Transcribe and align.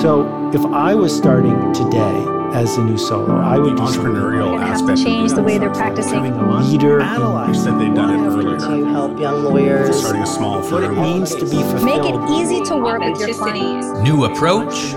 So 0.00 0.50
if 0.54 0.64
I 0.66 0.94
was 0.94 1.14
starting 1.16 1.72
today 1.72 2.24
as 2.54 2.76
a 2.78 2.84
new 2.84 2.96
solo, 2.96 3.34
I 3.36 3.58
would 3.58 3.76
the 3.76 3.80
do 3.82 3.92
something 3.92 4.12
entrepreneurial 4.12 4.56
like 4.56 4.68
have 4.68 4.86
to 4.86 4.96
change 4.96 5.32
the 5.32 5.42
way 5.42 5.58
they're 5.58 5.74
practicing. 5.74 6.22
having 6.24 6.34
a 6.34 6.60
leader. 6.60 7.00
You 7.00 7.54
said 7.54 7.78
they'd 7.80 7.94
done 7.94 8.10
it 8.10 8.26
earlier. 8.28 8.58
to 8.58 8.84
help 8.90 9.18
young 9.18 9.42
lawyers. 9.42 9.98
Starting 9.98 10.22
a 10.22 10.26
small 10.26 10.60
What 10.62 10.84
it 10.84 10.86
firm. 10.86 11.02
means 11.02 11.34
to 11.34 11.44
be 11.44 11.62
fulfilled. 11.62 11.84
Make 11.84 12.04
it 12.04 12.30
easy 12.40 12.64
to 12.66 12.76
work 12.76 13.00
with 13.02 13.18
your 13.18 13.34
clients. 13.34 13.88
New 14.00 14.24
approach, 14.24 14.94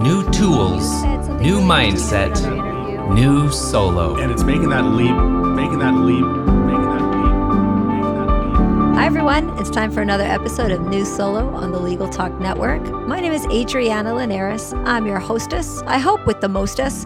new 0.00 0.22
tools, 0.30 1.02
new 1.40 1.60
mindset, 1.60 2.34
new 3.12 3.50
solo. 3.50 4.16
And 4.18 4.30
it's 4.30 4.44
making 4.44 4.68
that 4.70 4.84
leap, 4.84 5.16
making 5.56 5.80
that 5.80 5.94
leap, 5.94 6.24
making 6.24 6.24
that 6.24 6.24
leap, 6.24 6.26
making 6.26 6.38
that 6.38 6.54
leap. 6.54 6.63
Hi, 9.04 9.08
everyone. 9.08 9.50
It's 9.58 9.68
time 9.68 9.92
for 9.92 10.00
another 10.00 10.24
episode 10.24 10.70
of 10.70 10.80
New 10.88 11.04
Solo 11.04 11.50
on 11.50 11.72
the 11.72 11.78
Legal 11.78 12.08
Talk 12.08 12.40
Network. 12.40 12.80
My 13.06 13.20
name 13.20 13.34
is 13.34 13.44
Adriana 13.48 14.14
Linares. 14.14 14.72
I'm 14.86 15.04
your 15.04 15.18
hostess, 15.18 15.82
I 15.82 15.98
hope 15.98 16.24
with 16.24 16.40
the 16.40 16.48
mostess. 16.48 17.04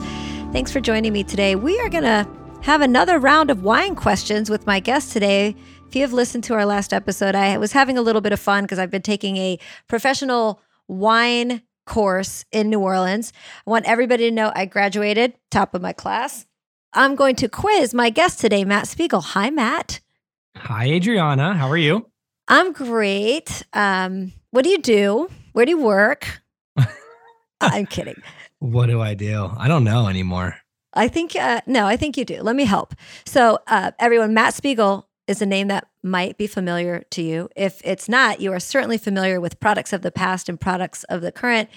Thanks 0.52 0.70
for 0.70 0.78
joining 0.78 1.12
me 1.12 1.24
today. 1.24 1.56
We 1.56 1.76
are 1.80 1.88
going 1.88 2.04
to 2.04 2.24
have 2.62 2.82
another 2.82 3.18
round 3.18 3.50
of 3.50 3.64
wine 3.64 3.96
questions 3.96 4.48
with 4.48 4.64
my 4.64 4.78
guest 4.78 5.12
today. 5.12 5.56
If 5.88 5.96
you 5.96 6.02
have 6.02 6.12
listened 6.12 6.44
to 6.44 6.54
our 6.54 6.64
last 6.64 6.92
episode, 6.92 7.34
I 7.34 7.58
was 7.58 7.72
having 7.72 7.98
a 7.98 8.02
little 8.02 8.20
bit 8.20 8.32
of 8.32 8.38
fun 8.38 8.62
because 8.62 8.78
I've 8.78 8.92
been 8.92 9.02
taking 9.02 9.36
a 9.36 9.58
professional 9.88 10.62
wine 10.86 11.62
course 11.84 12.44
in 12.52 12.70
New 12.70 12.78
Orleans. 12.78 13.32
I 13.66 13.70
want 13.70 13.86
everybody 13.86 14.28
to 14.28 14.30
know 14.30 14.52
I 14.54 14.66
graduated, 14.66 15.34
top 15.50 15.74
of 15.74 15.82
my 15.82 15.94
class. 15.94 16.46
I'm 16.92 17.16
going 17.16 17.34
to 17.34 17.48
quiz 17.48 17.92
my 17.92 18.10
guest 18.10 18.38
today, 18.38 18.64
Matt 18.64 18.86
Spiegel. 18.86 19.20
Hi, 19.20 19.50
Matt. 19.50 19.98
Hi, 20.60 20.86
Adriana. 20.86 21.54
How 21.54 21.68
are 21.68 21.76
you? 21.76 22.06
I'm 22.48 22.72
great. 22.72 23.62
Um, 23.72 24.32
what 24.50 24.64
do 24.64 24.70
you 24.70 24.78
do? 24.78 25.28
Where 25.52 25.64
do 25.64 25.70
you 25.70 25.80
work? 25.80 26.40
I'm 27.60 27.86
kidding. 27.86 28.20
What 28.58 28.86
do 28.86 29.00
I 29.00 29.14
do? 29.14 29.50
I 29.56 29.68
don't 29.68 29.84
know 29.84 30.08
anymore. 30.08 30.56
I 30.94 31.08
think 31.08 31.36
uh, 31.36 31.60
no, 31.66 31.86
I 31.86 31.96
think 31.96 32.16
you 32.16 32.24
do. 32.24 32.42
Let 32.42 32.56
me 32.56 32.64
help. 32.64 32.94
So, 33.24 33.58
uh, 33.66 33.92
everyone, 33.98 34.34
Matt 34.34 34.54
Spiegel 34.54 35.07
is 35.28 35.42
a 35.42 35.46
name 35.46 35.68
that 35.68 35.86
might 36.02 36.38
be 36.38 36.46
familiar 36.46 37.04
to 37.10 37.22
you. 37.22 37.48
If 37.54 37.82
it's 37.84 38.08
not, 38.08 38.40
you 38.40 38.52
are 38.52 38.60
certainly 38.60 38.98
familiar 38.98 39.40
with 39.40 39.60
products 39.60 39.92
of 39.92 40.02
the 40.02 40.10
past 40.10 40.48
and 40.48 40.58
products 40.58 41.04
of 41.04 41.20
the 41.20 41.30
current 41.30 41.68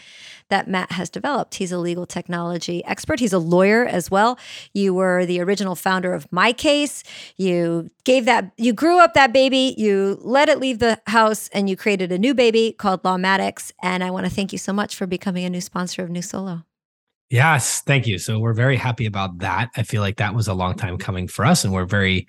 that 0.49 0.67
Matt 0.67 0.93
has 0.93 1.09
developed. 1.09 1.55
He's 1.55 1.71
a 1.71 1.77
legal 1.77 2.05
technology 2.05 2.83
expert. 2.85 3.19
He's 3.19 3.33
a 3.33 3.39
lawyer 3.39 3.85
as 3.85 4.09
well. 4.09 4.39
You 4.73 4.93
were 4.93 5.25
the 5.25 5.41
original 5.41 5.75
founder 5.75 6.13
of 6.13 6.29
MyCase. 6.29 7.03
You 7.35 7.91
gave 8.03 8.25
that, 8.25 8.51
you 8.57 8.73
grew 8.73 8.99
up 8.99 9.13
that 9.13 9.33
baby, 9.33 9.75
you 9.77 10.17
let 10.21 10.49
it 10.49 10.59
leave 10.59 10.79
the 10.79 11.01
house, 11.07 11.49
and 11.49 11.69
you 11.69 11.75
created 11.75 12.11
a 12.11 12.17
new 12.17 12.33
baby 12.33 12.73
called 12.77 13.03
Lawmatics. 13.03 13.71
And 13.81 14.03
I 14.03 14.11
want 14.11 14.25
to 14.25 14.31
thank 14.31 14.51
you 14.51 14.57
so 14.57 14.71
much 14.71 14.95
for 14.95 15.05
becoming 15.05 15.45
a 15.45 15.49
new 15.49 15.61
sponsor 15.61 16.03
of 16.03 16.09
New 16.09 16.21
Solo. 16.21 16.63
Yes, 17.29 17.81
thank 17.81 18.07
you. 18.07 18.17
So 18.17 18.39
we're 18.39 18.53
very 18.53 18.75
happy 18.75 19.05
about 19.05 19.37
that. 19.39 19.69
I 19.77 19.83
feel 19.83 20.01
like 20.01 20.17
that 20.17 20.35
was 20.35 20.49
a 20.49 20.53
long 20.53 20.75
time 20.75 20.97
coming 20.97 21.27
for 21.29 21.45
us, 21.45 21.63
and 21.63 21.73
we're 21.73 21.85
very, 21.85 22.27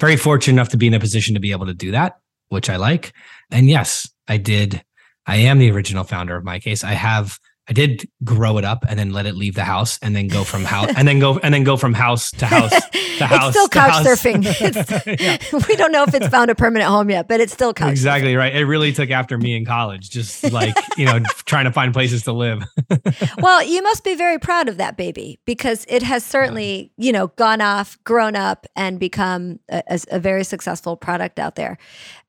very 0.00 0.16
fortunate 0.16 0.54
enough 0.54 0.70
to 0.70 0.76
be 0.76 0.86
in 0.86 0.94
a 0.94 1.00
position 1.00 1.34
to 1.34 1.40
be 1.40 1.52
able 1.52 1.66
to 1.66 1.74
do 1.74 1.90
that, 1.92 2.18
which 2.48 2.70
I 2.70 2.76
like. 2.76 3.12
And 3.50 3.68
yes, 3.68 4.08
I 4.28 4.36
did. 4.36 4.82
I 5.26 5.36
am 5.36 5.58
the 5.58 5.70
original 5.70 6.04
founder 6.04 6.36
of 6.36 6.44
MyCase. 6.44 6.84
I 6.84 6.92
have. 6.92 7.38
I 7.68 7.72
did 7.72 8.08
grow 8.24 8.58
it 8.58 8.64
up 8.64 8.84
and 8.88 8.98
then 8.98 9.10
let 9.10 9.24
it 9.24 9.36
leave 9.36 9.54
the 9.54 9.62
house 9.64 9.98
and 10.02 10.16
then 10.16 10.26
go 10.26 10.42
from 10.42 10.64
house 10.64 10.90
and 10.96 11.06
then 11.06 11.20
go 11.20 11.38
and 11.38 11.54
then 11.54 11.62
go 11.62 11.76
from 11.76 11.94
house 11.94 12.30
to 12.32 12.46
house 12.46 12.70
to 13.18 13.26
house. 13.26 13.48
it's 13.50 13.56
still 13.56 13.68
couch 13.68 13.92
house. 13.92 14.06
surfing. 14.06 14.42
Yeah. 15.20 15.38
We 15.68 15.76
don't 15.76 15.92
know 15.92 16.02
if 16.02 16.12
it's 16.14 16.26
found 16.26 16.50
a 16.50 16.54
permanent 16.56 16.90
home 16.90 17.08
yet, 17.10 17.28
but 17.28 17.40
it's 17.40 17.52
still 17.52 17.72
couch. 17.72 17.90
Exactly 17.90 18.34
right. 18.34 18.54
It 18.54 18.64
really 18.66 18.92
took 18.92 19.10
after 19.10 19.38
me 19.38 19.54
in 19.56 19.64
college, 19.64 20.10
just 20.10 20.50
like, 20.52 20.74
you 20.96 21.04
know, 21.06 21.20
trying 21.44 21.64
to 21.66 21.72
find 21.72 21.92
places 21.92 22.24
to 22.24 22.32
live. 22.32 22.62
Well, 23.38 23.62
you 23.62 23.82
must 23.82 24.02
be 24.04 24.14
very 24.16 24.38
proud 24.38 24.68
of 24.68 24.78
that 24.78 24.96
baby 24.96 25.38
because 25.46 25.84
it 25.88 26.02
has 26.02 26.24
certainly, 26.24 26.92
you 26.96 27.12
know, 27.12 27.28
gone 27.28 27.60
off, 27.60 27.96
grown 28.04 28.34
up, 28.36 28.66
and 28.76 28.98
become 28.98 29.60
a, 29.70 29.82
a- 30.10 30.18
very 30.18 30.42
successful 30.44 30.96
product 30.96 31.38
out 31.38 31.54
there. 31.54 31.78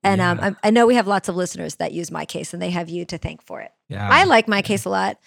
And 0.04 0.22
um, 0.22 0.38
Yeah. 0.38 0.52
I, 0.64 0.68
I 0.68 0.72
know 0.72 0.86
we 0.86 0.96
have 0.96 1.08
lots 1.08 1.28
of 1.30 1.36
listeners 1.36 1.76
that 1.76 1.92
use 1.92 2.10
MyCase, 2.10 2.54
and 2.54 2.62
they 2.62 2.70
have 2.72 2.90
you 2.90 3.06
to 3.06 3.18
thank 3.18 3.42
for 3.42 3.62
it. 3.62 3.72
Yeah. 3.90 4.08
I 4.10 4.24
like 4.24 4.48
MyCase 4.48 4.86
a 4.86 4.90
lot. 4.90 5.18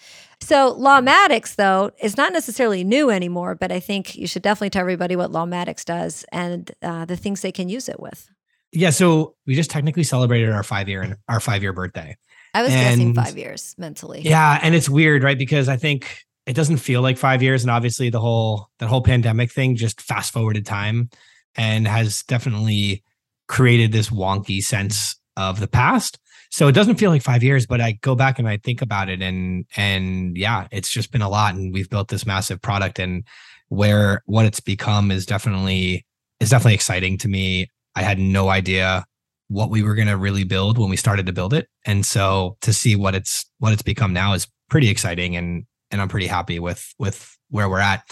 So 0.41 0.75
Lawmatics, 0.75 1.55
though, 1.55 1.91
is 2.01 2.15
not 2.17 2.31
necessarily 2.31 2.83
new 2.83 3.09
anymore, 3.09 3.55
but 3.55 3.71
I 3.71 3.79
think 3.79 4.15
you 4.15 4.27
should 4.27 4.43
definitely 4.43 4.69
tell 4.69 4.81
everybody 4.81 5.15
what 5.15 5.31
Lawmatics 5.31 5.83
does 5.83 6.25
and 6.31 6.71
uh, 6.81 7.05
the 7.05 7.17
things 7.17 7.41
they 7.41 7.51
can 7.51 7.69
use 7.69 7.89
it 7.89 7.99
with. 7.99 8.29
Yeah, 8.71 8.91
so 8.91 9.35
we 9.45 9.55
just 9.55 9.71
technically 9.71 10.03
celebrated 10.03 10.49
our 10.49 10.63
five 10.63 10.89
year 10.89 11.17
our 11.27 11.39
five 11.39 11.63
year 11.63 11.73
birthday. 11.73 12.17
I 12.53 12.61
was 12.61 12.71
guessing 12.71 13.13
five 13.13 13.37
years 13.37 13.75
mentally. 13.77 14.21
Yeah, 14.21 14.59
and 14.61 14.75
it's 14.75 14.89
weird, 14.89 15.23
right? 15.23 15.37
Because 15.37 15.69
I 15.69 15.77
think 15.77 16.23
it 16.45 16.53
doesn't 16.53 16.77
feel 16.77 17.01
like 17.01 17.17
five 17.17 17.41
years, 17.41 17.63
and 17.63 17.71
obviously 17.71 18.09
the 18.09 18.19
whole 18.19 18.69
that 18.79 18.87
whole 18.87 19.01
pandemic 19.01 19.51
thing 19.51 19.75
just 19.75 20.01
fast 20.01 20.33
forwarded 20.33 20.65
time 20.65 21.09
and 21.55 21.87
has 21.87 22.23
definitely 22.23 23.03
created 23.47 23.91
this 23.91 24.09
wonky 24.09 24.61
sense 24.61 25.15
of 25.35 25.59
the 25.59 25.67
past. 25.67 26.19
So 26.57 26.67
it 26.67 26.71
doesn't 26.71 26.95
feel 26.95 27.11
like 27.11 27.21
five 27.21 27.43
years, 27.43 27.67
but 27.67 27.81
I 27.81 27.99
go 28.01 28.15
back 28.15 28.39
and 28.39 28.49
I 28.49 28.57
think 28.57 28.81
about 28.81 29.09
it, 29.09 29.21
and 29.21 29.67
and 29.75 30.35
yeah, 30.35 30.67
it's 30.71 30.89
just 30.89 31.11
been 31.11 31.21
a 31.21 31.29
lot, 31.29 31.53
and 31.53 31.71
we've 31.71 31.87
built 31.87 32.07
this 32.07 32.25
massive 32.25 32.59
product, 32.63 32.97
and 32.97 33.23
where 33.67 34.23
what 34.25 34.43
it's 34.47 34.59
become 34.59 35.11
is 35.11 35.27
definitely 35.27 36.03
is 36.39 36.49
definitely 36.49 36.73
exciting 36.73 37.15
to 37.19 37.27
me. 37.27 37.69
I 37.95 38.01
had 38.01 38.17
no 38.17 38.49
idea 38.49 39.05
what 39.49 39.69
we 39.69 39.83
were 39.83 39.93
going 39.93 40.07
to 40.07 40.17
really 40.17 40.45
build 40.45 40.79
when 40.79 40.89
we 40.89 40.97
started 40.97 41.27
to 41.27 41.31
build 41.31 41.53
it 41.53 41.69
and 41.85 42.05
so 42.05 42.57
to 42.59 42.73
see 42.73 42.97
what 42.97 43.15
it's 43.15 43.45
what 43.59 43.71
it's 43.71 43.81
become 43.81 44.11
now 44.11 44.33
is 44.33 44.45
pretty 44.69 44.89
exciting 44.89 45.37
and 45.37 45.63
and 45.89 46.01
i'm 46.01 46.09
pretty 46.09 46.27
happy 46.27 46.59
with 46.59 46.93
with 46.99 47.37
where 47.49 47.69
we're 47.69 47.79
at 47.79 48.03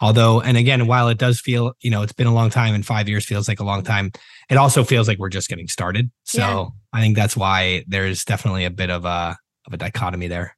although 0.00 0.40
and 0.40 0.56
again 0.56 0.86
while 0.86 1.08
it 1.08 1.18
does 1.18 1.40
feel 1.40 1.72
you 1.80 1.90
know 1.90 2.02
it's 2.02 2.12
been 2.12 2.26
a 2.26 2.34
long 2.34 2.50
time 2.50 2.74
and 2.74 2.84
five 2.86 3.08
years 3.08 3.24
feels 3.24 3.48
like 3.48 3.60
a 3.60 3.64
long 3.64 3.82
time 3.82 4.10
it 4.50 4.56
also 4.56 4.84
feels 4.84 5.06
like 5.08 5.18
we're 5.18 5.28
just 5.28 5.48
getting 5.48 5.68
started 5.68 6.10
so 6.24 6.38
Yeah. 6.40 6.66
i 6.92 7.00
think 7.00 7.16
that's 7.16 7.36
why 7.36 7.84
there's 7.86 8.24
definitely 8.24 8.64
a 8.64 8.70
bit 8.70 8.90
of 8.90 9.04
a 9.04 9.36
of 9.66 9.72
a 9.72 9.76
dichotomy 9.76 10.28
there 10.28 10.56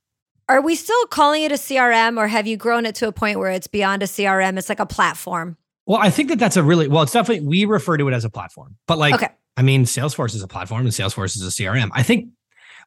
Are 0.48 0.60
we 0.60 0.74
still 0.76 1.06
calling 1.06 1.42
it 1.42 1.52
a 1.52 1.56
CRM 1.56 2.18
or 2.18 2.28
have 2.28 2.46
you 2.46 2.56
grown 2.56 2.86
it 2.86 2.94
to 2.96 3.08
a 3.08 3.12
point 3.12 3.38
where 3.38 3.50
it's 3.50 3.66
beyond 3.66 4.02
a 4.02 4.06
CRM? 4.06 4.56
It's 4.58 4.68
like 4.68 4.80
a 4.80 4.86
platform. 4.86 5.56
well 5.86 5.98
i 6.00 6.10
think 6.10 6.28
that 6.30 6.38
that's 6.38 6.56
a 6.56 6.62
really 6.62 6.88
well 6.88 7.02
it's 7.02 7.12
definitely 7.12 7.46
we 7.46 7.64
refer 7.64 7.96
to 7.96 8.08
it 8.08 8.14
as 8.14 8.24
a 8.24 8.30
platform 8.30 8.76
but 8.86 8.98
like 8.98 9.14
Okay. 9.14 9.28
I 9.58 9.62
mean, 9.62 9.84
Salesforce 9.86 10.34
is 10.34 10.42
a 10.42 10.48
platform 10.48 10.82
and 10.82 10.90
Salesforce 10.90 11.34
is 11.34 11.40
a 11.42 11.48
CRM. 11.50 11.88
I 11.94 12.02
think 12.02 12.28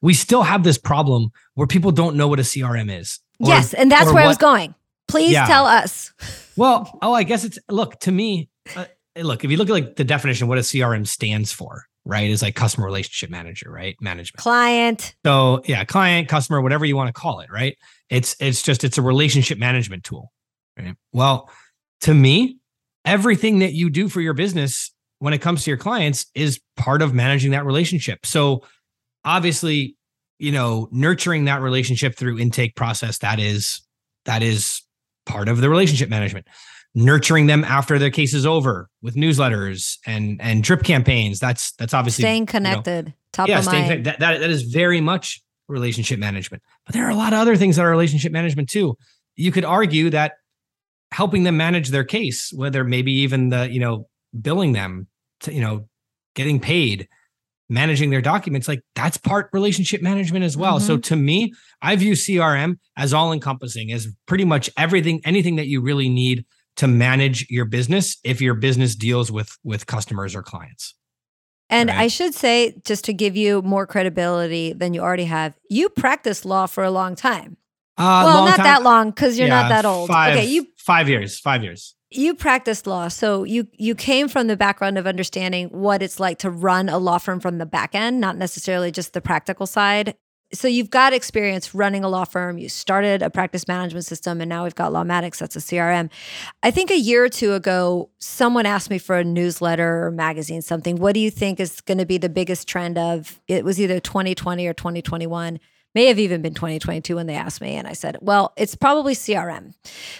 we 0.02 0.14
still 0.14 0.42
have 0.44 0.62
this 0.62 0.78
problem 0.78 1.30
where 1.54 1.66
people 1.66 1.90
don't 1.90 2.14
know 2.14 2.28
what 2.28 2.38
a 2.38 2.44
CRM 2.44 2.96
is. 2.96 3.18
or- 3.40 3.48
yes. 3.48 3.74
And 3.74 3.90
that's 3.90 4.12
where 4.12 4.22
I 4.22 4.28
was 4.28 4.36
going. 4.38 4.72
Please 5.10 5.32
Yeah. 5.32 5.46
tell 5.46 5.66
us. 5.66 6.12
Well, 6.56 6.98
oh, 7.02 7.12
I 7.12 7.22
guess 7.22 7.44
it's 7.44 7.58
look 7.68 7.98
to 8.00 8.12
me. 8.12 8.48
Uh, 8.74 8.86
look, 9.16 9.44
if 9.44 9.50
you 9.50 9.56
look 9.56 9.68
at 9.68 9.72
like 9.72 9.96
the 9.96 10.04
definition, 10.04 10.48
what 10.48 10.58
a 10.58 10.62
CRM 10.62 11.06
stands 11.06 11.52
for, 11.52 11.84
right, 12.04 12.28
is 12.28 12.42
like 12.42 12.54
customer 12.54 12.86
relationship 12.86 13.30
manager, 13.30 13.70
right, 13.70 13.96
management. 14.00 14.42
Client. 14.42 15.14
So 15.24 15.62
yeah, 15.66 15.84
client, 15.84 16.28
customer, 16.28 16.60
whatever 16.60 16.84
you 16.84 16.96
want 16.96 17.08
to 17.08 17.12
call 17.12 17.40
it, 17.40 17.50
right? 17.50 17.76
It's 18.08 18.36
it's 18.40 18.62
just 18.62 18.84
it's 18.84 18.98
a 18.98 19.02
relationship 19.02 19.58
management 19.58 20.04
tool. 20.04 20.32
Right? 20.78 20.94
Well, 21.12 21.50
to 22.02 22.14
me, 22.14 22.58
everything 23.04 23.60
that 23.60 23.72
you 23.72 23.90
do 23.90 24.08
for 24.08 24.20
your 24.20 24.34
business 24.34 24.92
when 25.18 25.34
it 25.34 25.38
comes 25.38 25.64
to 25.64 25.70
your 25.70 25.78
clients 25.78 26.26
is 26.34 26.60
part 26.76 27.02
of 27.02 27.12
managing 27.14 27.50
that 27.50 27.64
relationship. 27.66 28.24
So 28.24 28.62
obviously, 29.24 29.96
you 30.38 30.52
know, 30.52 30.88
nurturing 30.90 31.44
that 31.44 31.60
relationship 31.60 32.16
through 32.16 32.38
intake 32.38 32.74
process, 32.74 33.18
that 33.18 33.38
is 33.38 33.82
that 34.24 34.42
is 34.42 34.82
part 35.30 35.48
of 35.48 35.60
the 35.60 35.70
relationship 35.70 36.08
management. 36.08 36.46
Nurturing 36.94 37.46
them 37.46 37.62
after 37.62 37.98
their 37.98 38.10
case 38.10 38.34
is 38.34 38.44
over 38.44 38.88
with 39.00 39.14
newsletters 39.14 39.98
and 40.06 40.40
and 40.42 40.64
drip 40.64 40.82
campaigns. 40.82 41.38
That's 41.38 41.72
that's 41.72 41.94
obviously 41.94 42.22
Staying 42.22 42.42
you 42.42 42.46
know, 42.46 42.50
connected. 42.50 43.14
top 43.32 43.48
yeah, 43.48 43.58
of 43.58 43.64
staying 43.64 43.82
mind. 43.82 43.90
connected. 44.04 44.20
That, 44.20 44.32
that 44.32 44.40
that 44.40 44.50
is 44.50 44.62
very 44.64 45.00
much 45.00 45.40
relationship 45.68 46.18
management. 46.18 46.62
But 46.84 46.94
there 46.94 47.06
are 47.06 47.10
a 47.10 47.14
lot 47.14 47.32
of 47.32 47.38
other 47.38 47.56
things 47.56 47.76
that 47.76 47.82
are 47.82 47.90
relationship 47.90 48.32
management 48.32 48.68
too. 48.68 48.96
You 49.36 49.52
could 49.52 49.64
argue 49.64 50.10
that 50.10 50.32
helping 51.12 51.44
them 51.44 51.56
manage 51.56 51.88
their 51.88 52.04
case, 52.04 52.52
whether 52.52 52.84
maybe 52.84 53.12
even 53.12 53.48
the, 53.48 53.70
you 53.70 53.80
know, 53.80 54.08
billing 54.40 54.72
them 54.72 55.06
to, 55.40 55.52
you 55.52 55.60
know, 55.60 55.88
getting 56.34 56.60
paid, 56.60 57.08
managing 57.70 58.10
their 58.10 58.20
documents, 58.20 58.68
like 58.68 58.82
that's 58.94 59.16
part 59.16 59.48
relationship 59.52 60.02
management 60.02 60.44
as 60.44 60.56
well. 60.56 60.80
So 60.80 60.96
to 60.98 61.16
me, 61.16 61.54
I 61.80 61.96
view 61.96 62.12
CRM 62.12 62.78
as 62.96 63.14
all 63.14 63.32
encompassing, 63.32 63.92
as 63.92 64.08
pretty 64.26 64.44
much 64.44 64.68
everything, 64.76 65.20
anything 65.24 65.56
that 65.56 65.66
you 65.68 65.80
really 65.80 66.08
need 66.08 66.44
to 66.76 66.86
manage 66.88 67.46
your 67.50 67.64
business 67.64 68.18
if 68.24 68.40
your 68.40 68.54
business 68.54 68.94
deals 68.94 69.30
with 69.30 69.56
with 69.64 69.86
customers 69.86 70.34
or 70.34 70.42
clients. 70.42 70.94
And 71.68 71.88
Right. 71.88 71.98
I 72.00 72.08
should 72.08 72.34
say, 72.34 72.74
just 72.84 73.04
to 73.04 73.12
give 73.12 73.36
you 73.36 73.62
more 73.62 73.86
credibility 73.86 74.72
than 74.72 74.92
you 74.92 75.00
already 75.02 75.26
have, 75.26 75.54
you 75.68 75.88
practiced 75.88 76.44
law 76.44 76.66
for 76.66 76.82
a 76.82 76.90
long 76.90 77.14
time. 77.14 77.56
Uh, 77.96 78.22
well, 78.24 78.34
long 78.38 78.44
not 78.46 78.56
time- 78.56 78.64
that 78.64 78.82
long 78.82 79.10
because 79.10 79.38
you're 79.38 79.46
not 79.48 79.68
that 79.68 79.84
old. 79.84 80.08
Five, 80.08 80.36
okay, 80.36 80.46
you 80.46 80.66
five 80.78 81.08
years, 81.08 81.38
five 81.38 81.62
years. 81.62 81.94
You 82.10 82.34
practiced 82.34 82.86
law, 82.86 83.08
so 83.08 83.44
you 83.44 83.68
you 83.78 83.94
came 83.94 84.28
from 84.28 84.48
the 84.48 84.56
background 84.56 84.98
of 84.98 85.06
understanding 85.06 85.68
what 85.68 86.02
it's 86.02 86.18
like 86.18 86.38
to 86.38 86.50
run 86.50 86.88
a 86.88 86.98
law 86.98 87.18
firm 87.18 87.40
from 87.40 87.58
the 87.58 87.66
back 87.66 87.94
end, 87.94 88.20
not 88.20 88.36
necessarily 88.36 88.90
just 88.90 89.12
the 89.12 89.20
practical 89.20 89.66
side. 89.66 90.14
so 90.52 90.66
you've 90.66 90.90
got 90.90 91.12
experience 91.12 91.74
running 91.74 92.02
a 92.02 92.08
law 92.08 92.24
firm. 92.24 92.58
You 92.58 92.68
started 92.68 93.22
a 93.22 93.30
practice 93.30 93.68
management 93.68 94.04
system, 94.04 94.40
and 94.40 94.48
now 94.48 94.64
we've 94.64 94.74
got 94.74 94.90
Lawmatics. 94.92 95.38
That's 95.38 95.54
a 95.54 95.60
CRM. 95.60 96.10
I 96.62 96.72
think 96.72 96.90
a 96.90 96.98
year 96.98 97.24
or 97.24 97.28
two 97.28 97.54
ago, 97.54 98.10
someone 98.18 98.66
asked 98.66 98.90
me 98.90 98.98
for 98.98 99.16
a 99.16 99.24
newsletter 99.24 100.06
or 100.06 100.10
magazine, 100.10 100.62
something. 100.62 100.96
What 100.96 101.14
do 101.14 101.20
you 101.20 101.30
think 101.30 101.60
is 101.60 101.80
going 101.80 101.98
to 101.98 102.06
be 102.06 102.18
the 102.18 102.28
biggest 102.28 102.66
trend 102.66 102.98
of? 102.98 103.40
It 103.46 103.64
was 103.64 103.80
either 103.80 104.00
2020 104.00 104.66
or 104.66 104.72
2021. 104.72 105.60
May 105.94 106.06
have 106.06 106.18
even 106.18 106.42
been 106.42 106.54
2022 106.54 107.16
when 107.16 107.26
they 107.26 107.34
asked 107.34 107.60
me, 107.60 107.74
and 107.74 107.88
I 107.88 107.92
said, 107.94 108.16
"Well, 108.20 108.52
it's 108.56 108.74
probably 108.74 109.14
CRM," 109.14 109.74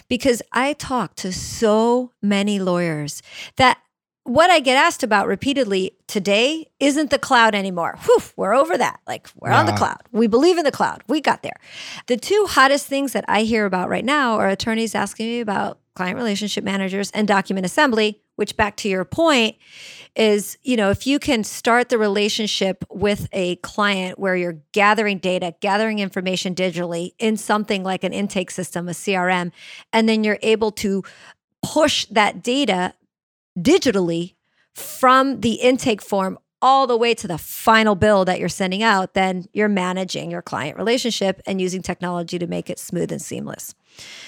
because 0.09 0.43
I 0.53 0.73
talk 0.73 1.15
to 1.17 1.33
so 1.33 2.13
many 2.21 2.59
lawyers 2.59 3.23
that 3.57 3.79
what 4.25 4.51
I 4.51 4.61
get 4.61 4.77
asked 4.77 5.03
about 5.03 5.27
repeatedly 5.27 5.97
today 6.07 6.67
isn't 6.79 7.11
the 7.11 7.19
cloud 7.19 7.55
anymore. 7.55 7.99
Whew, 8.05 8.23
we're 8.37 8.55
over 8.55 8.77
that. 8.77 9.01
Like 9.07 9.29
we're 9.41 9.51
on 9.51 9.67
the 9.67 9.73
cloud. 9.73 10.01
We 10.13 10.27
believe 10.27 10.59
in 10.59 10.65
the 10.65 10.71
cloud. 10.71 11.03
We 11.09 11.21
got 11.21 11.43
there. 11.43 11.57
The 12.07 12.17
two 12.17 12.47
hottest 12.49 12.87
things 12.87 13.13
that 13.13 13.25
I 13.29 13.43
hear 13.43 13.65
about 13.65 13.89
right 13.89 14.05
now 14.05 14.35
are 14.35 14.49
attorneys 14.49 14.95
asking 14.95 15.27
me 15.27 15.41
about 15.41 15.79
client 15.95 16.17
relationship 16.17 16.65
managers 16.65 17.11
and 17.13 17.27
document 17.27 17.67
assembly, 17.67 18.21
which 18.41 18.57
back 18.57 18.75
to 18.75 18.89
your 18.89 19.05
point 19.05 19.55
is, 20.17 20.57
you 20.63 20.75
know, 20.75 20.89
if 20.89 21.07
you 21.07 21.19
can 21.19 21.45
start 21.45 21.91
the 21.91 21.99
relationship 21.99 22.83
with 22.89 23.29
a 23.33 23.57
client 23.57 24.19
where 24.19 24.35
you're 24.35 24.57
gathering 24.73 25.19
data, 25.19 25.55
gathering 25.61 25.99
information 25.99 26.55
digitally 26.55 27.13
in 27.19 27.37
something 27.37 27.85
like 27.85 28.03
an 28.03 28.15
intake 28.15 28.51
system, 28.51 28.89
a 28.89 28.93
CRM, 28.93 29.53
and 29.93 30.09
then 30.09 30.25
you're 30.25 30.39
able 30.41 30.73
to 30.73 31.05
push 31.63 32.07
that 32.07 32.43
data 32.43 32.95
digitally 33.59 34.37
from 34.75 35.43
the 35.43 35.57
intake 35.57 36.01
form 36.01 36.39
all 36.63 36.87
the 36.87 36.97
way 36.97 37.13
to 37.13 37.29
the 37.29 37.37
final 37.37 37.95
bill 37.95 38.25
that 38.25 38.41
you're 38.41 38.49
sending 38.49 38.83
out, 38.83 39.13
then 39.13 39.45
you're 39.53 39.69
managing 39.69 40.31
your 40.31 40.43
client 40.43 40.79
relationship 40.79 41.43
and 41.47 41.61
using 41.61 41.83
technology 41.83 42.39
to 42.39 42.47
make 42.47 42.71
it 42.71 42.79
smooth 42.79 43.13
and 43.13 43.21
seamless. 43.21 43.75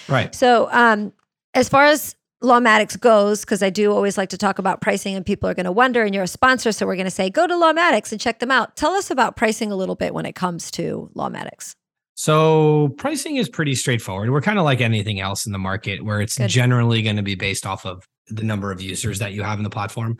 Right. 0.06 0.35
So, 0.35 0.69
um, 0.70 1.14
as 1.55 1.70
far 1.70 1.85
as 1.85 2.14
Lawmatics 2.42 2.98
goes, 2.98 3.40
because 3.40 3.62
I 3.62 3.70
do 3.70 3.92
always 3.92 4.18
like 4.18 4.28
to 4.30 4.38
talk 4.38 4.58
about 4.58 4.80
pricing 4.80 5.14
and 5.14 5.24
people 5.24 5.48
are 5.48 5.54
going 5.54 5.64
to 5.64 5.72
wonder, 5.72 6.02
and 6.02 6.14
you're 6.14 6.24
a 6.24 6.28
sponsor, 6.28 6.72
so 6.72 6.86
we're 6.86 6.96
going 6.96 7.06
to 7.06 7.10
say 7.10 7.30
go 7.30 7.46
to 7.46 7.54
Lawmatics 7.54 8.12
and 8.12 8.20
check 8.20 8.40
them 8.40 8.50
out. 8.50 8.76
Tell 8.76 8.92
us 8.92 9.10
about 9.10 9.36
pricing 9.36 9.72
a 9.72 9.76
little 9.76 9.94
bit 9.94 10.12
when 10.14 10.26
it 10.26 10.34
comes 10.34 10.70
to 10.72 11.10
Lawmatics. 11.14 11.74
So 12.14 12.90
pricing 12.98 13.36
is 13.36 13.48
pretty 13.48 13.74
straightforward. 13.74 14.30
We're 14.30 14.42
kind 14.42 14.58
of 14.58 14.64
like 14.64 14.80
anything 14.80 15.20
else 15.20 15.46
in 15.46 15.52
the 15.52 15.58
market 15.58 16.04
where 16.04 16.20
it's 16.20 16.36
Good. 16.36 16.48
generally 16.48 17.02
going 17.02 17.16
to 17.16 17.22
be 17.22 17.34
based 17.34 17.66
off 17.66 17.86
of 17.86 18.06
the 18.28 18.42
number 18.42 18.70
of 18.70 18.80
users 18.80 19.18
that 19.18 19.32
you 19.32 19.42
have 19.42 19.58
in 19.58 19.64
the 19.64 19.70
platform. 19.70 20.18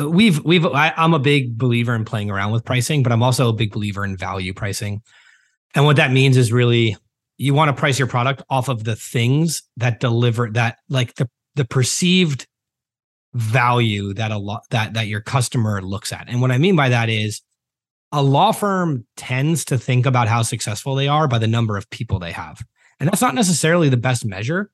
Uh, 0.00 0.08
we've 0.08 0.42
we've 0.44 0.64
I, 0.66 0.92
I'm 0.96 1.14
a 1.14 1.18
big 1.18 1.58
believer 1.58 1.94
in 1.94 2.04
playing 2.04 2.30
around 2.30 2.52
with 2.52 2.64
pricing, 2.64 3.02
but 3.02 3.12
I'm 3.12 3.22
also 3.22 3.48
a 3.48 3.52
big 3.52 3.72
believer 3.72 4.04
in 4.04 4.16
value 4.16 4.54
pricing. 4.54 5.02
And 5.74 5.84
what 5.84 5.96
that 5.96 6.12
means 6.12 6.36
is 6.36 6.52
really 6.52 6.96
you 7.38 7.54
want 7.54 7.68
to 7.68 7.78
price 7.78 7.98
your 7.98 8.08
product 8.08 8.42
off 8.48 8.68
of 8.68 8.84
the 8.84 8.96
things 8.96 9.62
that 9.76 10.00
deliver 10.00 10.50
that 10.50 10.78
like 10.88 11.14
the 11.16 11.28
the 11.56 11.64
perceived 11.64 12.46
value 13.34 14.14
that 14.14 14.30
a 14.30 14.38
lot 14.38 14.62
that 14.70 14.94
that 14.94 15.08
your 15.08 15.20
customer 15.20 15.82
looks 15.82 16.12
at. 16.12 16.28
And 16.28 16.40
what 16.40 16.52
I 16.52 16.58
mean 16.58 16.76
by 16.76 16.88
that 16.88 17.08
is 17.08 17.42
a 18.12 18.22
law 18.22 18.52
firm 18.52 19.06
tends 19.16 19.64
to 19.66 19.76
think 19.76 20.06
about 20.06 20.28
how 20.28 20.42
successful 20.42 20.94
they 20.94 21.08
are 21.08 21.26
by 21.28 21.38
the 21.38 21.46
number 21.46 21.76
of 21.76 21.90
people 21.90 22.18
they 22.18 22.32
have. 22.32 22.62
And 22.98 23.08
that's 23.08 23.20
not 23.20 23.34
necessarily 23.34 23.88
the 23.88 23.96
best 23.96 24.24
measure, 24.24 24.70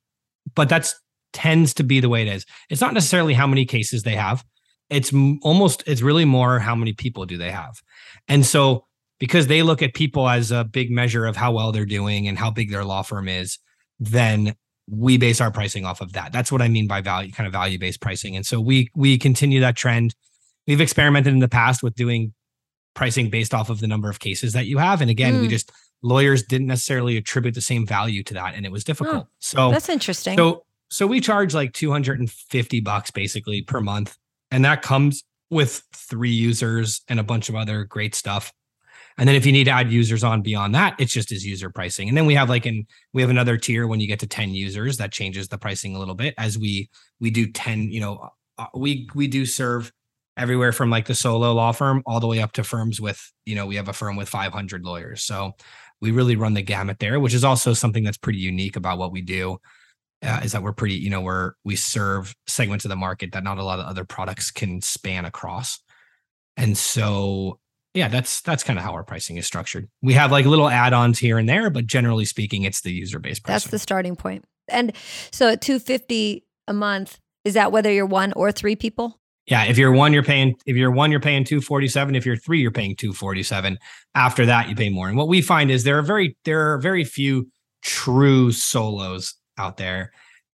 but 0.55 0.69
that's 0.69 0.95
tends 1.33 1.73
to 1.75 1.83
be 1.83 1.99
the 1.99 2.09
way 2.09 2.23
it 2.23 2.29
is. 2.29 2.45
It's 2.69 2.81
not 2.81 2.95
necessarily 2.95 3.35
how 3.35 3.47
many 3.47 3.65
cases 3.65 4.03
they 4.03 4.15
have. 4.17 4.45
It's 4.91 5.13
almost 5.43 5.83
it's 5.87 6.03
really 6.03 6.27
more 6.27 6.59
how 6.59 6.75
many 6.75 6.93
people 6.93 7.25
do 7.25 7.39
they 7.39 7.51
have. 7.51 7.81
And 8.29 8.45
so 8.45 8.85
because 9.19 9.47
they 9.47 9.63
look 9.63 9.83
at 9.83 9.95
people 9.95 10.29
as 10.29 10.51
a 10.51 10.65
big 10.65 10.91
measure 10.91 11.27
of 11.27 11.37
how 11.37 11.53
well 11.53 11.73
they're 11.73 11.87
doing 11.87 12.29
and 12.29 12.39
how 12.39 12.51
big 12.51 12.71
their 12.71 12.85
law 12.85 13.03
firm 13.03 13.29
is, 13.29 13.59
then 13.99 14.55
we 14.89 15.17
base 15.17 15.41
our 15.41 15.51
pricing 15.51 15.85
off 15.85 16.01
of 16.01 16.13
that. 16.13 16.33
That's 16.33 16.51
what 16.51 16.63
I 16.63 16.69
mean 16.69 16.87
by 16.87 17.01
value 17.01 17.33
kind 17.33 17.47
of 17.47 17.53
value 17.53 17.79
based 17.79 18.01
pricing. 18.01 18.37
And 18.37 18.45
so 18.45 18.61
we 18.61 18.91
we 18.95 19.19
continue 19.19 19.61
that 19.61 19.77
trend. 19.77 20.15
We've 20.67 20.81
experimented 20.81 21.33
in 21.33 21.41
the 21.41 21.49
past 21.49 21.83
with 21.83 21.95
doing 21.95 22.35
pricing 22.95 23.31
based 23.31 23.55
off 23.55 23.71
of 23.71 23.81
the 23.81 23.87
number 23.87 24.11
of 24.11 24.21
cases 24.21 24.53
that 24.53 24.67
you 24.67 24.79
have 24.79 25.01
and 25.01 25.11
again, 25.11 25.35
mm. 25.35 25.41
we 25.43 25.49
just 25.49 25.73
lawyers 26.03 26.43
didn't 26.43 26.67
necessarily 26.67 27.17
attribute 27.17 27.55
the 27.55 27.61
same 27.61 27.87
value 27.87 28.23
to 28.25 28.35
that 28.35 28.55
and 28.55 28.67
it 28.67 28.73
was 28.73 28.85
difficult. 28.85 29.27
Oh, 29.27 29.29
so 29.39 29.71
That's 29.71 29.89
interesting. 29.89 30.37
So 30.37 30.65
so 30.91 31.07
we 31.07 31.21
charge 31.21 31.55
like 31.55 31.73
250 31.73 32.81
bucks 32.81 33.11
basically 33.11 33.63
per 33.63 33.81
month. 33.81 34.17
And 34.51 34.65
that 34.67 34.83
comes 34.83 35.25
with 35.49 35.83
three 35.95 36.31
users 36.31 37.01
and 37.09 37.19
a 37.19 37.23
bunch 37.23 37.49
of 37.49 37.55
other 37.55 37.85
great 37.85 38.15
stuff. 38.15 38.53
And 39.19 39.29
then 39.29 39.37
if 39.37 39.45
you 39.45 39.53
need 39.53 39.65
to 39.65 39.71
add 39.71 39.93
users 39.93 40.25
on 40.25 40.43
beyond 40.43 40.75
that, 40.75 40.95
it's 40.99 41.13
just 41.13 41.33
as 41.33 41.45
user 41.45 41.71
pricing. 41.71 42.09
And 42.09 42.17
then 42.17 42.27
we 42.27 42.35
have 42.35 42.49
like 42.49 42.67
in 42.67 42.87
we 43.13 43.23
have 43.23 43.31
another 43.31 43.57
tier 43.57 43.87
when 43.87 44.01
you 44.01 44.07
get 44.07 44.21
to 44.21 44.27
10 44.27 44.55
users 44.55 44.97
that 44.99 45.13
changes 45.13 45.49
the 45.49 45.59
pricing 45.59 45.95
a 45.95 45.99
little 45.99 46.15
bit 46.15 46.35
as 46.39 46.59
we 46.59 46.91
we 47.21 47.31
do 47.31 47.51
10, 47.51 47.91
you 47.91 48.01
know, 48.01 48.31
uh, 48.59 48.67
we 48.75 49.09
we 49.15 49.27
do 49.27 49.45
serve 49.47 49.93
everywhere 50.37 50.73
from 50.73 50.91
like 50.91 51.07
the 51.07 51.15
solo 51.15 51.53
law 51.53 51.73
firm 51.73 52.03
all 52.07 52.21
the 52.21 52.27
way 52.27 52.41
up 52.41 52.53
to 52.53 52.65
firms 52.65 53.01
with, 53.01 53.21
you 53.45 53.55
know, 53.55 53.67
we 53.67 53.77
have 53.77 53.89
a 53.89 53.93
firm 53.93 54.17
with 54.17 54.29
500 54.29 54.83
lawyers. 54.83 55.23
So 55.23 55.53
we 56.01 56.11
really 56.11 56.37
run 56.37 56.55
the 56.55 56.63
gamut 56.63 56.99
there, 56.99 57.21
which 57.21 57.35
is 57.35 57.45
also 57.45 57.75
something 57.75 58.03
that's 58.03 58.17
pretty 58.17 58.39
unique 58.39 58.77
about 58.77 58.99
what 58.99 59.13
we 59.13 59.21
do 59.21 59.59
uh, 60.23 60.41
is 60.43 60.53
that 60.53 60.63
we're 60.63 60.73
pretty, 60.73 60.95
you 60.95 61.11
know, 61.11 61.21
we're 61.21 61.53
we 61.65 61.77
serve 61.77 62.35
segments 62.47 62.85
of 62.85 62.89
the 62.89 62.97
market 62.97 63.33
that 63.33 63.45
not 63.45 63.59
a 63.59 63.65
lot 63.65 63.79
of 63.79 63.87
other 63.87 64.05
products 64.05 64.51
can 64.51 64.81
span 64.81 65.25
across. 65.25 65.81
And 66.57 66.77
so 66.77 67.59
yeah, 67.95 68.09
that's 68.09 68.41
that's 68.41 68.63
kind 68.63 68.79
of 68.79 68.85
how 68.85 68.93
our 68.93 69.05
pricing 69.05 69.37
is 69.37 69.47
structured. 69.47 69.89
We 70.01 70.15
have 70.15 70.33
like 70.33 70.47
little 70.47 70.69
add-ons 70.69 71.19
here 71.19 71.39
and 71.39 71.49
there, 71.49 71.71
but 71.71 71.87
generally 71.87 72.25
speaking, 72.25 72.63
it's 72.63 72.81
the 72.81 72.93
user-based 72.93 73.45
pricing. 73.45 73.55
That's 73.55 73.71
the 73.71 73.79
starting 73.79 74.17
point. 74.17 74.45
And 74.69 74.93
so 75.31 75.51
at 75.51 75.61
250 75.61 76.45
a 76.69 76.73
month, 76.73 77.19
is 77.45 77.55
that 77.55 77.73
whether 77.73 77.93
you're 77.93 78.07
one 78.07 78.33
or 78.35 78.53
three 78.53 78.77
people? 78.77 79.19
Yeah, 79.47 79.65
if 79.65 79.77
you're 79.77 79.93
one, 79.93 80.13
you're 80.13 80.23
paying. 80.23 80.55
If 80.67 80.77
you're 80.77 80.93
one, 80.93 81.11
you're 81.11 81.21
paying 81.21 81.45
two 81.45 81.61
forty 81.61 81.89
seven. 81.89 82.15
If 82.15 82.25
you're 82.25 82.37
three, 82.37 82.61
you're 82.61 82.71
paying 82.71 82.95
two 82.95 83.13
forty 83.13 83.43
seven. 83.43 83.79
After 84.15 84.47
that, 84.47 84.69
you 84.69 84.77
pay 84.77 84.89
more. 84.89 85.09
And 85.09 85.17
what 85.17 85.29
we 85.29 85.43
find 85.43 85.71
is 85.71 85.83
there 85.83 85.99
are 85.99 86.03
very 86.03 86.37
there 86.45 86.73
are 86.73 86.79
very 86.79 87.05
few 87.05 87.49
true 87.83 88.53
solos 88.53 89.35
out 89.59 89.79
there. 89.79 90.13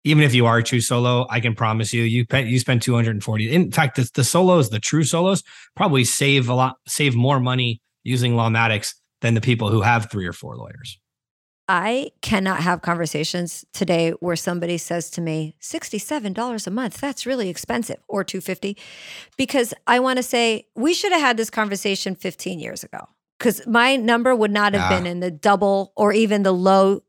Even 0.06 0.22
if 0.22 0.34
you 0.34 0.46
are 0.46 0.62
true 0.62 0.80
solo, 0.80 1.26
I 1.30 1.40
can 1.40 1.56
promise 1.56 1.92
you, 1.92 2.04
you 2.04 2.24
pay, 2.24 2.46
you 2.46 2.60
spend 2.60 2.80
240. 2.80 3.52
In 3.52 3.72
fact, 3.72 3.96
the, 3.96 4.08
the 4.14 4.22
solos, 4.22 4.70
the 4.70 4.78
true 4.78 5.02
solos, 5.02 5.42
probably 5.74 6.04
save 6.04 6.48
a 6.48 6.54
lot, 6.54 6.76
save 6.86 7.16
more 7.16 7.40
money 7.40 7.82
using 8.04 8.34
Lawmatics 8.34 8.94
than 9.20 9.34
the 9.34 9.40
people 9.40 9.68
who 9.68 9.82
have 9.82 10.08
three 10.08 10.24
or 10.24 10.32
four 10.32 10.56
lawyers. 10.56 10.98
I 11.68 12.12
cannot 12.22 12.60
have 12.60 12.82
conversations 12.82 13.64
today 13.72 14.10
where 14.20 14.36
somebody 14.36 14.78
says 14.78 15.10
to 15.10 15.20
me, 15.20 15.56
$67 15.60 16.66
a 16.66 16.70
month, 16.70 17.00
that's 17.00 17.26
really 17.26 17.48
expensive, 17.48 17.96
or 18.06 18.22
250 18.22 18.76
because 19.36 19.74
I 19.88 19.98
want 19.98 20.18
to 20.18 20.22
say 20.22 20.68
we 20.76 20.94
should 20.94 21.10
have 21.10 21.20
had 21.20 21.36
this 21.36 21.50
conversation 21.50 22.14
15 22.14 22.60
years 22.60 22.84
ago 22.84 23.08
because 23.38 23.66
my 23.66 23.96
number 23.96 24.34
would 24.34 24.52
not 24.52 24.74
have 24.74 24.88
been 24.88 25.06
in 25.06 25.20
the 25.20 25.30
double 25.30 25.92
or 25.96 26.12
even 26.12 26.44
the 26.44 26.52
low 26.52 27.02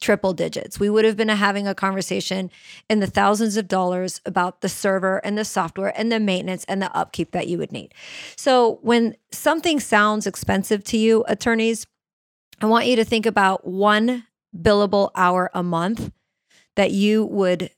triple 0.00 0.32
digits. 0.32 0.78
We 0.78 0.90
would 0.90 1.04
have 1.04 1.16
been 1.16 1.28
having 1.28 1.66
a 1.66 1.74
conversation 1.74 2.50
in 2.88 3.00
the 3.00 3.06
thousands 3.06 3.56
of 3.56 3.68
dollars 3.68 4.20
about 4.26 4.60
the 4.60 4.68
server 4.68 5.18
and 5.24 5.36
the 5.36 5.44
software 5.44 5.92
and 5.98 6.10
the 6.10 6.20
maintenance 6.20 6.64
and 6.64 6.82
the 6.82 6.94
upkeep 6.96 7.32
that 7.32 7.48
you 7.48 7.58
would 7.58 7.72
need. 7.72 7.94
So 8.36 8.78
when 8.82 9.16
something 9.30 9.80
sounds 9.80 10.26
expensive 10.26 10.84
to 10.84 10.96
you, 10.96 11.24
attorneys, 11.28 11.86
I 12.60 12.66
want 12.66 12.86
you 12.86 12.96
to 12.96 13.04
think 13.04 13.26
about 13.26 13.66
one 13.66 14.26
billable 14.56 15.10
hour 15.14 15.50
a 15.54 15.62
month 15.62 16.12
that 16.76 16.90
you 16.90 17.24
would 17.24 17.70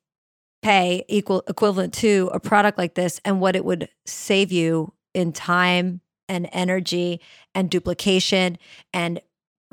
pay 0.62 1.04
equal 1.08 1.42
equivalent 1.48 1.92
to 1.92 2.30
a 2.32 2.40
product 2.40 2.78
like 2.78 2.94
this 2.94 3.20
and 3.24 3.40
what 3.40 3.56
it 3.56 3.64
would 3.64 3.88
save 4.06 4.52
you 4.52 4.92
in 5.12 5.32
time 5.32 6.00
and 6.28 6.48
energy 6.52 7.20
and 7.54 7.70
duplication 7.70 8.56
and 8.92 9.20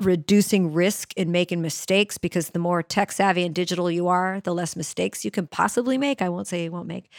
reducing 0.00 0.72
risk 0.72 1.12
in 1.14 1.30
making 1.30 1.60
mistakes 1.60 2.18
because 2.18 2.50
the 2.50 2.58
more 2.58 2.82
tech 2.82 3.12
savvy 3.12 3.44
and 3.44 3.54
digital 3.54 3.90
you 3.90 4.08
are, 4.08 4.40
the 4.40 4.54
less 4.54 4.76
mistakes 4.76 5.24
you 5.24 5.30
can 5.30 5.46
possibly 5.46 5.98
make. 5.98 6.22
I 6.22 6.28
won't 6.28 6.46
say 6.46 6.64
you 6.64 6.72
won't 6.72 6.88
make. 6.88 7.10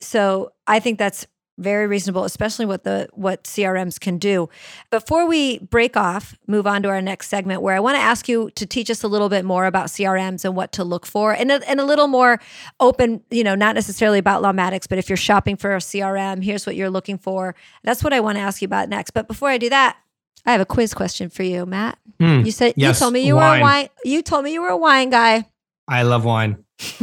So 0.00 0.52
I 0.66 0.80
think 0.80 0.98
that's 0.98 1.26
very 1.60 1.86
reasonable, 1.86 2.24
especially 2.24 2.64
what 2.64 2.84
the 2.84 3.08
what 3.12 3.44
CRMs 3.44 4.00
can 4.00 4.18
do. 4.18 4.48
Before 4.90 5.26
we 5.26 5.58
break 5.58 5.96
off, 5.96 6.34
move 6.46 6.66
on 6.66 6.82
to 6.82 6.88
our 6.88 7.02
next 7.02 7.28
segment 7.28 7.60
where 7.60 7.76
I 7.76 7.80
want 7.80 7.96
to 7.96 8.00
ask 8.00 8.28
you 8.28 8.50
to 8.54 8.66
teach 8.66 8.90
us 8.90 9.02
a 9.02 9.08
little 9.08 9.28
bit 9.28 9.44
more 9.44 9.66
about 9.66 9.88
CRMs 9.88 10.44
and 10.44 10.56
what 10.56 10.72
to 10.72 10.84
look 10.84 11.04
for 11.06 11.32
and 11.32 11.52
a, 11.52 11.68
and 11.68 11.78
a 11.78 11.84
little 11.84 12.08
more 12.08 12.40
open, 12.80 13.22
you 13.30 13.44
know, 13.44 13.54
not 13.54 13.74
necessarily 13.74 14.18
about 14.18 14.42
Lawmatics, 14.42 14.88
but 14.88 14.98
if 14.98 15.10
you're 15.10 15.16
shopping 15.16 15.56
for 15.56 15.74
a 15.74 15.78
CRM, 15.78 16.42
here's 16.42 16.66
what 16.66 16.76
you're 16.76 16.90
looking 16.90 17.18
for. 17.18 17.54
That's 17.84 18.02
what 18.02 18.12
I 18.12 18.20
want 18.20 18.36
to 18.36 18.42
ask 18.42 18.62
you 18.62 18.66
about 18.66 18.88
next. 18.88 19.10
But 19.10 19.28
before 19.28 19.50
I 19.50 19.58
do 19.58 19.68
that, 19.68 19.98
I 20.46 20.52
have 20.52 20.60
a 20.60 20.66
quiz 20.66 20.94
question 20.94 21.30
for 21.30 21.42
you, 21.42 21.66
Matt. 21.66 21.98
Mm, 22.20 22.44
you 22.44 22.52
said 22.52 22.74
yes, 22.76 22.96
you 22.96 23.04
told 23.04 23.12
me 23.12 23.26
you 23.26 23.36
wine. 23.36 23.52
were 23.52 23.58
a 23.58 23.62
wine. 23.62 23.88
You 24.04 24.22
told 24.22 24.44
me 24.44 24.52
you 24.52 24.62
were 24.62 24.68
a 24.68 24.76
wine 24.76 25.10
guy. 25.10 25.46
I 25.88 26.02
love 26.02 26.24
wine, 26.24 26.64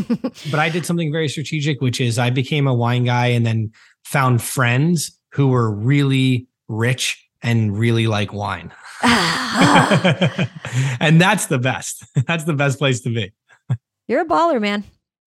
but 0.51 0.59
I 0.59 0.69
did 0.69 0.85
something 0.85 1.11
very 1.11 1.27
strategic, 1.27 1.81
which 1.81 1.99
is 1.99 2.17
I 2.17 2.29
became 2.29 2.67
a 2.67 2.73
wine 2.73 3.03
guy 3.03 3.27
and 3.27 3.45
then 3.45 3.71
found 4.03 4.41
friends 4.41 5.19
who 5.33 5.47
were 5.47 5.71
really 5.71 6.47
rich 6.67 7.23
and 7.41 7.77
really 7.77 8.07
like 8.07 8.33
wine. 8.33 8.71
and 9.03 10.49
that's 11.21 11.47
the 11.47 11.59
best. 11.59 12.05
That's 12.27 12.45
the 12.45 12.53
best 12.53 12.79
place 12.79 13.01
to 13.01 13.13
be. 13.13 13.33
You're 14.07 14.21
a 14.21 14.25
baller, 14.25 14.61
man. 14.61 14.85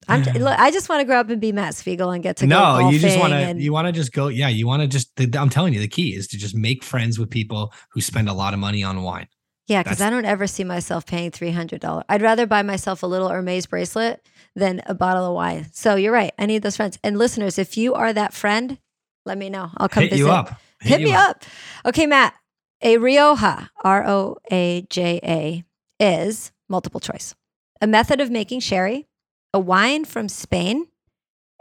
I'm 0.09 0.23
t- 0.23 0.39
look, 0.39 0.59
I 0.59 0.71
just 0.71 0.89
want 0.89 1.01
to 1.01 1.05
grow 1.05 1.21
up 1.21 1.29
and 1.31 1.41
be 1.41 1.53
Matt 1.53 1.75
Spiegel 1.75 2.11
and 2.11 2.23
get 2.23 2.39
to 2.39 2.47
go 2.47 2.49
no, 2.49 2.89
you 2.91 2.99
just 2.99 3.19
want 3.19 3.33
to 3.33 3.37
and- 3.37 3.61
you 3.63 3.73
want 3.73 3.87
to 3.87 3.93
just 3.93 4.13
go. 4.13 4.29
Yeah, 4.29 4.49
you 4.49 4.67
want 4.67 4.81
to 4.83 4.89
just. 4.89 5.15
the- 5.17 5.39
I'm 5.39 5.51
telling 5.51 5.75
you, 5.75 5.81
the 5.81 5.89
key 5.89 6.15
is 6.15 6.27
to 6.29 6.39
just 6.39 6.55
make 6.55 6.83
friends 6.83 7.19
with 7.19 7.31
people 7.31 7.73
who 7.91 8.01
spend 8.01 8.29
a 8.29 8.33
lot 8.33 8.55
of 8.55 8.61
money 8.61 8.83
on 8.83 9.03
wine. 9.03 9.29
Yeah, 9.67 9.83
because 9.85 10.01
I 10.01 10.11
don't 10.11 10.25
ever 10.25 10.47
see 10.49 10.65
myself 10.65 11.07
paying 11.07 11.31
three 11.31 11.51
hundred 11.53 11.81
dollars. 11.81 12.05
I'd 12.09 12.23
rather 12.23 12.47
buy 12.47 12.63
myself 12.63 13.03
a 13.03 13.07
little 13.07 13.29
Hermes 13.29 13.67
bracelet 13.67 14.27
than 14.57 14.83
a 14.87 14.95
bottle 14.95 15.27
of 15.27 15.35
wine. 15.35 15.67
So 15.73 15.95
you're 15.95 16.13
right. 16.13 16.33
I 16.39 16.47
need 16.47 16.63
those 16.63 16.77
friends. 16.77 16.99
And 17.05 17.17
listeners, 17.19 17.57
if 17.59 17.77
you 17.77 17.95
are 17.95 18.13
that 18.13 18.33
friend, 18.35 18.79
let 19.27 19.39
me 19.39 19.49
know. 19.49 19.71
I'll 19.77 19.89
come 19.89 20.03
Hit 20.05 20.11
visit. 20.13 20.25
you 20.25 20.31
up. 20.31 20.61
Hit, 20.81 21.01
you 21.01 21.07
me 21.09 21.13
up. 21.13 21.45
Okay, 21.87 22.07
Matt. 22.07 22.35
A 22.83 22.97
Rioja, 22.97 23.71
R 23.85 24.05
O 24.09 24.39
A 24.51 24.87
J 24.89 25.21
A, 25.23 25.65
is 26.03 26.51
multiple 26.69 26.99
choice. 27.01 27.35
A 27.83 27.87
method 27.87 28.21
of 28.21 28.31
making 28.31 28.61
sherry, 28.61 29.07
a 29.55 29.59
wine 29.61 30.05
from 30.05 30.29
Spain, 30.29 30.87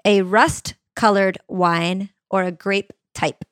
a 0.06 0.22
rust 0.22 0.76
colored 0.96 1.38
wine, 1.48 2.10
or 2.30 2.44
a 2.44 2.52
grape 2.52 2.94
type. 3.16 3.44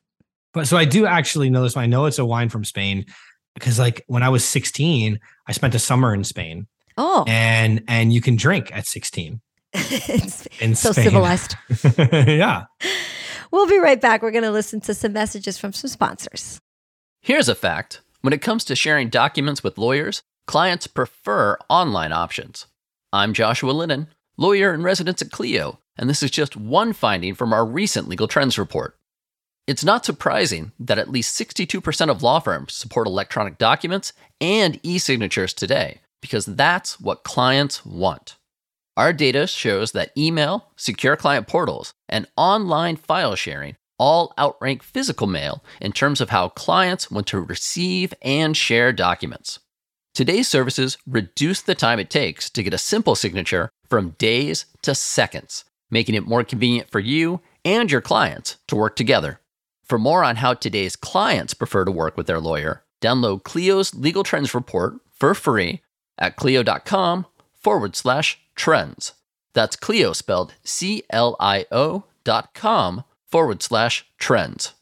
But 0.53 0.67
so 0.67 0.77
I 0.77 0.85
do 0.85 1.05
actually 1.05 1.49
know 1.49 1.63
this. 1.63 1.75
one. 1.75 1.83
I 1.83 1.87
know 1.87 2.05
it's 2.05 2.19
a 2.19 2.25
wine 2.25 2.49
from 2.49 2.63
Spain 2.63 3.05
because, 3.53 3.77
like, 3.79 4.03
when 4.07 4.23
I 4.23 4.29
was 4.29 4.43
16, 4.45 5.19
I 5.47 5.51
spent 5.51 5.75
a 5.75 5.79
summer 5.79 6.13
in 6.13 6.23
Spain, 6.23 6.67
Oh, 6.97 7.23
and 7.27 7.83
and 7.87 8.11
you 8.11 8.21
can 8.21 8.35
drink 8.35 8.71
at 8.75 8.87
16 8.87 9.39
it's 9.73 10.47
in 10.59 10.73
so 10.75 10.91
Spain. 10.91 11.03
civilized. 11.05 11.55
yeah. 11.97 12.63
We'll 13.51 13.67
be 13.67 13.77
right 13.77 13.99
back. 14.01 14.21
We're 14.23 14.31
going 14.31 14.43
to 14.43 14.51
listen 14.51 14.81
to 14.81 14.93
some 14.93 15.13
messages 15.13 15.57
from 15.57 15.73
some 15.73 15.89
sponsors. 15.89 16.59
Here's 17.21 17.47
a 17.49 17.55
fact 17.55 18.01
when 18.21 18.33
it 18.33 18.41
comes 18.41 18.63
to 18.65 18.75
sharing 18.75 19.09
documents 19.09 19.63
with 19.63 19.77
lawyers, 19.77 20.23
clients 20.47 20.87
prefer 20.87 21.57
online 21.69 22.11
options. 22.13 22.65
I'm 23.13 23.33
Joshua 23.33 23.71
Lennon, 23.71 24.07
lawyer 24.37 24.73
in 24.73 24.83
residence 24.83 25.21
at 25.21 25.31
Clio, 25.31 25.79
and 25.97 26.09
this 26.09 26.21
is 26.21 26.31
just 26.31 26.55
one 26.55 26.93
finding 26.93 27.33
from 27.33 27.53
our 27.53 27.65
recent 27.65 28.07
Legal 28.07 28.27
Trends 28.27 28.57
report. 28.57 28.95
It's 29.65 29.83
not 29.83 30.05
surprising 30.05 30.71
that 30.79 30.99
at 30.99 31.09
least 31.09 31.37
62% 31.37 32.09
of 32.09 32.23
law 32.23 32.39
firms 32.39 32.73
support 32.73 33.07
electronic 33.07 33.57
documents 33.57 34.13
and 34.39 34.79
e 34.83 34.97
signatures 34.97 35.53
today, 35.53 36.01
because 36.21 36.45
that's 36.45 36.99
what 36.99 37.23
clients 37.23 37.85
want. 37.85 38.37
Our 38.95 39.13
data 39.13 39.45
shows 39.45 39.91
that 39.91 40.11
email, 40.17 40.71
secure 40.75 41.15
client 41.15 41.47
portals, 41.47 41.93
and 42.07 42.27
online 42.37 42.95
file 42.95 43.35
sharing 43.35 43.75
all 43.99 44.33
outrank 44.39 44.83
physical 44.83 45.27
mail 45.27 45.63
in 45.81 45.91
terms 45.91 46.21
of 46.21 46.29
how 46.29 46.49
clients 46.49 47.09
want 47.11 47.27
to 47.27 47.39
receive 47.39 48.13
and 48.21 48.55
share 48.55 48.93
documents. 48.93 49.59
Today's 50.13 50.47
services 50.47 50.97
reduce 51.05 51.61
the 51.61 51.75
time 51.75 51.99
it 51.99 52.09
takes 52.09 52.49
to 52.51 52.63
get 52.63 52.73
a 52.73 52.79
simple 52.79 53.15
signature 53.15 53.69
from 53.89 54.15
days 54.17 54.65
to 54.81 54.93
seconds, 54.95 55.65
making 55.89 56.15
it 56.15 56.27
more 56.27 56.43
convenient 56.43 56.89
for 56.89 56.99
you 56.99 57.41
and 57.65 57.91
your 57.91 58.01
clients 58.01 58.57
to 58.67 58.75
work 58.75 58.95
together. 58.95 59.39
For 59.83 59.97
more 59.97 60.23
on 60.23 60.37
how 60.37 60.53
today's 60.53 60.95
clients 60.95 61.53
prefer 61.53 61.85
to 61.85 61.91
work 61.91 62.17
with 62.17 62.27
their 62.27 62.39
lawyer, 62.39 62.83
download 63.01 63.43
Clio's 63.43 63.95
Legal 63.95 64.23
Trends 64.23 64.53
Report 64.53 64.95
for 65.13 65.33
free 65.33 65.81
at 66.17 66.35
clio.com 66.35 67.25
forward 67.53 67.95
slash 67.95 68.39
trends. 68.55 69.13
That's 69.53 69.75
Clio 69.75 70.13
spelled 70.13 70.53
C 70.63 71.03
L 71.09 71.35
I 71.39 71.65
O 71.71 72.03
dot 72.23 72.53
com 72.53 73.03
forward 73.25 73.63
slash 73.63 74.05
trends. 74.19 74.73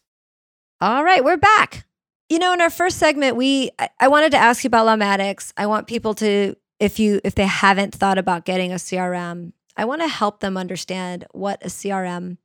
All 0.81 1.03
right, 1.03 1.23
we're 1.23 1.37
back. 1.37 1.85
You 2.27 2.39
know, 2.39 2.53
in 2.53 2.61
our 2.61 2.69
first 2.69 2.97
segment, 2.97 3.35
we 3.37 3.69
I, 3.79 3.89
I 3.99 4.07
wanted 4.07 4.31
to 4.31 4.37
ask 4.37 4.63
you 4.63 4.67
about 4.67 4.87
Lawmatics. 4.87 5.53
I 5.55 5.67
want 5.67 5.87
people 5.87 6.13
to, 6.15 6.55
if 6.79 6.99
you 6.99 7.21
if 7.23 7.35
they 7.35 7.45
haven't 7.45 7.93
thought 7.93 8.17
about 8.17 8.45
getting 8.45 8.71
a 8.71 8.75
CRM, 8.75 9.53
I 9.77 9.85
want 9.85 10.01
to 10.01 10.07
help 10.07 10.39
them 10.39 10.57
understand 10.57 11.25
what 11.31 11.63
a 11.63 11.67
CRM 11.67 12.37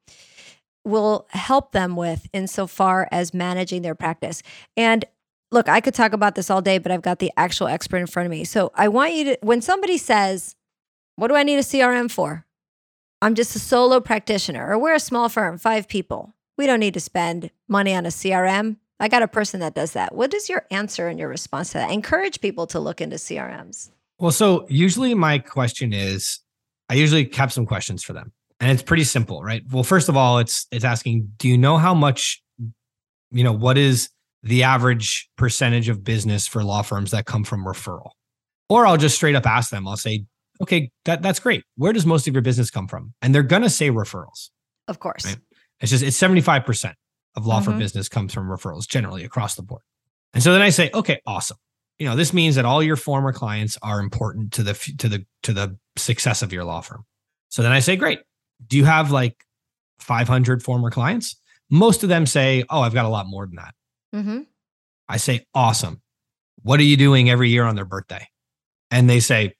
will 0.85 1.27
help 1.31 1.73
them 1.73 1.97
with 1.97 2.27
insofar 2.33 3.09
as 3.11 3.35
managing 3.35 3.83
their 3.83 3.95
practice. 3.95 4.43
And 4.77 5.05
look, 5.51 5.69
I 5.69 5.81
could 5.81 5.95
talk 5.95 6.13
about 6.13 6.35
this 6.35 6.51
all 6.51 6.63
day, 6.63 6.79
but 6.79 6.91
I've 6.91 7.03
got 7.03 7.19
the 7.19 7.33
actual 7.37 7.67
expert 7.67 7.99
in 7.99 8.07
front 8.07 8.27
of 8.27 8.31
me. 8.31 8.45
So 8.45 8.73
I 8.75 8.89
want 8.89 9.15
you 9.15 9.25
to, 9.25 9.39
when 9.43 9.61
somebody 9.61 9.99
says, 9.99 10.57
What 11.17 11.29
do 11.29 11.35
I 11.35 11.43
need 11.43 11.57
a 11.57 11.63
CRM 11.63 12.11
for? 12.11 12.47
I'm 13.23 13.35
just 13.35 13.55
a 13.55 13.59
solo 13.59 14.01
practitioner, 14.01 14.67
or 14.67 14.79
we're 14.79 14.95
a 14.95 15.01
small 15.01 15.29
firm, 15.29 15.59
five 15.59 15.89
people. 15.89 16.35
We 16.57 16.67
don't 16.67 16.81
need 16.81 16.95
to 16.95 17.01
spend 17.01 17.51
money 17.69 17.95
on 17.95 18.07
a 18.07 18.11
CRM. 18.11 18.77
I 18.99 19.09
got 19.09 19.23
a 19.23 19.29
person 19.29 19.61
that 19.61 19.75
does 19.75 19.93
that. 19.93 20.15
What 20.15 20.33
is 20.35 20.49
your 20.49 20.67
answer 20.71 21.09
and 21.09 21.19
your 21.19 21.29
response 21.29 21.73
to 21.73 21.79
that? 21.79 21.91
Encourage 21.91 22.41
people 22.41 22.67
to 22.69 22.81
look 22.81 23.01
into 23.01 23.17
CRMs. 23.17 23.91
Well, 24.21 24.33
so 24.33 24.67
usually 24.69 25.15
my 25.15 25.39
question 25.39 25.93
is, 25.93 26.41
I 26.89 26.95
usually 26.95 27.31
have 27.35 27.53
some 27.53 27.67
questions 27.67 28.03
for 28.05 28.13
them, 28.13 28.33
and 28.61 28.71
it's 28.71 28.83
pretty 28.83 29.05
simple, 29.05 29.43
right? 29.43 29.63
Well, 29.71 29.83
first 29.83 30.09
of 30.09 30.17
all, 30.17 30.39
it's 30.39 30.67
it's 30.71 30.85
asking, 30.85 31.33
do 31.39 31.49
you 31.49 31.57
know 31.57 31.79
how 31.79 31.95
much, 31.95 32.43
you 33.31 33.45
know, 33.45 33.53
what 33.53 33.79
is 33.79 34.11
the 34.43 34.63
average 34.63 35.29
percentage 35.37 35.89
of 35.89 36.05
business 36.05 36.47
for 36.47 36.63
law 36.63 36.83
firms 36.83 37.11
that 37.13 37.27
come 37.27 37.45
from 37.45 37.65
referral? 37.65 38.11
Or 38.69 38.87
I'll 38.87 38.97
just 38.97 39.17
straight 39.17 39.35
up 39.35 39.47
ask 39.47 39.71
them. 39.71 39.89
I'll 39.89 39.97
say, 39.97 40.25
okay, 40.61 40.91
that 41.07 41.23
that's 41.23 41.41
great. 41.41 41.65
Where 41.77 41.93
does 41.93 42.05
most 42.07 42.29
of 42.29 42.35
your 42.35 42.43
business 42.43 42.71
come 42.71 42.89
from? 42.89 43.15
And 43.23 43.35
they're 43.35 43.43
gonna 43.43 43.71
say 43.71 43.91
referrals. 43.91 44.51
Of 44.87 44.99
course. 44.99 45.25
Right. 45.25 45.39
It's 45.81 45.91
just 45.91 46.05
it's 46.05 46.17
seventy 46.17 46.41
five 46.43 46.67
percent 46.67 46.97
of 47.37 47.47
law 47.47 47.61
firm 47.61 47.77
Mhm. 47.77 47.79
business 47.79 48.09
comes 48.09 48.35
from 48.35 48.49
referrals 48.49 48.87
generally 48.89 49.25
across 49.25 49.55
the 49.55 49.63
board. 49.63 49.83
And 50.35 50.43
so 50.43 50.53
then 50.53 50.63
I 50.63 50.71
say, 50.71 50.91
okay, 50.93 51.21
awesome. 51.27 51.57
You 52.01 52.07
know, 52.07 52.17
this 52.17 52.33
means 52.33 52.57
that 52.57 52.65
all 52.65 52.83
your 52.83 52.97
former 52.97 53.31
clients 53.31 53.77
are 53.83 54.01
important 54.01 54.55
to 54.55 54.63
the 54.63 54.73
to 54.99 55.07
the 55.07 55.27
to 55.43 55.53
the 55.53 55.77
success 55.97 56.41
of 56.41 56.51
your 56.51 56.65
law 56.65 56.81
firm. 56.81 57.05
So 57.51 57.63
then 57.63 57.73
I 57.73 57.81
say, 57.81 57.95
great. 57.95 58.21
Do 58.67 58.79
you 58.79 58.87
have 58.87 59.11
like 59.11 59.45
500 59.99 60.63
former 60.63 60.91
clients? 60.91 61.37
Most 61.69 62.03
of 62.03 62.09
them 62.09 62.25
say, 62.25 62.65
oh, 62.71 62.81
I've 62.81 62.95
got 62.95 63.05
a 63.05 63.11
lot 63.11 63.27
more 63.27 63.47
than 63.47 63.57
that. 63.57 63.75
Mm-hmm. 64.15 64.41
I 65.11 65.19
say, 65.19 65.47
awesome. 65.55 66.01
What 66.63 66.81
are 66.81 66.85
you 66.85 66.97
doing 66.97 67.29
every 67.29 67.51
year 67.51 67.65
on 67.65 67.75
their 67.77 67.85
birthday? 67.85 68.27
And 68.91 69.09
they 69.09 69.21
say, 69.21 69.55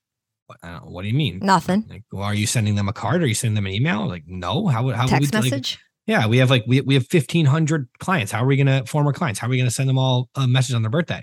what, 0.47 0.59
I 0.63 0.71
don't 0.71 0.87
know, 0.87 0.91
what 0.91 1.03
do 1.03 1.09
you 1.09 1.15
mean? 1.15 1.41
Nothing. 1.43 1.85
Like, 1.91 2.05
well, 2.11 2.25
are 2.25 2.35
you 2.35 2.47
sending 2.47 2.75
them 2.75 2.89
a 2.89 2.93
card? 2.95 3.23
Are 3.23 3.27
you 3.27 3.35
sending 3.35 3.55
them 3.55 3.67
an 3.67 3.73
email? 3.73 4.09
Like, 4.09 4.25
no. 4.27 4.67
How 4.67 4.83
would 4.85 4.97
how 4.97 5.03
would 5.03 5.11
Text 5.11 5.35
we, 5.35 5.41
like, 5.41 5.51
message. 5.51 5.79
yeah, 6.07 6.27
we 6.27 6.39
have 6.39 6.49
like 6.49 6.65
we 6.67 6.81
we 6.81 6.95
have 6.95 7.07
fifteen 7.07 7.45
hundred 7.45 7.89
clients. 7.99 8.33
How 8.33 8.43
are 8.45 8.47
we 8.47 8.57
gonna 8.57 8.87
former 8.87 9.13
clients? 9.13 9.39
How 9.41 9.47
are 9.47 9.51
we 9.51 9.59
gonna 9.59 9.71
send 9.71 9.91
them 9.91 9.99
all 9.99 10.31
a 10.35 10.49
message 10.49 10.75
on 10.75 10.83
their 10.83 10.91
birthday? 10.91 11.23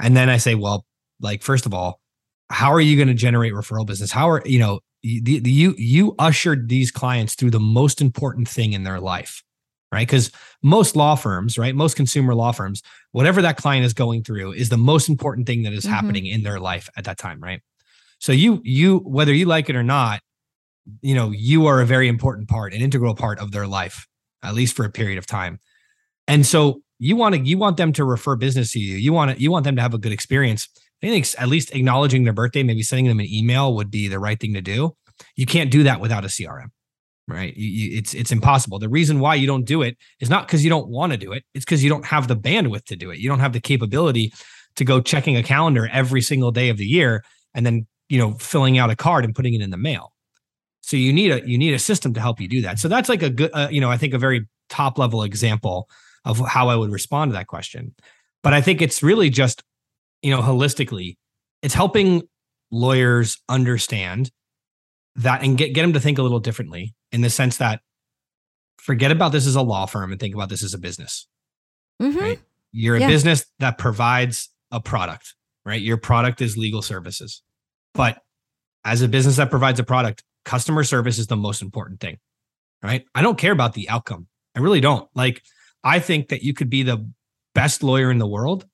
And 0.00 0.16
then 0.16 0.28
I 0.28 0.36
say, 0.36 0.54
well, 0.54 0.84
like 1.20 1.42
first 1.42 1.66
of 1.66 1.74
all, 1.74 2.00
how 2.50 2.72
are 2.72 2.80
you 2.80 2.96
gonna 2.98 3.14
generate 3.14 3.52
referral 3.52 3.86
business? 3.86 4.10
How 4.12 4.30
are 4.30 4.42
you 4.46 4.58
know 4.58 4.80
you 5.02 5.22
the, 5.22 5.38
the- 5.40 5.50
you 5.50 5.74
you 5.76 6.14
ushered 6.18 6.68
these 6.68 6.90
clients 6.90 7.34
through 7.34 7.50
the 7.50 7.60
most 7.60 8.00
important 8.00 8.48
thing 8.48 8.72
in 8.72 8.84
their 8.84 9.00
life, 9.00 9.42
right? 9.92 10.06
Because 10.06 10.30
most 10.62 10.96
law 10.96 11.14
firms, 11.14 11.58
right, 11.58 11.74
most 11.74 11.96
consumer 11.96 12.34
law 12.34 12.52
firms, 12.52 12.82
whatever 13.12 13.42
that 13.42 13.56
client 13.56 13.84
is 13.84 13.92
going 13.92 14.22
through 14.24 14.52
is 14.52 14.68
the 14.70 14.78
most 14.78 15.08
important 15.08 15.46
thing 15.46 15.62
that 15.64 15.72
is 15.72 15.84
Mhm. 15.84 15.90
happening 15.90 16.26
in 16.26 16.42
their 16.42 16.58
life 16.60 16.88
at 16.96 17.04
that 17.04 17.18
time, 17.18 17.40
right? 17.40 17.60
So 18.18 18.32
you 18.32 18.60
you 18.64 18.98
whether 18.98 19.32
you 19.32 19.46
like 19.46 19.68
it 19.68 19.76
or 19.76 19.82
not, 19.84 20.20
you 21.02 21.14
know 21.14 21.30
you 21.30 21.66
are 21.66 21.80
a 21.82 21.86
very 21.86 22.08
important 22.08 22.48
part 22.48 22.72
an 22.72 22.80
integral 22.80 23.14
part 23.14 23.38
of 23.40 23.50
their 23.52 23.66
life 23.66 24.06
at 24.42 24.54
least 24.54 24.74
for 24.74 24.86
a 24.86 24.90
period 24.90 25.18
of 25.18 25.26
time 25.26 25.58
and 26.26 26.46
so 26.46 26.80
you 26.98 27.16
want 27.16 27.34
to 27.34 27.40
you 27.40 27.58
want 27.58 27.76
them 27.76 27.92
to 27.94 28.04
refer 28.04 28.36
business 28.36 28.72
to 28.72 28.78
you. 28.80 28.96
You 28.96 29.12
want 29.12 29.36
to 29.36 29.40
you 29.42 29.50
want 29.50 29.64
them 29.64 29.76
to 29.76 29.82
have 29.82 29.94
a 29.94 29.98
good 29.98 30.12
experience. 30.12 30.68
I 31.02 31.08
think 31.08 31.26
at 31.38 31.48
least 31.48 31.74
acknowledging 31.74 32.24
their 32.24 32.32
birthday 32.32 32.62
maybe 32.62 32.82
sending 32.82 33.06
them 33.06 33.20
an 33.20 33.26
email 33.32 33.74
would 33.76 33.90
be 33.90 34.08
the 34.08 34.18
right 34.18 34.38
thing 34.38 34.54
to 34.54 34.60
do. 34.60 34.96
You 35.36 35.46
can't 35.46 35.70
do 35.70 35.84
that 35.84 36.00
without 36.00 36.24
a 36.24 36.28
crm 36.28 36.68
right? 37.28 37.54
You- 37.56 37.68
you- 37.90 37.98
it's 37.98 38.14
it's 38.14 38.32
impossible. 38.32 38.78
The 38.78 38.88
reason 38.88 39.20
why 39.20 39.34
you 39.34 39.46
don't 39.46 39.64
do 39.66 39.82
it 39.82 39.96
is 40.20 40.30
not 40.30 40.46
because 40.46 40.64
you 40.64 40.70
don't 40.70 40.88
want 40.88 41.12
to 41.12 41.18
do 41.18 41.32
it. 41.32 41.44
It's 41.54 41.64
because 41.64 41.84
you 41.84 41.90
don't 41.90 42.06
have 42.06 42.26
the 42.26 42.36
bandwidth 42.36 42.84
to 42.86 42.96
do 42.96 43.10
it. 43.10 43.18
You 43.18 43.28
don't 43.28 43.40
have 43.40 43.52
the 43.52 43.60
capability 43.60 44.32
to 44.76 44.84
go 44.84 45.00
checking 45.00 45.36
a 45.36 45.42
calendar 45.42 45.88
every 45.92 46.22
single 46.22 46.50
day 46.52 46.70
of 46.70 46.78
the 46.78 46.86
year 46.86 47.22
and 47.54 47.66
then 47.66 47.86
you 48.08 48.18
know 48.18 48.32
filling 48.34 48.78
out 48.78 48.90
a 48.90 48.96
card 48.96 49.24
and 49.24 49.34
putting 49.34 49.54
it 49.54 49.60
in 49.60 49.70
the 49.70 49.76
mail. 49.76 50.12
So 50.80 50.96
you 50.96 51.12
need 51.12 51.30
a 51.30 51.46
you 51.48 51.58
need 51.58 51.74
a 51.74 51.78
system 51.78 52.14
to 52.14 52.20
help 52.20 52.40
you 52.40 52.48
do 52.48 52.62
that. 52.62 52.78
So 52.78 52.88
that's 52.88 53.08
like 53.08 53.22
a 53.22 53.30
good 53.30 53.50
uh, 53.52 53.68
you 53.70 53.80
know 53.80 53.90
I 53.90 53.98
think 53.98 54.14
a 54.14 54.18
very 54.18 54.48
top 54.70 54.98
level 54.98 55.22
example 55.22 55.88
of 56.28 56.38
how 56.46 56.68
I 56.68 56.76
would 56.76 56.92
respond 56.92 57.30
to 57.30 57.32
that 57.32 57.48
question. 57.48 57.94
But 58.44 58.52
I 58.52 58.60
think 58.60 58.80
it's 58.80 59.02
really 59.02 59.30
just 59.30 59.64
you 60.22 60.30
know 60.30 60.40
holistically 60.42 61.16
it's 61.62 61.74
helping 61.74 62.22
lawyers 62.70 63.38
understand 63.48 64.30
that 65.16 65.42
and 65.42 65.58
get 65.58 65.74
get 65.74 65.82
them 65.82 65.94
to 65.94 66.00
think 66.00 66.18
a 66.18 66.22
little 66.22 66.38
differently 66.38 66.94
in 67.10 67.22
the 67.22 67.30
sense 67.30 67.56
that 67.56 67.80
forget 68.78 69.10
about 69.10 69.32
this 69.32 69.46
as 69.46 69.56
a 69.56 69.62
law 69.62 69.86
firm 69.86 70.12
and 70.12 70.20
think 70.20 70.34
about 70.34 70.48
this 70.48 70.62
as 70.62 70.74
a 70.74 70.78
business. 70.78 71.26
Mm-hmm. 72.00 72.18
Right. 72.18 72.40
You're 72.70 72.96
a 72.96 73.00
Yeah. 73.00 73.08
business 73.08 73.44
that 73.58 73.78
provides 73.78 74.50
a 74.70 74.80
product, 74.80 75.34
right? 75.64 75.80
Your 75.80 75.96
product 75.96 76.40
is 76.40 76.56
legal 76.56 76.82
services. 76.82 77.42
But 77.94 78.22
as 78.84 79.02
a 79.02 79.08
business 79.08 79.36
that 79.36 79.50
provides 79.50 79.80
a 79.80 79.84
product, 79.84 80.22
customer 80.44 80.84
service 80.84 81.18
is 81.18 81.26
the 81.26 81.36
most 81.36 81.60
important 81.62 82.00
thing, 82.00 82.18
right? 82.82 83.04
I 83.14 83.22
don't 83.22 83.36
care 83.38 83.52
about 83.52 83.72
the 83.74 83.88
outcome. 83.88 84.28
I 84.54 84.60
really 84.60 84.80
don't. 84.80 85.08
Like, 85.14 85.42
I 85.84 85.98
think 86.00 86.28
that 86.28 86.42
you 86.42 86.54
could 86.54 86.70
be 86.70 86.82
the 86.82 87.08
best 87.54 87.82
lawyer 87.82 88.10
in 88.10 88.18
the 88.18 88.26
world. 88.26 88.66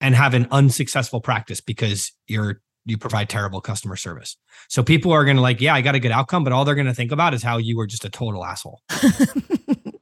and 0.00 0.14
have 0.14 0.32
an 0.34 0.46
unsuccessful 0.52 1.20
practice 1.20 1.60
because 1.60 2.12
you're 2.28 2.60
you 2.86 2.96
provide 2.96 3.28
terrible 3.28 3.60
customer 3.60 3.96
service. 3.96 4.36
So 4.68 4.82
people 4.82 5.10
are 5.12 5.24
going 5.24 5.36
to 5.36 5.42
like, 5.42 5.60
yeah, 5.60 5.74
I 5.74 5.80
got 5.82 5.94
a 5.96 5.98
good 6.00 6.12
outcome, 6.12 6.44
but 6.44 6.52
all 6.52 6.64
they're 6.64 6.76
going 6.76 6.86
to 6.86 6.94
think 6.94 7.10
about 7.12 7.34
is 7.34 7.42
how 7.42 7.58
you 7.58 7.76
were 7.76 7.86
just 7.86 8.04
a 8.04 8.08
total 8.10 8.44
asshole. 8.44 8.80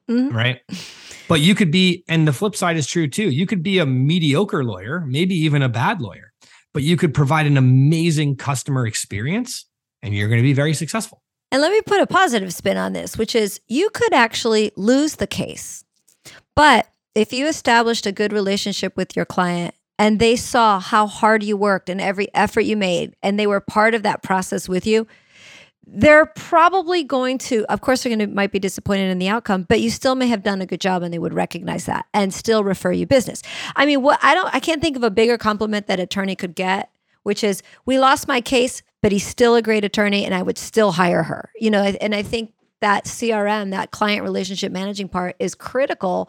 Mhm. 0.08 0.32
Right. 0.32 0.60
But 1.28 1.40
you 1.40 1.54
could 1.56 1.72
be, 1.72 2.04
and 2.08 2.28
the 2.28 2.32
flip 2.32 2.54
side 2.54 2.76
is 2.76 2.86
true 2.86 3.08
too. 3.08 3.28
You 3.30 3.44
could 3.46 3.62
be 3.62 3.78
a 3.78 3.86
mediocre 3.86 4.62
lawyer, 4.62 5.00
maybe 5.04 5.34
even 5.34 5.62
a 5.62 5.68
bad 5.68 6.00
lawyer, 6.00 6.32
but 6.72 6.84
you 6.84 6.96
could 6.96 7.12
provide 7.12 7.46
an 7.46 7.56
amazing 7.56 8.36
customer 8.36 8.86
experience 8.86 9.66
and 10.02 10.14
you're 10.14 10.28
going 10.28 10.38
to 10.40 10.44
be 10.46 10.52
very 10.52 10.74
successful. 10.74 11.22
And 11.50 11.60
let 11.60 11.72
me 11.72 11.80
put 11.82 12.00
a 12.00 12.06
positive 12.06 12.54
spin 12.54 12.76
on 12.76 12.92
this, 12.92 13.18
which 13.18 13.34
is 13.34 13.60
you 13.66 13.90
could 13.90 14.12
actually 14.12 14.70
lose 14.76 15.16
the 15.16 15.26
case. 15.26 15.82
But 16.56 16.88
if 17.14 17.32
you 17.32 17.46
established 17.46 18.06
a 18.06 18.12
good 18.12 18.32
relationship 18.32 18.96
with 18.96 19.14
your 19.14 19.24
client 19.24 19.74
and 19.98 20.18
they 20.18 20.34
saw 20.34 20.80
how 20.80 21.06
hard 21.06 21.42
you 21.42 21.56
worked 21.56 21.88
and 21.88 22.00
every 22.00 22.28
effort 22.34 22.62
you 22.62 22.76
made, 22.76 23.14
and 23.22 23.38
they 23.38 23.46
were 23.46 23.60
part 23.60 23.94
of 23.94 24.02
that 24.02 24.22
process 24.22 24.68
with 24.68 24.86
you, 24.86 25.06
they're 25.86 26.26
probably 26.26 27.04
going 27.04 27.38
to, 27.38 27.64
of 27.66 27.80
course, 27.80 28.02
they're 28.02 28.14
going 28.14 28.28
to 28.28 28.34
might 28.34 28.50
be 28.50 28.58
disappointed 28.58 29.08
in 29.08 29.18
the 29.18 29.28
outcome, 29.28 29.62
but 29.68 29.80
you 29.80 29.88
still 29.88 30.16
may 30.16 30.26
have 30.26 30.42
done 30.42 30.60
a 30.60 30.66
good 30.66 30.80
job 30.80 31.02
and 31.02 31.14
they 31.14 31.18
would 31.18 31.32
recognize 31.32 31.84
that 31.86 32.06
and 32.12 32.34
still 32.34 32.64
refer 32.64 32.90
you 32.90 33.06
business. 33.06 33.40
I 33.76 33.86
mean, 33.86 34.02
what 34.02 34.18
I 34.22 34.34
don't, 34.34 34.52
I 34.52 34.58
can't 34.58 34.82
think 34.82 34.96
of 34.96 35.04
a 35.04 35.10
bigger 35.10 35.38
compliment 35.38 35.86
that 35.86 36.00
attorney 36.00 36.34
could 36.34 36.56
get, 36.56 36.90
which 37.22 37.44
is, 37.44 37.62
we 37.84 38.00
lost 38.00 38.26
my 38.26 38.40
case, 38.40 38.82
but 39.00 39.12
he's 39.12 39.26
still 39.26 39.54
a 39.54 39.62
great 39.62 39.84
attorney 39.84 40.24
and 40.24 40.34
I 40.34 40.42
would 40.42 40.58
still 40.58 40.92
hire 40.92 41.22
her. 41.22 41.50
You 41.60 41.70
know, 41.70 41.82
and 41.82 42.14
I 42.14 42.22
think 42.22 42.52
that 42.80 43.04
CRM, 43.04 43.70
that 43.70 43.90
client 43.90 44.22
relationship 44.22 44.70
managing 44.70 45.08
part 45.08 45.36
is 45.38 45.54
critical, 45.54 46.28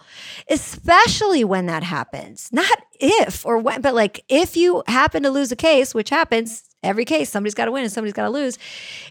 especially 0.50 1.44
when 1.44 1.66
that 1.66 1.84
happens. 1.84 2.50
Not 2.52 2.80
if 3.00 3.46
or 3.46 3.58
when, 3.58 3.82
but 3.82 3.94
like 3.94 4.24
if 4.30 4.56
you 4.56 4.84
happen 4.88 5.24
to 5.24 5.30
lose 5.30 5.52
a 5.52 5.56
case, 5.56 5.94
which 5.94 6.10
happens 6.10 6.64
every 6.84 7.06
case, 7.06 7.30
somebody's 7.30 7.54
got 7.54 7.66
to 7.66 7.72
win 7.72 7.84
and 7.84 7.92
somebody's 7.92 8.14
got 8.14 8.24
to 8.24 8.30
lose. 8.30 8.58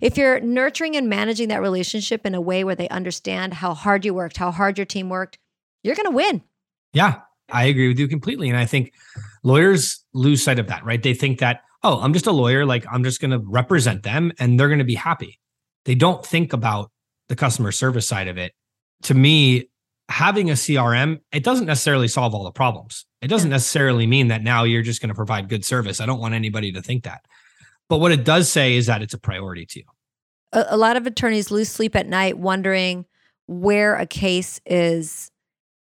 If 0.01 0.17
you're 0.17 0.41
nurturing 0.41 0.97
and 0.97 1.09
managing 1.09 1.49
that 1.49 1.61
relationship 1.61 2.25
in 2.25 2.35
a 2.35 2.41
way 2.41 2.65
where 2.65 2.75
they 2.75 2.89
understand 2.89 3.55
how 3.55 3.75
hard 3.75 4.05
you 4.05 4.15
worked, 4.15 4.37
how 4.39 4.51
hard 4.51 4.79
your 4.79 4.87
team 4.87 5.09
worked, 5.09 5.39
you're 5.83 5.97
going 5.97 6.11
to 6.11 6.17
win. 6.17 6.43
Yeah, 6.93 7.21
I 7.51 7.67
agree 7.67 7.89
with 7.89 7.99
you 7.99 8.09
completely. 8.09 8.49
And 8.49 8.59
I 8.59 8.65
think 8.65 8.93
lawyers 9.43 10.05
lose 10.15 10.43
sight 10.43 10.59
of 10.59 10.69
that, 10.69 10.85
right? 10.85 11.03
They 11.03 11.15
think 11.15 11.41
that, 11.41 11.61
oh, 11.83 12.01
I'm 12.01 12.13
just 12.15 12.27
a 12.27 12.33
lawyer, 12.33 12.65
like 12.65 12.87
I'm 12.91 13.05
just 13.05 13.21
going 13.21 13.31
to 13.31 13.39
represent 13.39 14.03
them 14.03 14.33
and 14.39 14.59
they're 14.59 14.69
going 14.69 14.79
to 14.79 14.85
be 14.85 14.95
happy. 14.95 15.39
They 15.85 15.95
don't 15.95 16.25
think 16.25 16.53
about 16.53 16.91
the 17.29 17.37
customer 17.37 17.73
service 17.73 18.07
side 18.07 18.29
of 18.29 18.39
it. 18.39 18.53
To 19.05 19.15
me, 19.15 19.69
having 20.09 20.51
a 20.51 20.55
CRM, 20.55 21.21
it 21.33 21.43
doesn't 21.43 21.67
necessarily 21.67 22.09
solve 22.09 22.35
all 22.35 22.45
the 22.45 22.53
problems. 22.53 23.07
It 23.21 23.29
doesn't 23.29 23.51
necessarily 23.51 24.07
mean 24.07 24.29
that 24.29 24.43
now 24.43 24.65
you're 24.65 24.83
just 24.83 25.01
going 25.01 25.09
to 25.09 25.15
provide 25.15 25.49
good 25.49 25.65
service. 25.65 26.01
I 26.01 26.07
don't 26.07 26.21
want 26.21 26.35
anybody 26.35 26.73
to 26.73 26.83
think 26.83 27.05
that. 27.05 27.25
But 27.89 27.99
what 27.99 28.13
it 28.13 28.25
does 28.25 28.51
say 28.51 28.77
is 28.77 28.87
that 28.87 29.03
it's 29.03 29.15
a 29.15 29.19
priority 29.19 29.67
to 29.67 29.81
you. 29.81 29.85
A, 30.53 30.67
a 30.71 30.77
lot 30.77 30.97
of 30.97 31.07
attorneys 31.07 31.51
lose 31.51 31.69
sleep 31.69 31.97
at 31.97 32.07
night 32.09 32.39
wondering 32.39 33.07
where 33.47 33.97
a 33.97 34.07
case 34.07 34.61
is 34.67 35.31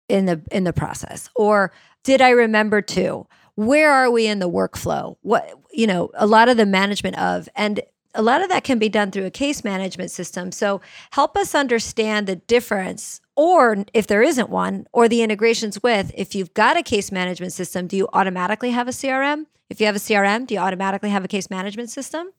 in 0.08 0.24
the 0.24 0.40
in 0.50 0.64
the 0.64 0.72
process 0.72 1.28
or 1.36 1.70
did 2.02 2.22
I 2.22 2.30
remember 2.30 2.80
to? 2.80 3.26
Where 3.56 3.92
are 3.92 4.10
we 4.10 4.26
in 4.26 4.38
the 4.38 4.48
workflow? 4.48 5.16
What 5.22 5.52
you 5.72 5.86
know, 5.86 6.10
a 6.14 6.26
lot 6.26 6.48
of 6.48 6.56
the 6.56 6.66
management 6.66 7.18
of 7.18 7.48
and 7.54 7.80
a 8.14 8.22
lot 8.22 8.42
of 8.42 8.48
that 8.48 8.64
can 8.64 8.78
be 8.78 8.88
done 8.88 9.10
through 9.10 9.26
a 9.26 9.30
case 9.30 9.64
management 9.64 10.10
system. 10.10 10.50
So 10.52 10.80
help 11.10 11.36
us 11.36 11.54
understand 11.54 12.26
the 12.26 12.36
difference 12.36 13.20
or 13.36 13.84
if 13.94 14.08
there 14.08 14.22
isn't 14.22 14.50
one 14.50 14.86
or 14.92 15.08
the 15.08 15.22
integrations 15.22 15.80
with 15.82 16.10
if 16.16 16.34
you've 16.34 16.52
got 16.54 16.76
a 16.76 16.82
case 16.82 17.12
management 17.12 17.52
system, 17.52 17.86
do 17.86 17.96
you 17.96 18.08
automatically 18.12 18.70
have 18.70 18.88
a 18.88 18.90
CRM? 18.90 19.46
If 19.70 19.80
you 19.80 19.86
have 19.86 19.94
a 19.94 20.00
CRM, 20.00 20.46
do 20.46 20.54
you 20.54 20.60
automatically 20.60 21.10
have 21.10 21.24
a 21.24 21.28
case 21.28 21.50
management 21.50 21.90
system? 21.90 22.30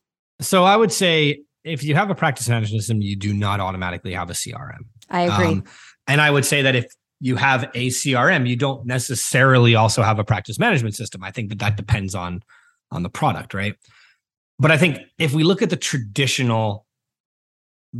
So 0.41 0.65
I 0.65 0.75
would 0.75 0.91
say 0.91 1.43
if 1.63 1.83
you 1.83 1.95
have 1.95 2.09
a 2.09 2.15
practice 2.15 2.49
management 2.49 2.81
system, 2.81 3.01
you 3.01 3.15
do 3.15 3.33
not 3.33 3.59
automatically 3.59 4.13
have 4.13 4.29
a 4.29 4.33
CRM. 4.33 4.79
I 5.09 5.21
agree. 5.21 5.45
Um, 5.45 5.63
and 6.07 6.19
I 6.19 6.31
would 6.31 6.45
say 6.45 6.63
that 6.63 6.75
if 6.75 6.85
you 7.19 7.35
have 7.35 7.69
a 7.73 7.87
CRM, 7.89 8.47
you 8.47 8.55
don't 8.55 8.85
necessarily 8.85 9.75
also 9.75 10.01
have 10.01 10.19
a 10.19 10.23
practice 10.23 10.57
management 10.57 10.95
system. 10.95 11.23
I 11.23 11.31
think 11.31 11.49
that 11.49 11.59
that 11.59 11.77
depends 11.77 12.15
on 12.15 12.41
on 12.91 13.03
the 13.03 13.09
product, 13.09 13.53
right? 13.53 13.75
But 14.59 14.71
I 14.71 14.77
think 14.77 14.99
if 15.17 15.33
we 15.33 15.43
look 15.43 15.61
at 15.61 15.69
the 15.69 15.77
traditional 15.77 16.85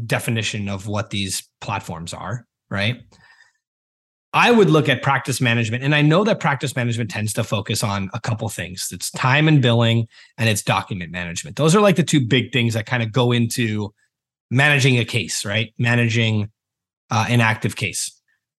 definition 0.06 0.70
of 0.70 0.88
what 0.88 1.10
these 1.10 1.48
platforms 1.62 2.14
are, 2.14 2.46
right? 2.70 3.02
I 4.32 4.52
would 4.52 4.70
look 4.70 4.88
at 4.88 5.02
practice 5.02 5.42
management, 5.42 5.84
and 5.84 5.96
I 5.96 6.04
know 6.04 6.24
that 6.24 6.40
practice 6.40 6.76
management 6.76 7.10
tends 7.10 7.34
to 7.34 7.44
focus 7.44 7.84
on 7.84 8.12
a 8.14 8.20
couple 8.20 8.48
things. 8.50 8.90
It's 8.92 9.10
time 9.10 9.48
and 9.48 9.60
billing, 9.60 10.08
and 10.38 10.48
it's 10.48 10.62
document 10.62 11.12
management. 11.12 11.56
Those 11.56 11.76
are 11.76 11.82
like 11.82 11.96
the 11.96 12.04
two 12.04 12.28
big 12.28 12.54
things 12.54 12.76
that 12.76 12.86
kind 12.86 13.02
of 13.02 13.12
go 13.12 13.32
into 13.32 13.92
managing 14.52 15.00
a 15.00 15.06
case, 15.06 15.44
right? 15.46 15.74
Managing 15.80 16.52
uh, 17.10 17.26
an 17.28 17.42
active 17.42 17.76
case. 17.76 18.12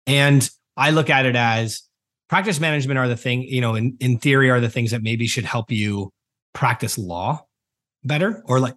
And 0.09 0.49
I 0.77 0.91
look 0.91 1.09
at 1.09 1.25
it 1.25 1.37
as 1.37 1.83
practice 2.29 2.59
management 2.59 2.99
are 2.99 3.07
the 3.07 3.17
thing, 3.17 3.43
you 3.43 3.61
know, 3.61 3.77
in, 3.77 3.97
in 4.01 4.19
theory, 4.19 4.51
are 4.51 4.61
the 4.61 4.71
things 4.71 4.91
that 4.91 5.03
maybe 5.03 5.29
should 5.29 5.45
help 5.45 5.71
you 5.71 6.13
practice 6.53 6.99
law 6.99 7.47
better 8.05 8.43
or 8.47 8.61
like 8.61 8.77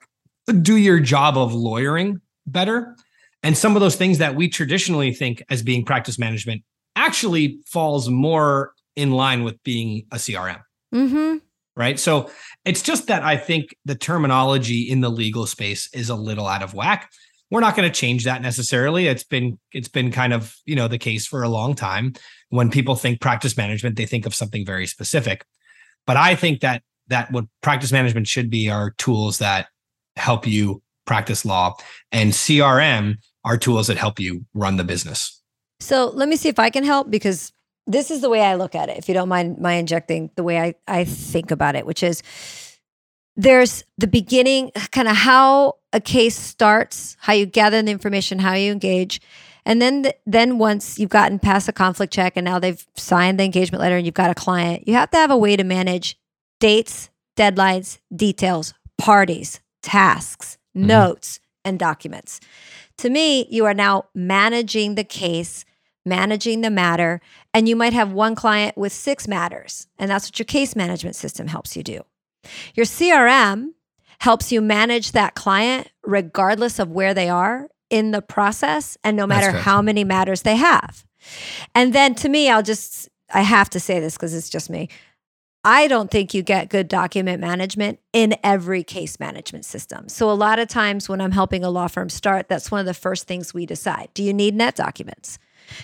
do 0.61 0.77
your 0.77 0.99
job 0.99 1.37
of 1.37 1.53
lawyering 1.53 2.21
better. 2.45 2.95
And 3.41 3.57
some 3.57 3.75
of 3.75 3.81
those 3.81 3.95
things 3.95 4.17
that 4.19 4.35
we 4.35 4.49
traditionally 4.49 5.13
think 5.13 5.43
as 5.49 5.61
being 5.61 5.85
practice 5.85 6.17
management 6.17 6.63
actually 6.95 7.59
falls 7.65 8.09
more 8.09 8.73
in 8.95 9.11
line 9.11 9.43
with 9.43 9.61
being 9.63 10.05
a 10.11 10.15
CRM. 10.15 10.61
mm-hmm. 10.93 11.37
Right. 11.75 11.99
So 11.99 12.29
it's 12.65 12.83
just 12.83 13.07
that 13.07 13.23
I 13.23 13.35
think 13.35 13.75
the 13.83 13.95
terminology 13.95 14.81
in 14.81 15.01
the 15.01 15.09
legal 15.09 15.47
space 15.47 15.89
is 15.91 16.09
a 16.09 16.15
little 16.15 16.45
out 16.45 16.61
of 16.61 16.75
whack. 16.75 17.09
We're 17.49 17.61
not 17.61 17.75
going 17.75 17.91
to 17.91 17.99
change 17.99 18.25
that 18.25 18.43
necessarily. 18.43 19.07
It's 19.07 19.23
been 19.23 19.57
it's 19.71 19.87
been 19.87 20.11
kind 20.11 20.33
of, 20.33 20.55
you 20.65 20.75
know, 20.75 20.87
the 20.87 20.99
case 20.99 21.25
for 21.25 21.41
a 21.41 21.49
long 21.49 21.73
time. 21.73 22.13
When 22.49 22.69
people 22.69 22.95
think 22.95 23.21
practice 23.21 23.57
management, 23.57 23.95
they 23.95 24.05
think 24.05 24.27
of 24.27 24.35
something 24.35 24.63
very 24.63 24.85
specific. 24.85 25.45
But 26.05 26.15
I 26.15 26.35
think 26.35 26.61
that 26.61 26.83
that 27.07 27.31
what 27.31 27.45
practice 27.61 27.91
management 27.91 28.27
should 28.27 28.49
be 28.49 28.69
are 28.69 28.91
tools 28.97 29.37
that 29.39 29.67
help 30.15 30.47
you 30.47 30.81
practice 31.05 31.45
law 31.45 31.75
and 32.11 32.31
CRM 32.31 33.15
are 33.43 33.57
tools 33.57 33.87
that 33.87 33.97
help 33.97 34.19
you 34.19 34.45
run 34.53 34.77
the 34.77 34.83
business. 34.83 35.41
So 35.79 36.09
let 36.13 36.29
me 36.29 36.35
see 36.35 36.49
if 36.49 36.59
I 36.59 36.69
can 36.69 36.83
help 36.83 37.09
because 37.09 37.51
this 37.85 38.09
is 38.09 38.21
the 38.21 38.29
way 38.29 38.41
I 38.41 38.55
look 38.55 38.75
at 38.75 38.89
it. 38.89 38.97
If 38.97 39.09
you 39.09 39.13
don't 39.13 39.27
mind 39.27 39.59
my 39.59 39.73
injecting 39.73 40.31
the 40.35 40.43
way 40.43 40.59
I, 40.59 40.75
I 40.87 41.03
think 41.03 41.51
about 41.51 41.75
it, 41.75 41.85
which 41.85 42.03
is 42.03 42.23
there's 43.35 43.83
the 43.97 44.07
beginning, 44.07 44.71
kind 44.91 45.07
of 45.07 45.15
how 45.15 45.75
a 45.91 45.99
case 45.99 46.37
starts, 46.37 47.17
how 47.19 47.33
you 47.33 47.45
gather 47.45 47.81
the 47.81 47.91
information, 47.91 48.39
how 48.39 48.53
you 48.53 48.71
engage. 48.71 49.19
And 49.65 49.81
then, 49.81 50.03
th- 50.03 50.15
then 50.25 50.57
once 50.57 50.99
you've 50.99 51.09
gotten 51.09 51.39
past 51.39 51.65
the 51.65 51.73
conflict 51.73 52.13
check 52.13 52.33
and 52.35 52.45
now 52.45 52.59
they've 52.59 52.85
signed 52.95 53.39
the 53.39 53.43
engagement 53.43 53.81
letter 53.81 53.97
and 53.97 54.05
you've 54.05 54.13
got 54.13 54.29
a 54.29 54.35
client, 54.35 54.87
you 54.87 54.93
have 54.93 55.09
to 55.11 55.17
have 55.17 55.31
a 55.31 55.37
way 55.37 55.55
to 55.55 55.63
manage 55.63 56.17
dates, 56.63 57.09
deadlines, 57.35 57.97
details, 58.15 58.73
parties, 58.97 59.59
tasks, 59.81 60.57
Mhm. 60.73 60.85
notes, 60.85 61.41
and 61.65 61.77
documents. 61.77 62.39
To 62.99 63.09
me, 63.09 63.45
you 63.49 63.65
are 63.65 63.73
now 63.73 64.05
managing 64.15 64.95
the 64.95 65.03
case, 65.03 65.65
managing 66.05 66.61
the 66.61 66.69
matter, 66.69 67.19
and 67.53 67.67
you 67.67 67.75
might 67.75 67.91
have 67.91 68.13
one 68.13 68.33
client 68.33 68.77
with 68.77 68.93
six 68.93 69.27
matters. 69.27 69.87
And 69.99 70.09
that's 70.09 70.27
what 70.27 70.39
your 70.39 70.45
case 70.45 70.73
management 70.73 71.17
system 71.17 71.47
helps 71.47 71.75
you 71.75 71.83
do. 71.83 71.99
Your 72.75 72.85
CRM 72.85 73.73
helps 74.19 74.53
you 74.53 74.61
manage 74.61 75.11
that 75.11 75.35
client 75.35 75.89
regardless 76.01 76.79
of 76.79 76.91
where 76.91 77.13
they 77.13 77.27
are 77.27 77.67
in 77.89 78.11
the 78.11 78.21
process 78.21 78.97
and 79.03 79.17
no 79.17 79.27
matter 79.27 79.51
how 79.51 79.81
many 79.81 80.05
matters 80.05 80.43
they 80.43 80.55
have. 80.55 81.03
And 81.75 81.91
then 81.91 82.15
to 82.15 82.29
me, 82.29 82.49
I'll 82.49 82.63
just, 82.63 83.09
I 83.33 83.41
have 83.41 83.69
to 83.71 83.81
say 83.81 83.99
this 83.99 84.15
because 84.15 84.33
it's 84.33 84.49
just 84.49 84.69
me. 84.69 84.87
I 85.65 85.87
don't 85.87 86.11
think 86.11 86.33
you 86.33 86.43
get 86.43 86.69
good 86.69 86.89
document 86.89 87.39
management 87.39 87.99
in 88.11 88.35
every 88.43 88.83
case 88.83 89.19
management 89.19 89.63
system. 89.63 90.09
So, 90.09 90.29
a 90.29 90.33
lot 90.33 90.59
of 90.59 90.67
times 90.67 91.07
when 91.07 91.21
I'm 91.21 91.31
helping 91.31 91.63
a 91.63 91.69
law 91.69 91.87
firm 91.87 92.09
start, 92.09 92.49
that's 92.49 92.69
one 92.69 92.81
of 92.81 92.85
the 92.85 92.93
first 92.93 93.27
things 93.27 93.53
we 93.53 93.65
decide. 93.65 94.09
Do 94.13 94.23
you 94.23 94.33
need 94.33 94.57
NetDocuments? 94.57 95.37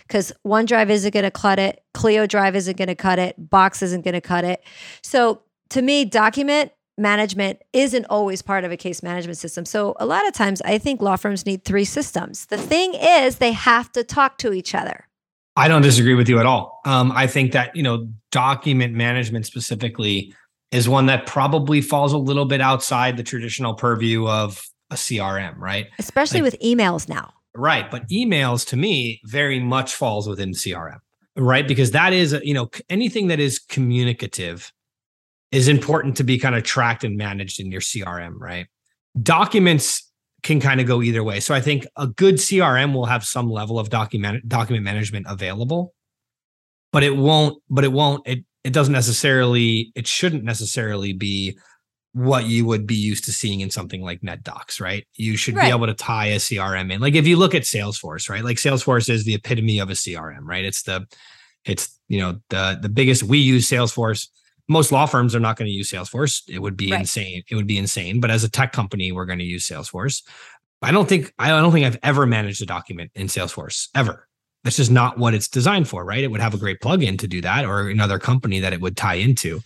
Because 0.05 0.33
OneDrive 0.45 0.89
isn't 0.89 1.13
going 1.13 1.23
to 1.23 1.31
cut 1.31 1.59
it, 1.59 1.81
Clio 1.93 2.27
Drive 2.27 2.55
isn't 2.57 2.77
going 2.77 2.89
to 2.89 2.95
cut 2.95 3.19
it, 3.19 3.49
Box 3.49 3.81
isn't 3.81 4.03
going 4.03 4.13
to 4.13 4.21
cut 4.21 4.43
it. 4.43 4.61
So, 5.01 5.43
to 5.69 5.81
me, 5.81 6.03
document 6.03 6.73
management 6.97 7.61
isn't 7.71 8.05
always 8.09 8.41
part 8.41 8.65
of 8.65 8.71
a 8.73 8.77
case 8.77 9.01
management 9.01 9.37
system. 9.37 9.63
So, 9.63 9.95
a 9.97 10.05
lot 10.05 10.27
of 10.27 10.33
times 10.33 10.61
I 10.63 10.77
think 10.77 11.01
law 11.01 11.15
firms 11.15 11.45
need 11.45 11.63
three 11.63 11.85
systems. 11.85 12.47
The 12.47 12.57
thing 12.57 12.95
is, 12.95 13.37
they 13.37 13.53
have 13.53 13.91
to 13.93 14.03
talk 14.03 14.37
to 14.39 14.51
each 14.51 14.75
other. 14.75 15.05
I 15.59 15.67
don't 15.67 15.81
disagree 15.81 16.15
with 16.15 16.29
you 16.29 16.39
at 16.39 16.45
all. 16.45 16.79
Um, 16.85 17.11
I 17.13 17.27
think 17.27 17.51
that 17.51 17.75
you 17.75 17.83
know 17.83 18.07
document 18.31 18.93
management 18.93 19.45
specifically 19.45 20.33
is 20.71 20.87
one 20.87 21.07
that 21.07 21.25
probably 21.25 21.81
falls 21.81 22.13
a 22.13 22.17
little 22.17 22.45
bit 22.45 22.61
outside 22.61 23.17
the 23.17 23.23
traditional 23.23 23.73
purview 23.73 24.27
of 24.27 24.63
a 24.89 24.95
CRM, 24.95 25.57
right? 25.57 25.87
Especially 25.97 26.41
Like- 26.41 26.53
with 26.53 26.61
emails 26.61 27.09
now. 27.09 27.33
Right, 27.55 27.89
but 27.91 28.07
emails 28.09 28.65
to 28.67 28.77
me 28.77 29.19
very 29.25 29.59
much 29.59 29.95
falls 29.95 30.29
within 30.29 30.53
CRM, 30.53 30.99
right? 31.35 31.67
Because 31.67 31.91
that 31.91 32.13
is 32.13 32.39
you 32.43 32.53
know 32.53 32.69
anything 32.89 33.27
that 33.27 33.39
is 33.41 33.59
communicative 33.59 34.71
is 35.51 35.67
important 35.67 36.15
to 36.17 36.23
be 36.23 36.37
kind 36.37 36.55
of 36.55 36.63
tracked 36.63 37.03
and 37.03 37.17
managed 37.17 37.59
in 37.59 37.71
your 37.71 37.81
CRM, 37.81 38.35
right? 38.39 38.67
Documents 39.21 40.08
can 40.43 40.59
kind 40.59 40.79
of 40.81 40.87
go 40.87 41.01
either 41.01 41.23
way. 41.23 41.39
So 41.39 41.53
I 41.53 41.61
think 41.61 41.85
a 41.95 42.07
good 42.07 42.35
CRM 42.35 42.93
will 42.93 43.05
have 43.05 43.23
some 43.25 43.49
level 43.49 43.79
of 43.79 43.89
document 43.89 44.47
document 44.47 44.83
management 44.83 45.25
available, 45.29 45.93
but 46.91 47.03
it 47.03 47.15
won't, 47.15 47.61
but 47.69 47.83
it 47.83 47.91
won't, 47.91 48.27
it 48.27 48.39
it 48.63 48.73
doesn't 48.73 48.93
necessarily, 48.93 49.91
it 49.95 50.05
shouldn't 50.05 50.43
necessarily 50.43 51.13
be 51.13 51.57
what 52.13 52.45
you 52.45 52.65
would 52.65 52.85
be 52.87 52.95
used 52.95 53.23
to 53.25 53.31
seeing 53.31 53.61
in 53.61 53.69
something 53.69 54.01
like 54.01 54.19
NetDocs, 54.21 54.81
right? 54.81 55.07
You 55.13 55.37
should 55.37 55.55
Right. 55.55 55.65
be 55.65 55.69
able 55.69 55.85
to 55.87 55.93
tie 55.93 56.27
a 56.27 56.37
CRM 56.39 56.91
in. 56.91 56.99
Like 56.99 57.15
if 57.15 57.27
you 57.27 57.37
look 57.37 57.55
at 57.55 57.63
Salesforce, 57.63 58.29
right? 58.29 58.43
Like 58.43 58.57
Salesforce 58.57 59.09
is 59.09 59.23
the 59.25 59.35
epitome 59.35 59.79
of 59.79 59.89
a 59.89 59.93
CRM, 59.93 60.41
right? 60.43 60.65
It's 60.65 60.83
the 60.83 61.05
it's 61.65 61.97
you 62.07 62.19
know 62.19 62.39
the 62.49 62.79
the 62.81 62.89
biggest 62.89 63.23
we 63.23 63.37
use 63.37 63.69
Salesforce. 63.69 64.27
Most 64.69 64.91
law 64.91 65.05
firms 65.07 65.35
are 65.35 65.39
not 65.39 65.57
going 65.57 65.65
to 65.67 65.71
use 65.73 65.91
Salesforce. 65.91 66.43
It 66.47 66.59
would 66.59 66.77
be 66.77 66.91
Right. 66.91 67.01
insane. 67.01 67.43
It 67.49 67.55
would 67.55 67.67
be 67.67 67.77
insane. 67.77 68.19
But 68.21 68.29
as 68.31 68.43
a 68.43 68.49
tech 68.49 68.71
company, 68.71 69.11
we're 69.11 69.25
going 69.25 69.39
to 69.39 69.45
use 69.45 69.67
Salesforce. 69.67 70.21
I 70.81 70.91
don't 70.91 71.09
think 71.09 71.33
I 71.37 71.49
don't 71.49 71.71
think 71.73 71.85
I've 71.85 71.99
ever 72.03 72.25
managed 72.25 72.61
a 72.61 72.65
document 72.65 73.11
in 73.15 73.27
Salesforce 73.27 73.89
ever. 73.95 74.27
That's 74.63 74.77
just 74.77 74.91
not 74.91 75.17
what 75.17 75.33
it's 75.33 75.47
designed 75.47 75.87
for, 75.87 76.05
right? 76.05 76.23
It 76.23 76.27
would 76.31 76.41
have 76.41 76.53
a 76.53 76.57
great 76.57 76.79
plugin 76.81 77.17
to 77.19 77.27
do 77.27 77.41
that, 77.41 77.65
or 77.65 77.89
another 77.89 78.19
company 78.19 78.59
that 78.59 78.73
it 78.73 78.81
would 78.81 78.95
tie 78.95 79.15
into, 79.15 79.61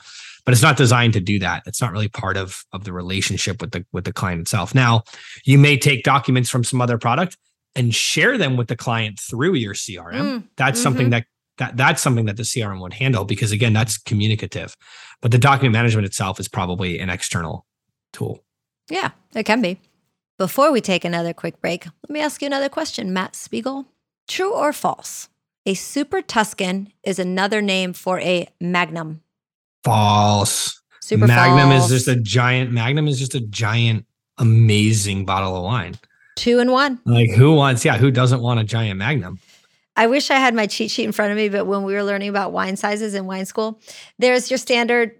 but 0.45 0.53
it's 0.53 0.61
not 0.61 0.77
designed 0.77 1.13
to 1.13 1.19
do 1.19 1.39
that. 1.39 1.63
It's 1.65 1.81
not 1.81 1.91
really 1.91 2.07
part 2.09 2.37
of 2.37 2.63
of 2.71 2.83
the 2.83 2.93
relationship 2.93 3.59
with 3.61 3.71
the 3.71 3.85
with 3.91 4.05
the 4.05 4.13
client 4.13 4.41
itself. 4.41 4.73
Now, 4.73 5.03
you 5.45 5.57
may 5.59 5.77
take 5.77 6.03
documents 6.03 6.49
from 6.49 6.63
some 6.63 6.79
other 6.81 6.97
product 6.97 7.37
and 7.75 7.93
share 7.93 8.37
them 8.37 8.55
with 8.55 8.67
the 8.67 8.75
client 8.75 9.19
through 9.19 9.55
your 9.55 9.73
CRM. 9.73 10.13
Mm, 10.21 10.43
that's 10.57 10.79
something 10.81 11.09
that 11.09 11.25
that 11.57 11.77
that's 11.77 12.01
something 12.01 12.25
that 12.25 12.37
the 12.37 12.43
CRM 12.43 12.81
would 12.81 12.93
handle 12.93 13.25
because 13.25 13.51
again, 13.51 13.73
that's 13.73 13.97
communicative. 13.97 14.75
But 15.21 15.31
the 15.31 15.37
document 15.37 15.73
management 15.73 16.05
itself 16.05 16.39
is 16.39 16.47
probably 16.47 16.99
an 16.99 17.09
external 17.09 17.65
tool. 18.11 18.43
Yeah, 18.89 19.11
it 19.33 19.43
can 19.43 19.61
be. 19.61 19.79
Before 20.37 20.71
we 20.71 20.81
take 20.81 21.05
another 21.05 21.33
quick 21.33 21.61
break, 21.61 21.85
let 21.85 22.09
me 22.09 22.19
ask 22.19 22.41
you 22.41 22.47
another 22.47 22.69
question, 22.69 23.13
Matt 23.13 23.35
Spiegel. 23.35 23.85
True 24.27 24.53
or 24.53 24.73
false? 24.73 25.29
A 25.65 25.73
Super 25.75 26.21
Tuscan 26.21 26.91
is 27.03 27.19
another 27.19 27.61
name 27.61 27.93
for 27.93 28.19
a 28.19 28.47
Magnum. 28.59 29.21
False. 29.83 30.81
Super 31.01 31.27
Magnum 31.27 31.69
false. 31.69 31.91
is 31.91 32.05
just 32.05 32.07
a 32.17 32.19
giant. 32.19 32.71
Magnum 32.71 33.07
is 33.07 33.19
just 33.19 33.35
a 33.35 33.41
giant, 33.41 34.05
amazing 34.37 35.25
bottle 35.25 35.55
of 35.55 35.63
wine. 35.63 35.95
two 36.35 36.59
and 36.59 36.71
one. 36.71 36.99
Like 37.05 37.29
who 37.31 37.53
wants? 37.55 37.85
Yeah, 37.85 37.97
who 37.97 38.11
doesn't 38.11 38.41
want 38.41 38.59
a 38.59 38.63
giant 38.63 38.97
Magnum? 38.97 39.39
I 39.95 40.07
wish 40.07 40.31
I 40.31 40.35
had 40.35 40.55
my 40.55 40.67
cheat 40.67 40.91
sheet 40.91 41.03
in 41.05 41.11
front 41.11 41.31
of 41.31 41.37
me, 41.37 41.49
but 41.49 41.65
when 41.65 41.83
we 41.83 41.93
were 41.93 42.03
learning 42.03 42.29
about 42.29 42.51
wine 42.51 42.75
sizes 42.75 43.13
in 43.13 43.25
wine 43.25 43.45
school, 43.45 43.79
there's 44.17 44.49
your 44.49 44.57
standard 44.57 45.19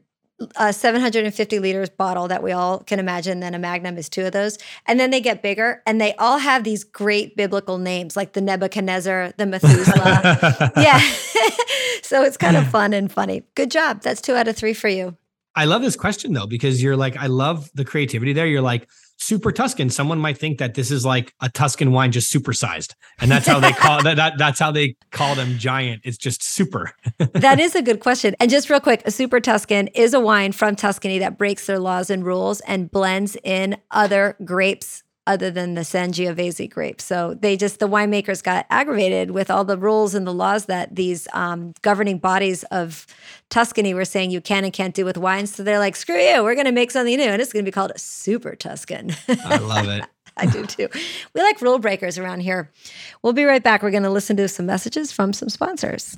uh, 0.56 0.72
750 0.72 1.60
liters 1.60 1.90
bottle 1.90 2.28
that 2.28 2.44
we 2.44 2.52
all 2.52 2.80
can 2.80 3.00
imagine. 3.00 3.40
Then 3.40 3.54
a 3.54 3.60
Magnum 3.60 3.98
is 3.98 4.10
two 4.10 4.26
of 4.26 4.32
those. 4.32 4.58
And 4.86 5.00
then 5.00 5.12
they 5.12 5.22
get 5.22 5.42
bigger 5.42 5.82
and 5.86 6.02
they 6.02 6.16
all 6.16 6.38
have 6.38 6.64
these 6.64 6.84
great 6.84 7.36
biblical 7.36 7.78
names 7.78 8.16
like 8.16 8.34
the 8.34 8.42
Nebuchadnezzar, 8.42 9.34
the 9.38 9.46
Methuselah. 9.46 10.72
yeah. 10.78 11.00
so 12.02 12.24
it's 12.24 12.38
kind 12.38 12.58
of 12.58 12.68
fun 12.68 12.94
and 12.94 13.12
funny. 13.12 13.44
Good 13.56 13.72
job. 13.72 14.02
That's 14.02 14.22
two 14.22 14.36
out 14.36 14.48
of 14.48 14.56
three 14.56 14.74
for 14.74 14.88
you. 14.88 15.16
I 15.56 15.66
love 15.66 15.84
this 15.84 15.96
question 15.96 16.34
though 16.34 16.48
because 16.48 16.82
you're 16.82 16.98
like, 16.98 17.16
I 17.16 17.28
love 17.28 17.70
the 17.76 17.86
creativity 17.86 18.34
there. 18.34 18.48
You're 18.48 18.62
like 18.62 18.90
super 19.18 19.52
Tuscan. 19.52 19.90
Someone 19.90 20.20
might 20.20 20.38
think 20.38 20.60
that 20.60 20.74
this 20.74 20.92
is 20.92 21.06
like 21.06 21.34
a 21.42 21.50
Tuscan 21.50 21.92
wine 21.92 22.12
just 22.12 22.34
supersized, 22.34 22.94
and 23.20 23.30
that's 23.30 23.48
how 23.48 23.60
they 23.60 23.72
call 23.72 24.04
that, 24.04 24.18
that. 24.18 24.38
That's 24.38 24.60
how 24.60 24.72
they 24.72 24.96
call 25.12 25.36
them 25.36 25.58
giant. 25.58 26.02
It's 26.04 26.18
just 26.18 26.44
super. 26.44 26.92
that 27.34 27.60
is 27.60 27.76
a 27.76 27.82
good 27.82 28.00
question. 28.00 28.36
And 28.40 28.50
just 28.50 28.70
real 28.70 28.80
quick, 28.80 29.02
a 29.06 29.12
Super 29.12 29.40
Tuscan 29.40 29.88
is 29.90 30.14
a 30.14 30.20
wine 30.20 30.52
from 30.52 30.76
Tuscany 30.76 31.20
that 31.20 31.38
breaks 31.38 31.68
their 31.68 31.80
laws 31.80 32.10
and 32.10 32.26
rules 32.26 32.60
and 32.62 32.90
blends 32.90 33.38
in 33.44 33.78
other 33.92 34.36
grapes 34.44 35.03
other 35.26 35.50
than 35.50 35.74
the 35.74 35.82
Sangiovese 35.82 36.70
grape. 36.70 37.00
So 37.00 37.34
they 37.34 37.56
just, 37.56 37.80
the 37.80 37.88
winemakers 37.88 38.44
got 38.44 38.66
aggravated 38.70 39.32
with 39.32 39.50
all 39.50 39.64
the 39.64 39.78
rules 39.78 40.14
and 40.16 40.28
the 40.28 40.34
laws 40.34 40.66
that 40.66 40.96
these 40.96 41.28
um, 41.34 41.74
governing 41.82 42.18
bodies 42.18 42.64
of 42.66 43.08
Tuscany 43.50 43.94
were 43.94 44.06
saying 44.06 44.32
you 44.32 44.42
can 44.42 44.64
and 44.64 44.74
can't 44.74 44.94
do 44.94 45.06
with 45.06 45.18
wines. 45.18 45.54
So 45.56 45.64
they're 45.64 45.80
like, 45.80 45.96
screw 45.96 46.18
you, 46.18 46.44
we're 46.44 46.56
going 46.56 46.66
to 46.66 46.72
make 46.72 46.92
something 46.92 47.16
new. 47.16 47.24
And 47.24 47.42
it's 47.42 47.54
going 47.54 47.64
to 47.64 47.70
be 47.70 47.74
called 47.74 47.92
a 47.96 48.00
Super 48.00 48.56
Tuscan. 48.56 49.16
I 49.28 49.58
love 49.58 49.88
it. 49.88 50.04
I 50.38 50.48
do 50.48 50.66
too. 50.66 50.90
We 51.34 51.42
like 51.42 51.62
rule 51.62 51.80
breakers 51.80 52.18
around 52.18 52.40
here. 52.40 52.72
We'll 53.22 53.34
be 53.34 53.44
right 53.44 53.64
back. 53.64 53.84
We're 53.84 53.92
going 53.92 54.04
to 54.04 54.10
listen 54.10 54.36
to 54.38 54.48
some 54.48 54.66
messages 54.66 55.12
from 55.12 55.32
some 55.32 55.50
sponsors. 55.50 56.18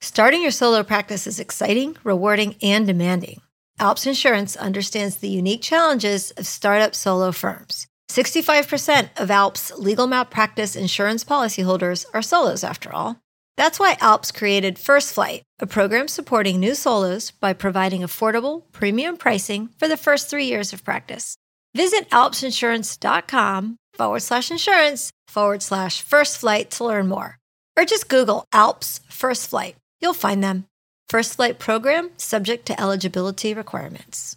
Starting 0.00 0.42
your 0.42 0.52
solo 0.52 0.82
practice 0.82 1.26
is 1.26 1.40
exciting, 1.40 1.96
rewarding, 2.04 2.54
and 2.62 2.86
demanding. 2.86 3.40
Alps 3.80 4.06
Insurance 4.06 4.56
understands 4.56 5.16
the 5.16 5.28
unique 5.28 5.62
challenges 5.62 6.30
of 6.32 6.46
startup 6.46 6.94
solo 6.94 7.32
firms. 7.32 7.86
65% 8.10 9.08
of 9.20 9.30
Alps 9.30 9.72
legal 9.78 10.06
malpractice 10.06 10.74
insurance 10.74 11.24
policyholders 11.24 12.06
are 12.12 12.22
solos, 12.22 12.64
after 12.64 12.92
all. 12.92 13.20
That's 13.56 13.78
why 13.78 13.96
Alps 14.00 14.32
created 14.32 14.78
First 14.78 15.12
Flight, 15.12 15.42
a 15.58 15.66
program 15.66 16.08
supporting 16.08 16.58
new 16.58 16.74
solos 16.74 17.32
by 17.32 17.52
providing 17.52 18.02
affordable, 18.02 18.62
premium 18.72 19.16
pricing 19.16 19.68
for 19.78 19.88
the 19.88 19.96
first 19.96 20.30
three 20.30 20.46
years 20.46 20.72
of 20.72 20.84
practice. 20.84 21.36
Visit 21.74 22.08
alpsinsurance.com 22.10 23.76
forward 23.94 24.20
slash 24.20 24.50
insurance 24.50 25.10
forward 25.26 25.62
slash 25.62 26.02
first 26.02 26.38
flight 26.38 26.70
to 26.70 26.84
learn 26.84 27.08
more. 27.08 27.38
Or 27.76 27.84
just 27.84 28.08
Google 28.08 28.44
Alps 28.52 29.00
First 29.08 29.50
Flight. 29.50 29.76
You'll 30.00 30.14
find 30.14 30.42
them. 30.42 30.64
First 31.08 31.36
Flight 31.36 31.58
program 31.58 32.10
subject 32.18 32.66
to 32.66 32.78
eligibility 32.78 33.54
requirements. 33.54 34.36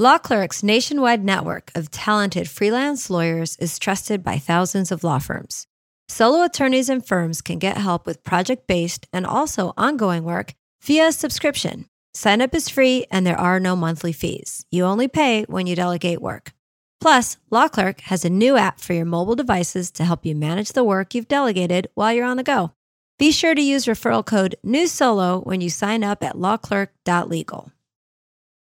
Law 0.00 0.18
Clerk's 0.18 0.64
nationwide 0.64 1.24
network 1.24 1.70
of 1.76 1.92
talented 1.92 2.50
freelance 2.50 3.08
lawyers 3.08 3.56
is 3.58 3.78
trusted 3.78 4.24
by 4.24 4.38
thousands 4.38 4.90
of 4.90 5.04
law 5.04 5.20
firms. 5.20 5.68
Solo 6.08 6.42
attorneys 6.42 6.88
and 6.88 7.06
firms 7.06 7.40
can 7.40 7.60
get 7.60 7.76
help 7.76 8.04
with 8.04 8.24
project 8.24 8.66
based 8.66 9.06
and 9.12 9.24
also 9.24 9.72
ongoing 9.76 10.24
work 10.24 10.54
via 10.82 11.12
subscription. 11.12 11.86
Sign 12.14 12.42
up 12.42 12.52
is 12.52 12.68
free 12.68 13.06
and 13.08 13.24
there 13.24 13.38
are 13.38 13.60
no 13.60 13.76
monthly 13.76 14.12
fees. 14.12 14.66
You 14.72 14.82
only 14.86 15.06
pay 15.06 15.44
when 15.44 15.68
you 15.68 15.76
delegate 15.76 16.20
work. 16.20 16.52
Plus, 17.00 17.36
Law 17.52 17.68
Clerk 17.68 18.00
has 18.00 18.24
a 18.24 18.30
new 18.30 18.56
app 18.56 18.80
for 18.80 18.92
your 18.92 19.04
mobile 19.04 19.36
devices 19.36 19.92
to 19.92 20.04
help 20.04 20.26
you 20.26 20.34
manage 20.34 20.72
the 20.72 20.82
work 20.82 21.14
you've 21.14 21.28
delegated 21.28 21.86
while 21.94 22.12
you're 22.12 22.26
on 22.26 22.38
the 22.38 22.42
go. 22.42 22.72
Be 23.18 23.30
sure 23.30 23.54
to 23.54 23.62
use 23.62 23.86
referral 23.86 24.26
code 24.26 24.56
NEWSOLO 24.64 25.46
when 25.46 25.60
you 25.60 25.70
sign 25.70 26.02
up 26.02 26.24
at 26.24 26.34
lawclerk.legal. 26.34 27.70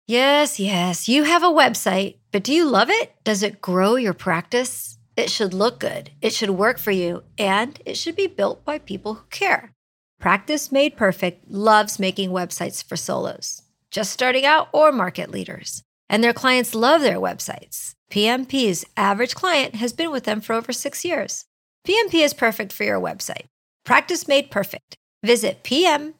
Yes, 0.06 0.61
yes, 0.61 1.09
you 1.09 1.24
have 1.24 1.42
a 1.42 1.46
website, 1.46 2.18
but 2.30 2.44
do 2.44 2.52
you 2.54 2.64
love 2.64 2.88
it? 2.88 3.12
Does 3.24 3.42
it 3.42 3.61
grow 3.61 3.96
your 3.96 4.14
practice? 4.14 4.98
It 5.16 5.30
should 5.30 5.52
look 5.52 5.80
good, 5.80 6.11
it 6.22 6.32
should 6.32 6.50
work 6.50 6.78
for 6.78 6.92
you, 6.92 7.24
and 7.37 7.80
it 7.85 7.96
should 7.96 8.14
be 8.14 8.28
built 8.28 8.64
by 8.64 8.78
people 8.78 9.14
who 9.14 9.24
care. 9.30 9.72
Practice 10.20 10.70
Made 10.70 10.96
Perfect 10.96 11.50
loves 11.50 11.98
making 11.98 12.30
websites 12.30 12.85
for 12.85 12.96
solos, 12.96 13.62
just 13.90 14.12
starting 14.12 14.46
out 14.46 14.68
or 14.72 14.92
market 14.92 15.30
leaders. 15.30 15.82
And 16.09 16.22
their 16.22 16.32
clients 16.32 16.72
love 16.72 17.00
their 17.00 17.18
websites. 17.18 17.94
PMP's 18.12 18.85
average 18.96 19.35
client 19.35 19.74
has 19.74 19.92
been 19.92 20.12
with 20.12 20.22
them 20.22 20.40
for 20.40 20.52
over 20.52 20.72
six 20.72 21.04
years. 21.04 21.46
PMP 21.85 22.24
is 22.24 22.32
perfect 22.32 22.72
for 22.72 22.85
your 22.85 23.00
website. 23.00 23.46
Practice 23.87 24.29
Made 24.29 24.51
Perfect. 24.51 24.99
Visit 25.25 25.62
pmpmg.com 25.62 26.14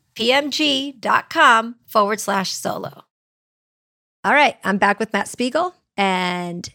forward 1.85 2.20
slash 2.20 2.52
solo. 2.52 3.02
All 4.24 4.33
right, 4.33 4.57
I'm 4.64 4.79
back 4.79 4.98
with 4.98 5.12
Matt 5.12 5.29
Spiegel, 5.29 5.74
and 5.96 6.66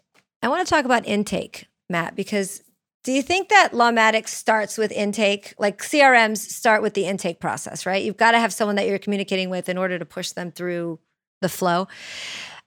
I 0.44 0.50
want 0.50 0.68
to 0.68 0.70
talk 0.70 0.86
about 0.86 1.08
intake, 1.08 1.68
Matt, 1.90 2.16
because 2.16 2.62
do 3.04 3.12
you 3.14 3.22
think 3.22 3.50
that 3.50 3.72
Lawmatics 3.72 4.28
starts 4.30 4.78
with 4.78 4.92
intake? 4.92 5.54
Like 5.58 5.82
CRMs 5.82 6.38
start 6.38 6.82
with 6.82 6.94
the 6.94 7.06
intake 7.06 7.40
process, 7.40 7.86
right? 7.86 8.04
You've 8.04 8.18
got 8.18 8.32
to 8.32 8.40
have 8.40 8.54
someone 8.54 8.76
that 8.76 8.88
you're 8.88 9.00
communicating 9.00 9.50
with 9.50 9.70
in 9.70 9.78
order 9.78 9.98
to 9.98 10.06
push 10.06 10.32
them 10.32 10.52
through 10.52 11.00
the 11.42 11.50
flow. 11.50 11.88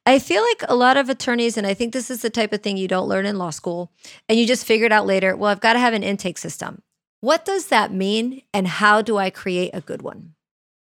I 0.07 0.19
feel 0.19 0.43
like 0.43 0.65
a 0.69 0.75
lot 0.75 0.97
of 0.97 1.11
attorneys, 1.11 1.57
and 1.59 1.67
I 1.67 1.75
think 1.75 1.93
this 1.93 2.11
is 2.11 2.23
the 2.23 2.31
type 2.31 2.55
of 2.55 2.63
thing 2.63 2.79
you 2.79 2.89
don't 2.89 3.09
learn 3.09 3.27
in 3.27 3.39
law 3.39 3.51
school, 3.51 3.93
and 4.29 4.39
you 4.39 4.47
just 4.47 4.67
figure 4.67 4.87
it 4.87 4.93
out 4.93 5.07
later. 5.07 5.37
Well, 5.37 5.51
I've 5.51 5.61
got 5.61 5.75
to 5.75 5.79
have 5.79 5.93
an 5.93 6.03
intake 6.03 6.39
system. 6.39 6.83
What 7.25 7.47
does 7.47 7.69
that 7.69 7.91
mean, 7.91 8.43
and 8.53 8.69
how 8.69 9.01
do 9.01 9.17
I 9.17 9.31
create 9.31 9.71
a 9.73 9.81
good 9.81 10.03
one? 10.03 10.35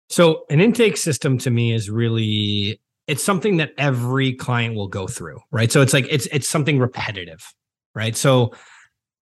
So 0.09 0.43
an 0.49 0.59
intake 0.59 0.97
system 0.97 1.37
to 1.39 1.49
me 1.49 1.71
is 1.71 1.89
really 1.89 2.81
it's 3.07 3.23
something 3.23 3.55
that 3.57 3.71
every 3.77 4.33
client 4.33 4.75
will 4.75 4.89
go 4.89 5.07
through, 5.07 5.39
right? 5.51 5.71
So 5.71 5.81
it's 5.81 5.93
like 5.93 6.07
it's 6.09 6.25
it's 6.33 6.49
something 6.49 6.77
repetitive, 6.77 7.41
right? 7.93 8.17
So 8.17 8.51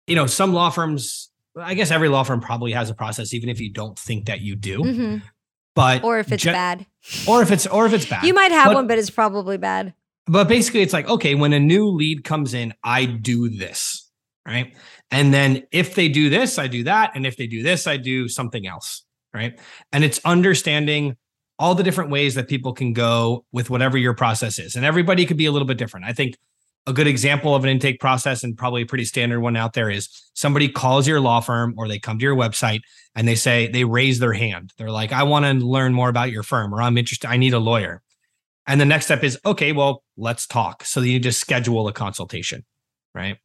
you 0.06 0.14
know, 0.14 0.26
some 0.26 0.52
law 0.52 0.68
firms, 0.68 1.30
I 1.56 1.72
guess 1.72 1.90
every 1.90 2.10
law 2.10 2.22
firm 2.22 2.40
probably 2.40 2.72
has 2.72 2.90
a 2.90 2.94
process, 2.94 3.32
even 3.32 3.48
if 3.48 3.60
you 3.60 3.72
don't 3.72 3.98
think 3.98 4.26
that 4.26 4.42
you 4.42 4.54
do. 4.54 4.80
Mhm. 4.80 5.22
But 5.74 6.04
Or 6.04 6.18
if 6.18 6.30
it's 6.30 6.42
gen- 6.42 6.52
bad, 6.52 6.86
or 7.26 7.40
if 7.40 7.50
it's 7.50 7.66
or 7.66 7.86
if 7.86 7.94
it's 7.94 8.04
bad, 8.04 8.24
you 8.24 8.34
might 8.34 8.50
have 8.52 8.66
But- 8.66 8.74
one, 8.74 8.86
but 8.86 8.98
it's 8.98 9.08
probably 9.08 9.56
bad. 9.56 9.94
but 10.26 10.48
basically 10.48 10.82
it's 10.82 10.92
like 10.92 11.08
okay 11.08 11.34
when 11.34 11.54
a 11.54 11.60
new 11.60 11.86
lead 11.88 12.24
comes 12.24 12.52
in 12.52 12.74
i 12.84 13.06
do 13.06 13.48
this 13.48 14.09
right 14.50 14.74
and 15.10 15.32
then 15.32 15.62
if 15.70 15.94
they 15.94 16.08
do 16.08 16.28
this 16.28 16.58
i 16.58 16.66
do 16.66 16.84
that 16.84 17.12
and 17.14 17.24
if 17.26 17.36
they 17.36 17.46
do 17.46 17.62
this 17.62 17.86
i 17.86 17.96
do 17.96 18.28
something 18.28 18.66
else 18.66 19.04
right 19.32 19.58
and 19.92 20.04
it's 20.04 20.20
understanding 20.24 21.16
all 21.60 21.74
the 21.74 21.82
different 21.82 22.10
ways 22.10 22.34
that 22.34 22.48
people 22.48 22.72
can 22.72 22.94
go 22.94 23.44
with 23.52 23.68
whatever 23.68 23.98
your 23.98 24.14
process 24.14 24.58
is. 24.58 24.76
And 24.76 24.84
everybody 24.84 25.26
could 25.26 25.36
be 25.36 25.44
a 25.44 25.52
little 25.52 25.68
bit 25.68 25.76
different. 25.76 26.06
I 26.06 26.14
think 26.14 26.38
a 26.86 26.92
good 26.94 27.06
example 27.06 27.54
of 27.54 27.64
an 27.64 27.68
intake 27.68 28.00
process 28.00 28.42
and 28.42 28.56
probably 28.56 28.80
a 28.80 28.86
pretty 28.86 29.04
standard 29.04 29.40
one 29.40 29.56
out 29.56 29.74
there 29.74 29.90
is 29.90 30.08
somebody 30.32 30.70
calls 30.70 31.06
your 31.06 31.20
law 31.20 31.40
firm 31.40 31.74
or 31.76 31.86
they 31.86 31.98
come 31.98 32.18
to 32.18 32.22
your 32.22 32.34
website 32.34 32.80
and 33.14 33.28
they 33.28 33.34
say 33.34 33.68
they 33.68 33.84
raise 33.84 34.20
their 34.20 34.32
hand. 34.32 34.72
They're 34.78 34.90
like, 34.90 35.12
I 35.12 35.22
want 35.24 35.44
to 35.44 35.52
learn 35.52 35.92
more 35.92 36.08
about 36.08 36.30
your 36.30 36.42
firm 36.42 36.74
or 36.74 36.80
I'm 36.80 36.96
interested. 36.96 37.28
I 37.28 37.36
need 37.36 37.52
a 37.52 37.58
lawyer. 37.58 38.00
And 38.66 38.80
the 38.80 38.86
next 38.86 39.04
step 39.04 39.22
is, 39.22 39.38
okay, 39.44 39.72
well, 39.72 40.02
let's 40.16 40.46
talk. 40.46 40.82
So 40.84 41.02
you 41.02 41.20
just 41.20 41.40
schedule 41.40 41.88
a 41.88 41.92
consultation, 41.92 42.64
right? 43.14 43.36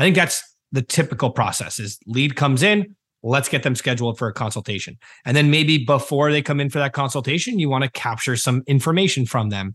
I 0.00 0.02
think 0.02 0.16
that's 0.16 0.42
the 0.72 0.80
typical 0.80 1.30
process 1.30 1.78
is 1.78 1.98
lead 2.06 2.34
comes 2.34 2.62
in, 2.62 2.96
let's 3.22 3.50
get 3.50 3.62
them 3.62 3.74
scheduled 3.74 4.16
for 4.16 4.28
a 4.28 4.32
consultation. 4.32 4.96
And 5.26 5.36
then 5.36 5.50
maybe 5.50 5.84
before 5.84 6.32
they 6.32 6.40
come 6.40 6.58
in 6.58 6.70
for 6.70 6.78
that 6.78 6.94
consultation, 6.94 7.58
you 7.58 7.68
want 7.68 7.84
to 7.84 7.90
capture 7.90 8.34
some 8.34 8.62
information 8.66 9.26
from 9.26 9.50
them, 9.50 9.74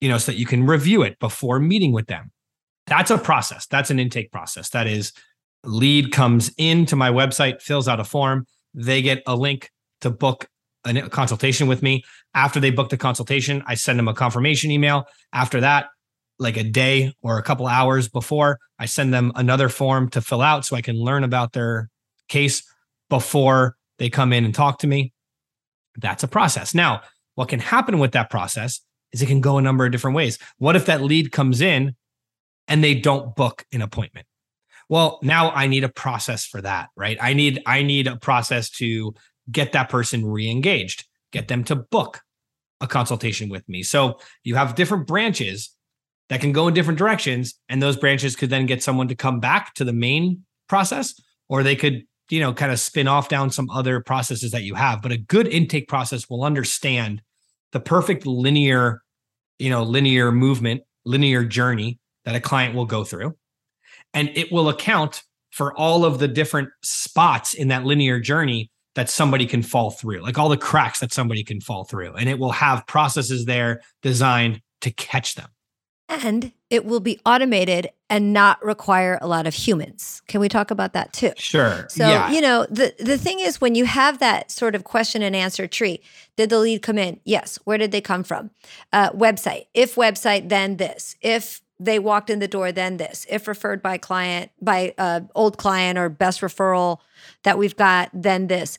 you 0.00 0.08
know, 0.08 0.16
so 0.16 0.32
that 0.32 0.38
you 0.38 0.46
can 0.46 0.64
review 0.64 1.02
it 1.02 1.18
before 1.18 1.60
meeting 1.60 1.92
with 1.92 2.06
them. 2.06 2.30
That's 2.86 3.10
a 3.10 3.18
process. 3.18 3.66
That's 3.66 3.90
an 3.90 3.98
intake 3.98 4.32
process. 4.32 4.70
That 4.70 4.86
is 4.86 5.12
lead 5.62 6.10
comes 6.10 6.50
into 6.56 6.96
my 6.96 7.10
website, 7.10 7.60
fills 7.60 7.86
out 7.86 8.00
a 8.00 8.04
form, 8.04 8.46
they 8.72 9.02
get 9.02 9.22
a 9.26 9.36
link 9.36 9.70
to 10.00 10.08
book 10.08 10.48
a 10.86 11.08
consultation 11.10 11.68
with 11.68 11.82
me. 11.82 12.02
After 12.32 12.60
they 12.60 12.70
book 12.70 12.88
the 12.88 12.96
consultation, 12.96 13.62
I 13.66 13.74
send 13.74 13.98
them 13.98 14.08
a 14.08 14.14
confirmation 14.14 14.70
email. 14.70 15.04
After 15.34 15.60
that, 15.60 15.88
like 16.40 16.56
a 16.56 16.64
day 16.64 17.14
or 17.22 17.38
a 17.38 17.42
couple 17.42 17.66
hours 17.66 18.08
before, 18.08 18.58
I 18.78 18.86
send 18.86 19.14
them 19.14 19.30
another 19.36 19.68
form 19.68 20.08
to 20.10 20.20
fill 20.20 20.40
out 20.40 20.64
so 20.64 20.74
I 20.74 20.80
can 20.80 20.96
learn 20.96 21.22
about 21.22 21.52
their 21.52 21.90
case 22.28 22.62
before 23.08 23.76
they 23.98 24.08
come 24.08 24.32
in 24.32 24.44
and 24.44 24.54
talk 24.54 24.78
to 24.80 24.86
me. 24.86 25.12
That's 25.96 26.22
a 26.22 26.28
process. 26.28 26.74
Now, 26.74 27.02
what 27.34 27.48
can 27.48 27.60
happen 27.60 27.98
with 27.98 28.12
that 28.12 28.30
process 28.30 28.80
is 29.12 29.20
it 29.20 29.26
can 29.26 29.40
go 29.40 29.58
a 29.58 29.62
number 29.62 29.84
of 29.84 29.92
different 29.92 30.16
ways. 30.16 30.38
What 30.58 30.76
if 30.76 30.86
that 30.86 31.02
lead 31.02 31.30
comes 31.30 31.60
in 31.60 31.94
and 32.66 32.82
they 32.82 32.94
don't 32.94 33.36
book 33.36 33.66
an 33.72 33.82
appointment? 33.82 34.26
Well, 34.88 35.20
now 35.22 35.50
I 35.50 35.66
need 35.66 35.84
a 35.84 35.88
process 35.88 36.46
for 36.46 36.62
that, 36.62 36.88
right? 36.96 37.18
I 37.20 37.34
need 37.34 37.62
I 37.66 37.82
need 37.82 38.06
a 38.06 38.16
process 38.16 38.70
to 38.70 39.14
get 39.50 39.72
that 39.72 39.88
person 39.88 40.24
re-engaged, 40.24 41.06
get 41.32 41.48
them 41.48 41.64
to 41.64 41.76
book 41.76 42.22
a 42.80 42.86
consultation 42.86 43.48
with 43.50 43.68
me. 43.68 43.82
So 43.82 44.18
you 44.42 44.54
have 44.54 44.74
different 44.74 45.06
branches 45.06 45.76
that 46.30 46.40
can 46.40 46.52
go 46.52 46.68
in 46.68 46.74
different 46.74 46.98
directions 46.98 47.54
and 47.68 47.82
those 47.82 47.96
branches 47.96 48.36
could 48.36 48.50
then 48.50 48.64
get 48.64 48.82
someone 48.82 49.08
to 49.08 49.14
come 49.14 49.40
back 49.40 49.74
to 49.74 49.84
the 49.84 49.92
main 49.92 50.44
process 50.68 51.20
or 51.48 51.62
they 51.62 51.76
could 51.76 52.04
you 52.30 52.40
know 52.40 52.54
kind 52.54 52.72
of 52.72 52.80
spin 52.80 53.08
off 53.08 53.28
down 53.28 53.50
some 53.50 53.68
other 53.68 54.00
processes 54.00 54.52
that 54.52 54.62
you 54.62 54.74
have. 54.74 55.02
But 55.02 55.12
a 55.12 55.18
good 55.18 55.46
intake 55.48 55.88
process 55.88 56.30
will 56.30 56.44
understand 56.44 57.20
the 57.72 57.80
perfect 57.80 58.24
linear 58.24 59.02
you 59.58 59.68
know 59.68 59.82
linear 59.82 60.32
movement 60.32 60.82
linear 61.04 61.44
journey 61.44 61.98
that 62.24 62.34
a 62.34 62.40
client 62.40 62.74
will 62.74 62.86
go 62.86 63.04
through. 63.04 63.36
And 64.14 64.30
it 64.34 64.50
will 64.50 64.68
account 64.68 65.22
for 65.50 65.76
all 65.76 66.04
of 66.04 66.18
the 66.20 66.28
different 66.28 66.68
spots 66.82 67.54
in 67.54 67.68
that 67.68 67.84
linear 67.84 68.20
journey 68.20 68.70
that 68.94 69.08
somebody 69.08 69.46
can 69.46 69.62
fall 69.62 69.90
through 69.90 70.20
like 70.20 70.38
all 70.38 70.48
the 70.48 70.56
cracks 70.56 71.00
that 71.00 71.12
somebody 71.12 71.42
can 71.42 71.60
fall 71.60 71.84
through. 71.84 72.14
And 72.14 72.28
it 72.28 72.38
will 72.38 72.52
have 72.52 72.86
processes 72.86 73.46
there 73.46 73.80
designed 74.02 74.60
to 74.82 74.92
catch 74.92 75.34
them 75.34 75.48
and 76.10 76.52
it 76.68 76.84
will 76.84 77.00
be 77.00 77.20
automated 77.24 77.90
and 78.08 78.32
not 78.32 78.62
require 78.64 79.18
a 79.22 79.28
lot 79.28 79.46
of 79.46 79.54
humans. 79.54 80.22
Can 80.26 80.40
we 80.40 80.48
talk 80.48 80.70
about 80.70 80.92
that 80.92 81.12
too? 81.12 81.32
Sure. 81.36 81.86
So, 81.88 82.06
yeah. 82.06 82.30
you 82.30 82.40
know, 82.40 82.66
the 82.68 82.94
the 82.98 83.16
thing 83.16 83.40
is 83.40 83.60
when 83.60 83.74
you 83.74 83.84
have 83.86 84.18
that 84.18 84.50
sort 84.50 84.74
of 84.74 84.84
question 84.84 85.22
and 85.22 85.34
answer 85.34 85.66
tree, 85.66 86.00
did 86.36 86.50
the 86.50 86.58
lead 86.58 86.82
come 86.82 86.98
in? 86.98 87.20
Yes. 87.24 87.58
Where 87.64 87.78
did 87.78 87.92
they 87.92 88.00
come 88.00 88.24
from? 88.24 88.50
Uh, 88.92 89.10
website. 89.10 89.66
If 89.72 89.94
website, 89.94 90.48
then 90.48 90.76
this. 90.76 91.16
If 91.20 91.62
they 91.78 91.98
walked 91.98 92.28
in 92.28 92.40
the 92.40 92.48
door, 92.48 92.72
then 92.72 92.98
this. 92.98 93.24
If 93.30 93.48
referred 93.48 93.80
by 93.80 93.96
client, 93.96 94.50
by 94.60 94.94
uh, 94.98 95.22
old 95.34 95.56
client 95.56 95.98
or 95.98 96.10
best 96.10 96.42
referral 96.42 96.98
that 97.42 97.56
we've 97.56 97.76
got, 97.76 98.10
then 98.12 98.48
this 98.48 98.76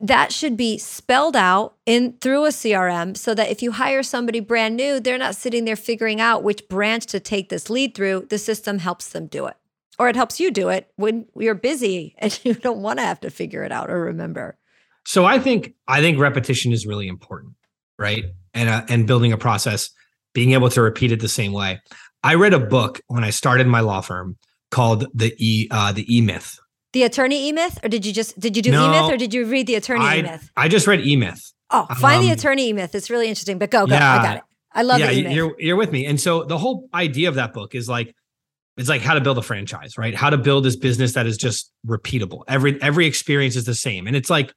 that 0.00 0.32
should 0.32 0.56
be 0.56 0.76
spelled 0.76 1.36
out 1.36 1.76
in 1.86 2.14
through 2.20 2.44
a 2.44 2.48
CRM 2.48 3.16
so 3.16 3.34
that 3.34 3.50
if 3.50 3.62
you 3.62 3.72
hire 3.72 4.02
somebody 4.02 4.40
brand 4.40 4.76
new, 4.76 5.00
they're 5.00 5.18
not 5.18 5.36
sitting 5.36 5.64
there 5.64 5.76
figuring 5.76 6.20
out 6.20 6.42
which 6.42 6.68
branch 6.68 7.06
to 7.06 7.20
take 7.20 7.48
this 7.48 7.70
lead 7.70 7.94
through. 7.94 8.26
The 8.28 8.38
system 8.38 8.78
helps 8.78 9.10
them 9.10 9.26
do 9.26 9.46
it. 9.46 9.56
Or 9.98 10.08
it 10.08 10.16
helps 10.16 10.40
you 10.40 10.50
do 10.50 10.70
it 10.70 10.90
when 10.96 11.26
you're 11.36 11.54
busy 11.54 12.16
and 12.18 12.38
you 12.44 12.54
don't 12.54 12.82
want 12.82 12.98
to 12.98 13.04
have 13.04 13.20
to 13.20 13.30
figure 13.30 13.62
it 13.62 13.72
out 13.72 13.90
or 13.90 14.00
remember. 14.00 14.58
So 15.06 15.24
I 15.24 15.38
think 15.38 15.74
I 15.86 16.00
think 16.00 16.18
repetition 16.18 16.72
is 16.72 16.86
really 16.86 17.08
important, 17.08 17.54
right? 17.98 18.24
And 18.54 18.68
uh, 18.68 18.84
and 18.88 19.06
building 19.06 19.32
a 19.32 19.38
process, 19.38 19.90
being 20.32 20.52
able 20.52 20.70
to 20.70 20.82
repeat 20.82 21.12
it 21.12 21.20
the 21.20 21.28
same 21.28 21.52
way. 21.52 21.80
I 22.22 22.34
read 22.34 22.54
a 22.54 22.58
book 22.58 23.00
when 23.06 23.22
I 23.22 23.30
started 23.30 23.66
my 23.66 23.80
law 23.80 24.00
firm 24.00 24.38
called 24.70 25.06
the 25.14 25.34
E 25.38 25.68
uh, 25.70 25.92
the 25.92 26.16
E 26.16 26.22
Myth 26.22 26.58
the 26.94 27.02
attorney 27.02 27.48
E 27.48 27.52
Myth, 27.52 27.78
or 27.82 27.88
did 27.90 28.06
you 28.06 28.12
just 28.12 28.38
did 28.40 28.56
you 28.56 28.62
do 28.62 28.70
no, 28.70 28.86
E 28.86 28.88
Myth, 28.88 29.12
or 29.12 29.16
did 29.18 29.34
you 29.34 29.44
read 29.44 29.66
the 29.66 29.74
attorney 29.74 30.20
E 30.20 30.22
Myth? 30.22 30.50
I 30.56 30.68
just 30.68 30.86
read 30.86 31.00
E 31.00 31.16
Myth. 31.16 31.52
Oh, 31.70 31.86
find 31.96 32.20
um, 32.20 32.26
the 32.26 32.32
attorney 32.32 32.70
E 32.70 32.72
Myth. 32.72 32.94
It's 32.94 33.10
really 33.10 33.28
interesting. 33.28 33.58
But 33.58 33.70
go, 33.70 33.86
go. 33.86 33.94
Yeah, 33.94 34.18
I 34.18 34.22
got 34.22 34.36
it. 34.38 34.42
I 34.72 34.82
love 34.82 35.00
yeah, 35.00 35.10
it. 35.10 35.32
You're 35.32 35.54
you're 35.58 35.76
with 35.76 35.92
me. 35.92 36.06
And 36.06 36.20
so 36.20 36.44
the 36.44 36.56
whole 36.56 36.88
idea 36.94 37.28
of 37.28 37.34
that 37.34 37.52
book 37.52 37.74
is 37.74 37.88
like 37.88 38.14
it's 38.76 38.88
like 38.88 39.02
how 39.02 39.14
to 39.14 39.20
build 39.20 39.38
a 39.38 39.42
franchise, 39.42 39.98
right? 39.98 40.14
How 40.14 40.30
to 40.30 40.38
build 40.38 40.64
this 40.64 40.76
business 40.76 41.12
that 41.12 41.26
is 41.26 41.36
just 41.36 41.70
repeatable. 41.86 42.42
Every 42.48 42.80
every 42.80 43.06
experience 43.06 43.56
is 43.56 43.64
the 43.64 43.74
same. 43.74 44.06
And 44.06 44.16
it's 44.16 44.30
like 44.30 44.52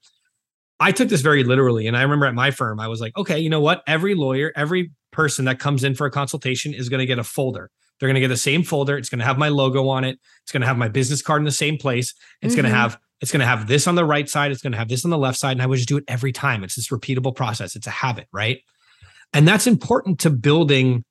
I 0.79 0.91
took 0.91 1.09
this 1.09 1.21
very 1.21 1.43
literally. 1.43 1.87
And 1.87 1.97
I 1.97 2.03
remember 2.03 2.27
at 2.27 2.35
my 2.35 2.51
firm, 2.51 2.79
I 2.79 2.87
was 2.87 3.01
like, 3.01 3.17
okay, 3.17 3.39
you 3.39 3.49
know 3.49 3.61
what? 3.61 3.81
Every 3.87 4.13
lawyer, 4.13 4.51
every 4.55 4.91
person 5.11 5.45
that 5.45 5.57
comes 5.57 5.83
in 5.83 5.95
for 5.95 6.05
a 6.05 6.11
consultation 6.11 6.73
is 6.73 6.87
going 6.87 6.99
to 6.99 7.07
get 7.07 7.17
a 7.17 7.23
folder. 7.23 7.71
They're 7.99 8.07
going 8.07 8.15
to 8.15 8.21
get 8.21 8.27
the 8.27 8.37
same 8.37 8.63
folder. 8.63 8.97
It's 8.97 9.09
going 9.09 9.19
to 9.19 9.25
have 9.25 9.37
my 9.37 9.49
logo 9.49 9.87
on 9.89 10.03
it. 10.03 10.19
It's 10.43 10.51
going 10.51 10.61
to 10.61 10.67
have 10.67 10.77
my 10.77 10.87
business 10.87 11.21
card 11.21 11.41
in 11.41 11.45
the 11.45 11.51
same 11.51 11.77
place. 11.77 12.13
It's 12.41 12.53
mm-hmm. 12.53 12.61
going 12.61 12.71
to 12.71 12.77
have 12.77 12.97
it's 13.19 13.31
going 13.31 13.39
to 13.39 13.47
have 13.47 13.67
this 13.67 13.87
on 13.87 13.95
the 13.95 14.05
right 14.05 14.29
side. 14.29 14.51
It's 14.51 14.61
going 14.61 14.73
to 14.73 14.77
have 14.77 14.89
this 14.89 15.03
on 15.03 15.09
the 15.09 15.17
left 15.17 15.39
side. 15.39 15.53
And 15.53 15.61
I 15.61 15.65
would 15.65 15.77
just 15.77 15.89
do 15.89 15.97
it 15.97 16.03
every 16.07 16.31
time. 16.31 16.63
It's 16.63 16.75
this 16.75 16.89
repeatable 16.89 17.35
process. 17.35 17.75
It's 17.75 17.87
a 17.87 17.91
habit, 17.91 18.27
right? 18.31 18.59
And 19.33 19.47
that's 19.47 19.65
important 19.65 20.19
to 20.19 20.29
building 20.29 21.03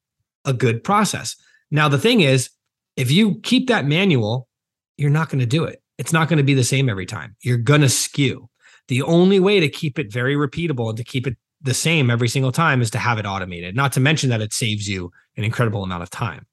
a 0.44 0.52
good 0.52 0.84
process. 0.84 1.34
Now, 1.70 1.88
the 1.88 1.98
thing 1.98 2.20
is, 2.20 2.50
if 2.96 3.10
you 3.10 3.40
keep 3.40 3.66
that 3.68 3.86
manual, 3.86 4.48
you're 4.96 5.10
not 5.10 5.28
going 5.28 5.40
to 5.40 5.46
do 5.46 5.64
it. 5.64 5.82
It's 5.98 6.12
not 6.12 6.28
going 6.28 6.38
to 6.38 6.44
be 6.44 6.54
the 6.54 6.64
same 6.64 6.88
every 6.88 7.06
time. 7.06 7.36
You're 7.42 7.58
going 7.58 7.80
to 7.80 7.88
skew. 7.88 8.48
The 8.88 9.02
only 9.02 9.40
way 9.40 9.60
to 9.60 9.68
keep 9.68 9.98
it 9.98 10.12
very 10.12 10.36
repeatable 10.36 10.88
and 10.88 10.96
to 10.96 11.04
keep 11.04 11.26
it 11.26 11.36
the 11.60 11.74
same 11.74 12.10
every 12.10 12.28
single 12.28 12.52
time 12.52 12.80
is 12.80 12.90
to 12.90 12.98
have 12.98 13.18
it 13.18 13.26
automated, 13.26 13.74
not 13.74 13.92
to 13.94 14.00
mention 14.00 14.30
that 14.30 14.40
it 14.40 14.52
saves 14.52 14.88
you 14.88 15.10
an 15.36 15.44
incredible 15.44 15.82
amount 15.82 16.02
of 16.02 16.10
time, 16.10 16.46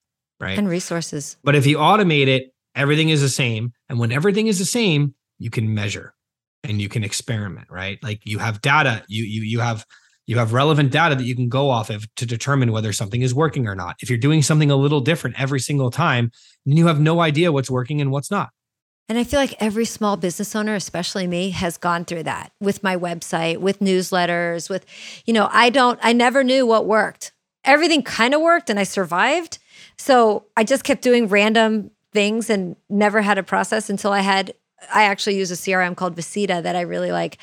right? 0.43 0.57
And 0.57 0.67
resources. 0.67 1.37
But 1.43 1.55
if 1.55 1.65
you 1.65 1.77
automate 1.77 2.27
it, 2.27 2.53
everything 2.75 3.09
is 3.09 3.21
the 3.21 3.29
same. 3.29 3.73
And 3.89 3.99
when 3.99 4.11
everything 4.11 4.47
is 4.47 4.59
the 4.59 4.65
same, 4.65 5.15
you 5.39 5.49
can 5.49 5.73
measure 5.73 6.13
and 6.63 6.81
you 6.81 6.89
can 6.89 7.03
experiment, 7.03 7.67
right? 7.69 8.01
Like 8.03 8.21
you 8.25 8.39
have 8.39 8.61
data, 8.61 9.03
you 9.07 9.23
you 9.23 9.41
you 9.41 9.59
have 9.59 9.85
you 10.25 10.37
have 10.37 10.53
relevant 10.53 10.91
data 10.91 11.15
that 11.15 11.25
you 11.25 11.35
can 11.35 11.49
go 11.49 11.69
off 11.69 11.89
of 11.89 12.07
to 12.15 12.25
determine 12.25 12.71
whether 12.71 12.93
something 12.93 13.21
is 13.21 13.35
working 13.35 13.67
or 13.67 13.75
not. 13.75 13.95
If 14.01 14.09
you're 14.09 14.19
doing 14.19 14.41
something 14.41 14.71
a 14.71 14.75
little 14.75 15.01
different 15.01 15.39
every 15.39 15.59
single 15.59 15.91
time, 15.91 16.31
then 16.65 16.77
you 16.77 16.87
have 16.87 16.99
no 16.99 17.19
idea 17.19 17.51
what's 17.51 17.69
working 17.69 17.99
and 17.99 18.11
what's 18.11 18.31
not. 18.31 18.49
And 19.09 19.17
I 19.17 19.25
feel 19.25 19.39
like 19.39 19.55
every 19.59 19.83
small 19.83 20.15
business 20.15 20.55
owner, 20.55 20.75
especially 20.75 21.27
me, 21.27 21.49
has 21.49 21.77
gone 21.77 22.05
through 22.05 22.23
that 22.23 22.53
with 22.61 22.83
my 22.83 22.95
website, 22.95 23.57
with 23.57 23.79
newsletters, 23.79 24.69
with, 24.69 24.85
you 25.25 25.33
know, 25.33 25.49
I 25.51 25.69
don't, 25.69 25.99
I 26.01 26.13
never 26.13 26.41
knew 26.41 26.65
what 26.65 26.85
worked. 26.85 27.33
Everything 27.65 28.01
kind 28.01 28.33
of 28.33 28.41
worked 28.41 28.69
and 28.69 28.79
I 28.79 28.83
survived. 28.83 29.59
So 29.97 30.45
I 30.57 30.63
just 30.63 30.83
kept 30.83 31.01
doing 31.01 31.27
random 31.27 31.91
things 32.11 32.49
and 32.49 32.75
never 32.89 33.21
had 33.21 33.37
a 33.37 33.43
process 33.43 33.89
until 33.89 34.11
I 34.11 34.19
had 34.19 34.53
I 34.93 35.03
actually 35.03 35.37
use 35.37 35.51
a 35.51 35.55
CRM 35.55 35.95
called 35.95 36.15
Visita 36.15 36.61
that 36.63 36.75
I 36.75 36.81
really 36.81 37.11
like. 37.11 37.37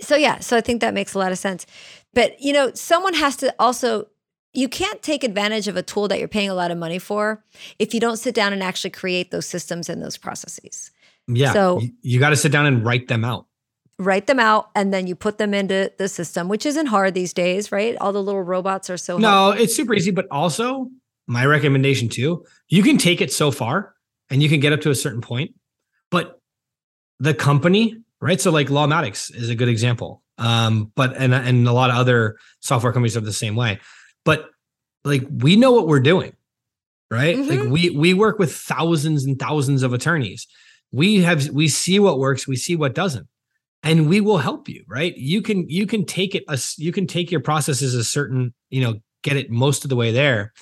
So 0.00 0.16
yeah, 0.16 0.40
so 0.40 0.56
I 0.56 0.60
think 0.60 0.80
that 0.80 0.94
makes 0.94 1.14
a 1.14 1.18
lot 1.18 1.32
of 1.32 1.38
sense. 1.38 1.66
But 2.14 2.40
you 2.40 2.52
know, 2.52 2.72
someone 2.74 3.14
has 3.14 3.36
to 3.36 3.54
also 3.58 4.06
you 4.52 4.68
can't 4.68 5.00
take 5.02 5.22
advantage 5.22 5.68
of 5.68 5.76
a 5.76 5.82
tool 5.82 6.08
that 6.08 6.18
you're 6.18 6.28
paying 6.28 6.50
a 6.50 6.54
lot 6.54 6.70
of 6.70 6.78
money 6.78 6.98
for 6.98 7.44
if 7.78 7.94
you 7.94 8.00
don't 8.00 8.16
sit 8.16 8.34
down 8.34 8.52
and 8.52 8.62
actually 8.62 8.90
create 8.90 9.30
those 9.30 9.46
systems 9.46 9.88
and 9.88 10.02
those 10.02 10.16
processes. 10.16 10.90
Yeah. 11.28 11.52
So 11.52 11.80
you, 11.80 11.92
you 12.02 12.20
got 12.20 12.30
to 12.30 12.36
sit 12.36 12.50
down 12.50 12.66
and 12.66 12.84
write 12.84 13.08
them 13.08 13.24
out. 13.24 13.46
Write 13.98 14.26
them 14.26 14.40
out 14.40 14.70
and 14.74 14.92
then 14.92 15.06
you 15.06 15.14
put 15.14 15.38
them 15.38 15.52
into 15.52 15.92
the 15.98 16.08
system, 16.08 16.48
which 16.48 16.64
isn't 16.64 16.86
hard 16.86 17.14
these 17.14 17.32
days, 17.34 17.70
right? 17.70 17.96
All 18.00 18.12
the 18.12 18.22
little 18.22 18.42
robots 18.42 18.88
are 18.90 18.96
so 18.96 19.18
No, 19.18 19.50
it's 19.50 19.76
super 19.76 19.94
easy, 19.94 20.10
but 20.10 20.26
also 20.30 20.90
my 21.30 21.46
recommendation 21.46 22.08
too, 22.08 22.44
you 22.68 22.82
can 22.82 22.98
take 22.98 23.20
it 23.20 23.32
so 23.32 23.52
far 23.52 23.94
and 24.30 24.42
you 24.42 24.48
can 24.48 24.58
get 24.58 24.72
up 24.72 24.80
to 24.80 24.90
a 24.90 24.96
certain 24.96 25.20
point, 25.20 25.54
but 26.10 26.40
the 27.20 27.32
company, 27.32 27.96
right? 28.20 28.40
So 28.40 28.50
like 28.50 28.66
Lawmatics 28.66 29.32
is 29.32 29.48
a 29.48 29.54
good 29.54 29.68
example. 29.68 30.22
Um, 30.38 30.90
but 30.96 31.16
and 31.16 31.32
and 31.32 31.68
a 31.68 31.72
lot 31.72 31.90
of 31.90 31.96
other 31.96 32.36
software 32.58 32.92
companies 32.92 33.16
are 33.16 33.20
the 33.20 33.32
same 33.32 33.54
way. 33.54 33.78
But 34.24 34.50
like 35.04 35.22
we 35.30 35.54
know 35.54 35.70
what 35.70 35.86
we're 35.86 36.00
doing, 36.00 36.32
right? 37.12 37.36
Mm-hmm. 37.36 37.60
Like 37.60 37.68
we 37.70 37.90
we 37.90 38.12
work 38.12 38.40
with 38.40 38.52
thousands 38.52 39.24
and 39.24 39.38
thousands 39.38 39.84
of 39.84 39.92
attorneys. 39.92 40.48
We 40.90 41.22
have 41.22 41.48
we 41.50 41.68
see 41.68 42.00
what 42.00 42.18
works, 42.18 42.48
we 42.48 42.56
see 42.56 42.74
what 42.74 42.94
doesn't. 42.94 43.28
and 43.82 44.08
we 44.08 44.20
will 44.20 44.38
help 44.38 44.68
you 44.68 44.84
right 44.88 45.16
you 45.16 45.40
can 45.42 45.68
you 45.68 45.86
can 45.86 46.04
take 46.04 46.34
it 46.34 46.44
a, 46.48 46.58
you 46.76 46.92
can 46.92 47.06
take 47.06 47.30
your 47.30 47.40
processes 47.40 47.94
a 47.94 48.04
certain 48.04 48.52
you 48.68 48.82
know 48.82 49.00
get 49.22 49.36
it 49.36 49.50
most 49.50 49.84
of 49.84 49.88
the 49.90 49.96
way 49.96 50.12
there 50.12 50.52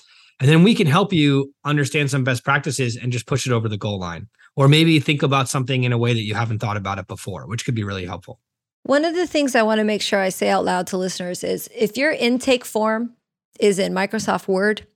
and 0.40 0.48
then 0.48 0.62
we 0.62 0.74
can 0.74 0.87
help 0.87 1.12
you 1.12 1.53
understand 1.64 2.11
some 2.11 2.24
best 2.24 2.44
practices 2.44 2.96
and 2.96 3.12
just 3.12 3.27
push 3.27 3.46
it 3.46 3.53
over 3.53 3.68
the 3.68 3.77
goal 3.77 3.98
line 3.98 4.29
or 4.57 4.68
maybe 4.68 4.98
think 5.01 5.22
about 5.22 5.48
something 5.48 5.85
in 5.85 5.92
a 5.92 5.98
way 5.98 6.12
that 6.12 6.22
you 6.22 6.35
haven't 6.35 6.59
thought 6.59 6.77
about 6.77 6.98
it 6.98 7.07
before 7.07 7.46
which 7.46 7.64
could 7.64 7.74
be 7.74 7.85
really 7.85 8.07
helpful 8.07 8.40
one 8.83 9.05
of 9.05 9.14
the 9.14 9.27
things 9.27 9.55
i 9.55 9.62
want 9.62 9.79
to 9.79 9.85
make 9.85 10.03
sure 10.03 10.20
i 10.20 10.29
say 10.29 10.48
out 10.48 10.64
loud 10.64 10.87
to 10.87 10.96
listeners 10.96 11.42
is 11.44 11.68
if 11.74 11.96
your 11.96 12.12
intake 12.12 12.64
form 12.64 13.14
is 13.61 13.79
in 13.79 13.92
microsoft 13.92 14.48
word 14.48 14.87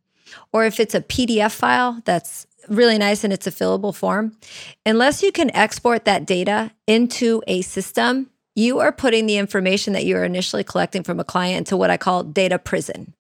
or 0.53 0.65
if 0.65 0.81
it's 0.81 0.95
a 0.95 1.01
pdf 1.01 1.53
file 1.53 2.01
that's 2.05 2.47
really 2.69 2.99
nice 2.99 3.25
and 3.25 3.33
it's 3.33 3.47
a 3.47 3.51
fillable 3.51 3.95
form. 3.95 4.37
Unless 4.87 5.23
you 5.23 5.33
can 5.33 5.55
export 5.55 6.05
that 6.05 6.27
data 6.27 6.71
into 6.87 7.43
a 7.47 7.63
system, 7.63 8.31
you 8.55 8.81
are 8.81 8.93
putting 8.93 9.27
the 9.27 9.39
information 9.39 9.93
that 9.95 10.05
you 10.05 10.17
are 10.17 10.25
initially 10.25 10.65
collecting 10.65 11.03
from 11.03 11.19
a 11.19 11.25
client 11.25 11.59
into 11.59 11.77
what 11.77 11.91
I 11.91 11.97
call 11.97 12.23
data 12.23 12.59
prison. 12.59 13.15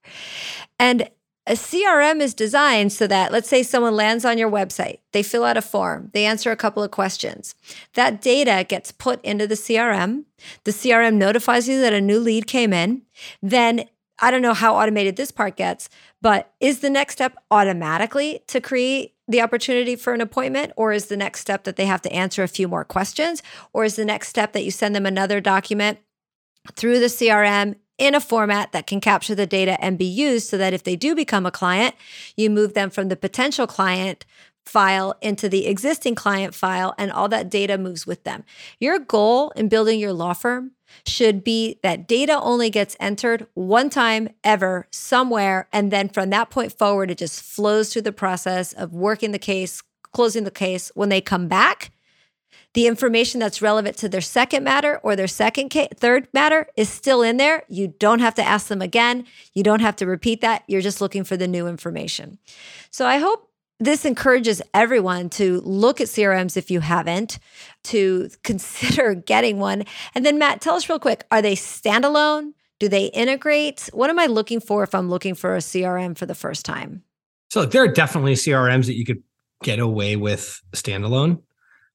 And 0.78 1.08
a 1.46 1.52
CRM 1.52 2.20
is 2.20 2.34
designed 2.34 2.92
so 2.92 3.06
that, 3.08 3.32
let's 3.32 3.48
say 3.48 3.62
someone 3.62 3.96
lands 3.96 4.24
on 4.24 4.38
your 4.38 4.50
website, 4.50 4.98
they 5.12 5.22
fill 5.22 5.44
out 5.44 5.56
a 5.56 5.62
form, 5.62 6.10
they 6.12 6.24
answer 6.24 6.50
a 6.50 6.56
couple 6.56 6.82
of 6.82 6.92
questions. 6.92 7.54
That 7.94 8.20
data 8.22 8.64
gets 8.68 8.92
put 8.92 9.22
into 9.24 9.46
the 9.46 9.56
CRM. 9.56 10.24
The 10.64 10.70
CRM 10.70 11.14
notifies 11.14 11.68
you 11.68 11.80
that 11.80 11.92
a 11.92 12.00
new 12.00 12.20
lead 12.20 12.46
came 12.46 12.72
in. 12.72 13.02
Then 13.42 13.86
I 14.20 14.30
don't 14.30 14.42
know 14.42 14.54
how 14.54 14.76
automated 14.76 15.16
this 15.16 15.32
part 15.32 15.56
gets, 15.56 15.88
but 16.20 16.52
is 16.60 16.78
the 16.78 16.90
next 16.90 17.14
step 17.14 17.36
automatically 17.50 18.40
to 18.46 18.60
create 18.60 19.14
the 19.26 19.40
opportunity 19.40 19.96
for 19.96 20.12
an 20.12 20.20
appointment? 20.20 20.72
Or 20.76 20.92
is 20.92 21.06
the 21.06 21.16
next 21.16 21.40
step 21.40 21.64
that 21.64 21.74
they 21.74 21.86
have 21.86 22.02
to 22.02 22.12
answer 22.12 22.44
a 22.44 22.48
few 22.48 22.68
more 22.68 22.84
questions? 22.84 23.42
Or 23.72 23.84
is 23.84 23.96
the 23.96 24.04
next 24.04 24.28
step 24.28 24.52
that 24.52 24.64
you 24.64 24.70
send 24.70 24.94
them 24.94 25.06
another 25.06 25.40
document 25.40 25.98
through 26.76 27.00
the 27.00 27.06
CRM 27.06 27.76
in 28.02 28.16
a 28.16 28.20
format 28.20 28.72
that 28.72 28.88
can 28.88 29.00
capture 29.00 29.34
the 29.36 29.46
data 29.46 29.82
and 29.82 29.96
be 29.96 30.04
used 30.04 30.48
so 30.48 30.58
that 30.58 30.74
if 30.74 30.82
they 30.82 30.96
do 30.96 31.14
become 31.14 31.46
a 31.46 31.52
client, 31.52 31.94
you 32.36 32.50
move 32.50 32.74
them 32.74 32.90
from 32.90 33.08
the 33.08 33.14
potential 33.14 33.64
client 33.64 34.24
file 34.66 35.14
into 35.22 35.48
the 35.48 35.66
existing 35.68 36.16
client 36.16 36.52
file 36.52 36.94
and 36.98 37.12
all 37.12 37.28
that 37.28 37.48
data 37.48 37.78
moves 37.78 38.04
with 38.04 38.24
them. 38.24 38.42
Your 38.80 38.98
goal 38.98 39.50
in 39.54 39.68
building 39.68 40.00
your 40.00 40.12
law 40.12 40.32
firm 40.32 40.72
should 41.06 41.44
be 41.44 41.78
that 41.84 42.08
data 42.08 42.40
only 42.40 42.70
gets 42.70 42.96
entered 42.98 43.46
one 43.54 43.88
time 43.88 44.28
ever 44.42 44.88
somewhere. 44.90 45.68
And 45.72 45.92
then 45.92 46.08
from 46.08 46.30
that 46.30 46.50
point 46.50 46.76
forward, 46.76 47.08
it 47.08 47.18
just 47.18 47.40
flows 47.40 47.92
through 47.92 48.02
the 48.02 48.12
process 48.12 48.72
of 48.72 48.92
working 48.92 49.30
the 49.30 49.38
case, 49.38 49.80
closing 50.12 50.42
the 50.42 50.50
case. 50.50 50.90
When 50.96 51.08
they 51.08 51.20
come 51.20 51.46
back, 51.46 51.92
the 52.74 52.86
information 52.86 53.38
that's 53.38 53.60
relevant 53.60 53.96
to 53.98 54.08
their 54.08 54.20
second 54.20 54.64
matter 54.64 54.98
or 55.02 55.14
their 55.14 55.28
second 55.28 55.68
case, 55.68 55.88
third 55.96 56.28
matter 56.32 56.66
is 56.76 56.88
still 56.88 57.22
in 57.22 57.36
there. 57.36 57.64
You 57.68 57.88
don't 57.98 58.20
have 58.20 58.34
to 58.36 58.42
ask 58.42 58.68
them 58.68 58.80
again. 58.80 59.26
You 59.52 59.62
don't 59.62 59.80
have 59.80 59.96
to 59.96 60.06
repeat 60.06 60.40
that. 60.40 60.64
You're 60.66 60.80
just 60.80 61.00
looking 61.00 61.24
for 61.24 61.36
the 61.36 61.48
new 61.48 61.66
information. 61.66 62.38
So 62.90 63.06
I 63.06 63.18
hope 63.18 63.50
this 63.78 64.04
encourages 64.04 64.62
everyone 64.72 65.28
to 65.30 65.60
look 65.62 66.00
at 66.00 66.06
CRMs 66.06 66.56
if 66.56 66.70
you 66.70 66.80
haven't, 66.80 67.38
to 67.84 68.30
consider 68.42 69.14
getting 69.26 69.58
one. 69.58 69.84
And 70.14 70.24
then, 70.24 70.38
Matt, 70.38 70.60
tell 70.60 70.74
us 70.74 70.88
real 70.88 70.98
quick 70.98 71.24
are 71.30 71.42
they 71.42 71.54
standalone? 71.54 72.52
Do 72.78 72.88
they 72.88 73.06
integrate? 73.06 73.90
What 73.92 74.10
am 74.10 74.18
I 74.18 74.26
looking 74.26 74.60
for 74.60 74.82
if 74.82 74.94
I'm 74.94 75.08
looking 75.08 75.34
for 75.34 75.54
a 75.54 75.58
CRM 75.58 76.16
for 76.16 76.26
the 76.26 76.34
first 76.34 76.64
time? 76.64 77.02
So, 77.50 77.66
there 77.66 77.82
are 77.82 77.88
definitely 77.88 78.34
CRMs 78.34 78.86
that 78.86 78.96
you 78.96 79.04
could 79.04 79.22
get 79.62 79.78
away 79.78 80.16
with 80.16 80.60
standalone 80.74 81.42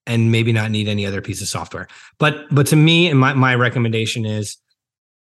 and 0.08 0.32
maybe 0.32 0.52
not 0.52 0.72
need 0.72 0.88
any 0.88 1.06
other 1.06 1.22
piece 1.22 1.40
of 1.40 1.48
software. 1.48 1.86
But 2.18 2.46
but 2.50 2.66
to 2.68 2.76
me, 2.76 3.08
and 3.08 3.18
my, 3.20 3.34
my 3.34 3.54
recommendation 3.54 4.26
is 4.26 4.56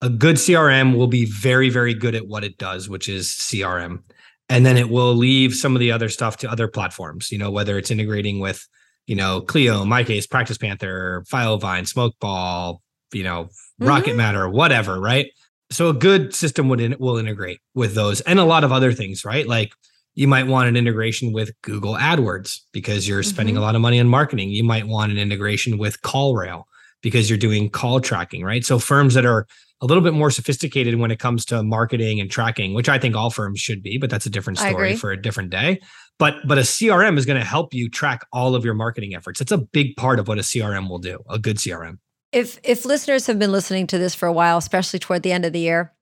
a 0.01 0.09
good 0.09 0.35
CRM 0.35 0.95
will 0.95 1.07
be 1.07 1.25
very, 1.25 1.69
very 1.69 1.93
good 1.93 2.13
at 2.13 2.27
what 2.27 2.43
it 2.43 2.57
does, 2.57 2.87
which 2.87 3.09
is 3.09 3.27
CRM 3.27 4.03
and 4.49 4.65
then 4.65 4.77
it 4.77 4.89
will 4.89 5.15
leave 5.15 5.55
some 5.55 5.75
of 5.75 5.79
the 5.79 5.91
other 5.91 6.09
stuff 6.09 6.37
to 6.37 6.49
other 6.49 6.67
platforms 6.67 7.31
you 7.31 7.37
know 7.37 7.51
whether 7.51 7.77
it's 7.77 7.91
integrating 7.91 8.39
with 8.39 8.67
you 9.07 9.15
know 9.15 9.41
clio 9.41 9.81
in 9.81 9.89
MyCase 9.89 10.29
practice 10.29 10.57
panther 10.57 11.23
filevine 11.27 11.91
smokeball 11.91 12.79
you 13.13 13.23
know 13.23 13.45
mm-hmm. 13.45 13.87
rocket 13.87 14.15
matter 14.15 14.49
whatever 14.49 14.99
right 14.99 15.27
so 15.71 15.89
a 15.89 15.93
good 15.93 16.35
system 16.35 16.69
would 16.69 16.79
in, 16.79 16.95
will 16.99 17.17
integrate 17.17 17.59
with 17.73 17.95
those 17.95 18.21
and 18.21 18.39
a 18.39 18.45
lot 18.45 18.63
of 18.63 18.71
other 18.71 18.93
things 18.93 19.25
right 19.25 19.47
like 19.47 19.71
you 20.15 20.27
might 20.27 20.47
want 20.47 20.67
an 20.67 20.75
integration 20.75 21.31
with 21.31 21.51
google 21.61 21.93
adwords 21.95 22.59
because 22.71 23.07
you're 23.07 23.23
spending 23.23 23.55
mm-hmm. 23.55 23.63
a 23.63 23.65
lot 23.65 23.75
of 23.75 23.81
money 23.81 23.99
on 23.99 24.07
marketing 24.07 24.49
you 24.49 24.63
might 24.63 24.87
want 24.87 25.11
an 25.11 25.17
integration 25.17 25.77
with 25.77 26.01
callrail 26.01 26.63
because 27.01 27.29
you're 27.29 27.37
doing 27.37 27.69
call 27.69 27.99
tracking 27.99 28.43
right 28.43 28.65
so 28.65 28.79
firms 28.79 29.13
that 29.13 29.25
are 29.25 29.45
a 29.81 29.85
little 29.85 30.03
bit 30.03 30.13
more 30.13 30.31
sophisticated 30.31 30.95
when 30.95 31.11
it 31.11 31.19
comes 31.19 31.45
to 31.45 31.61
marketing 31.61 32.19
and 32.19 32.31
tracking, 32.31 32.73
which 32.73 32.89
I 32.89 32.97
think 32.97 33.15
all 33.15 33.29
firms 33.29 33.59
should 33.59 33.83
be, 33.83 33.97
but 33.97 34.09
that's 34.09 34.25
a 34.25 34.29
different 34.29 34.59
story 34.59 34.95
for 34.95 35.11
a 35.11 35.21
different 35.21 35.49
day. 35.49 35.81
But 36.17 36.35
but 36.47 36.57
a 36.57 36.61
CRM 36.61 37.17
is 37.17 37.25
going 37.25 37.39
to 37.39 37.45
help 37.45 37.73
you 37.73 37.89
track 37.89 38.25
all 38.31 38.55
of 38.55 38.63
your 38.63 38.73
marketing 38.73 39.15
efforts. 39.15 39.41
It's 39.41 39.51
a 39.51 39.57
big 39.57 39.95
part 39.97 40.19
of 40.19 40.27
what 40.27 40.37
a 40.37 40.41
CRM 40.41 40.89
will 40.89 40.99
do, 40.99 41.19
a 41.29 41.37
good 41.37 41.57
CRM. 41.57 41.99
If 42.31 42.57
if 42.63 42.85
listeners 42.85 43.27
have 43.27 43.37
been 43.37 43.51
listening 43.51 43.87
to 43.87 43.97
this 43.97 44.15
for 44.15 44.27
a 44.27 44.33
while, 44.33 44.57
especially 44.57 44.99
toward 44.99 45.23
the 45.23 45.33
end 45.33 45.45
of 45.45 45.51
the 45.51 45.59
year, 45.59 45.93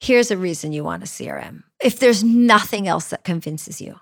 here's 0.00 0.30
a 0.30 0.36
reason 0.36 0.72
you 0.72 0.84
want 0.84 1.02
a 1.02 1.06
CRM. 1.06 1.62
If 1.82 1.98
there's 1.98 2.24
nothing 2.24 2.88
else 2.88 3.08
that 3.10 3.24
convinces 3.24 3.80
you, 3.80 3.98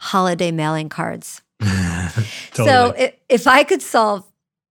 holiday 0.00 0.50
mailing 0.50 0.88
cards. 0.88 1.42
totally. 1.60 2.14
So 2.52 2.94
if, 2.96 3.14
if 3.28 3.46
I 3.46 3.64
could 3.64 3.82
solve 3.82 4.24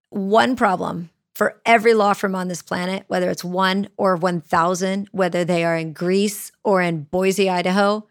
one 0.09 0.55
problem 0.55 1.09
for 1.35 1.59
every 1.65 1.93
law 1.93 2.13
firm 2.13 2.33
on 2.33 2.47
this 2.47 2.61
planet, 2.61 3.03
whether 3.07 3.29
it's 3.29 3.43
one 3.43 3.89
or 3.97 4.15
1,000, 4.15 5.09
whether 5.11 5.43
they 5.43 5.65
are 5.65 5.75
in 5.75 5.91
Greece 5.91 6.51
or 6.63 6.81
in 6.81 7.03
Boise, 7.03 7.49
Idaho. 7.49 8.07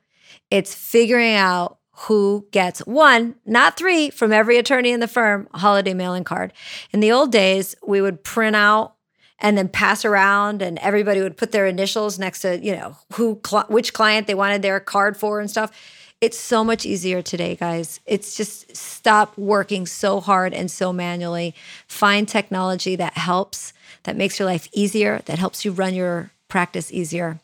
It's 0.50 0.74
figuring 0.74 1.35
out 1.35 1.78
who 1.96 2.46
gets 2.50 2.80
one, 2.80 3.37
not 3.46 3.76
three, 3.76 4.11
from 4.11 4.33
every 4.33 4.59
attorney 4.59 4.90
in 4.90 5.00
the 5.00 5.09
firm, 5.09 5.48
holiday 5.54 5.94
mailing 5.94 6.24
card. 6.24 6.52
In 6.90 7.00
the 7.00 7.12
old 7.12 7.33
days, 7.33 7.74
we 7.87 8.00
would 8.00 8.22
print 8.24 8.57
out 8.57 8.96
and 9.38 9.58
then 9.58 9.68
pass 9.68 10.04
around 10.04 10.62
and 10.62 10.78
everybody 10.78 11.20
would 11.20 11.36
put 11.36 11.52
their 11.52 11.66
initials 11.66 12.18
next 12.18 12.40
to, 12.40 12.58
you 12.64 12.72
know, 12.72 12.96
who 13.14 13.40
which 13.68 13.92
client 13.92 14.26
they 14.26 14.34
wanted 14.34 14.62
their 14.62 14.80
card 14.80 15.16
for 15.16 15.40
and 15.40 15.50
stuff. 15.50 15.70
It's 16.20 16.38
so 16.38 16.64
much 16.64 16.86
easier 16.86 17.20
today, 17.20 17.54
guys. 17.56 18.00
It's 18.06 18.36
just 18.36 18.74
stop 18.74 19.36
working 19.36 19.84
so 19.86 20.20
hard 20.20 20.54
and 20.54 20.70
so 20.70 20.92
manually. 20.92 21.54
Find 21.86 22.26
technology 22.26 22.96
that 22.96 23.14
helps, 23.14 23.74
that 24.04 24.16
makes 24.16 24.38
your 24.38 24.46
life 24.46 24.68
easier, 24.72 25.20
that 25.26 25.38
helps 25.38 25.64
you 25.64 25.72
run 25.72 25.92
your 25.92 26.30
practice 26.48 26.92
easier. 26.92 27.40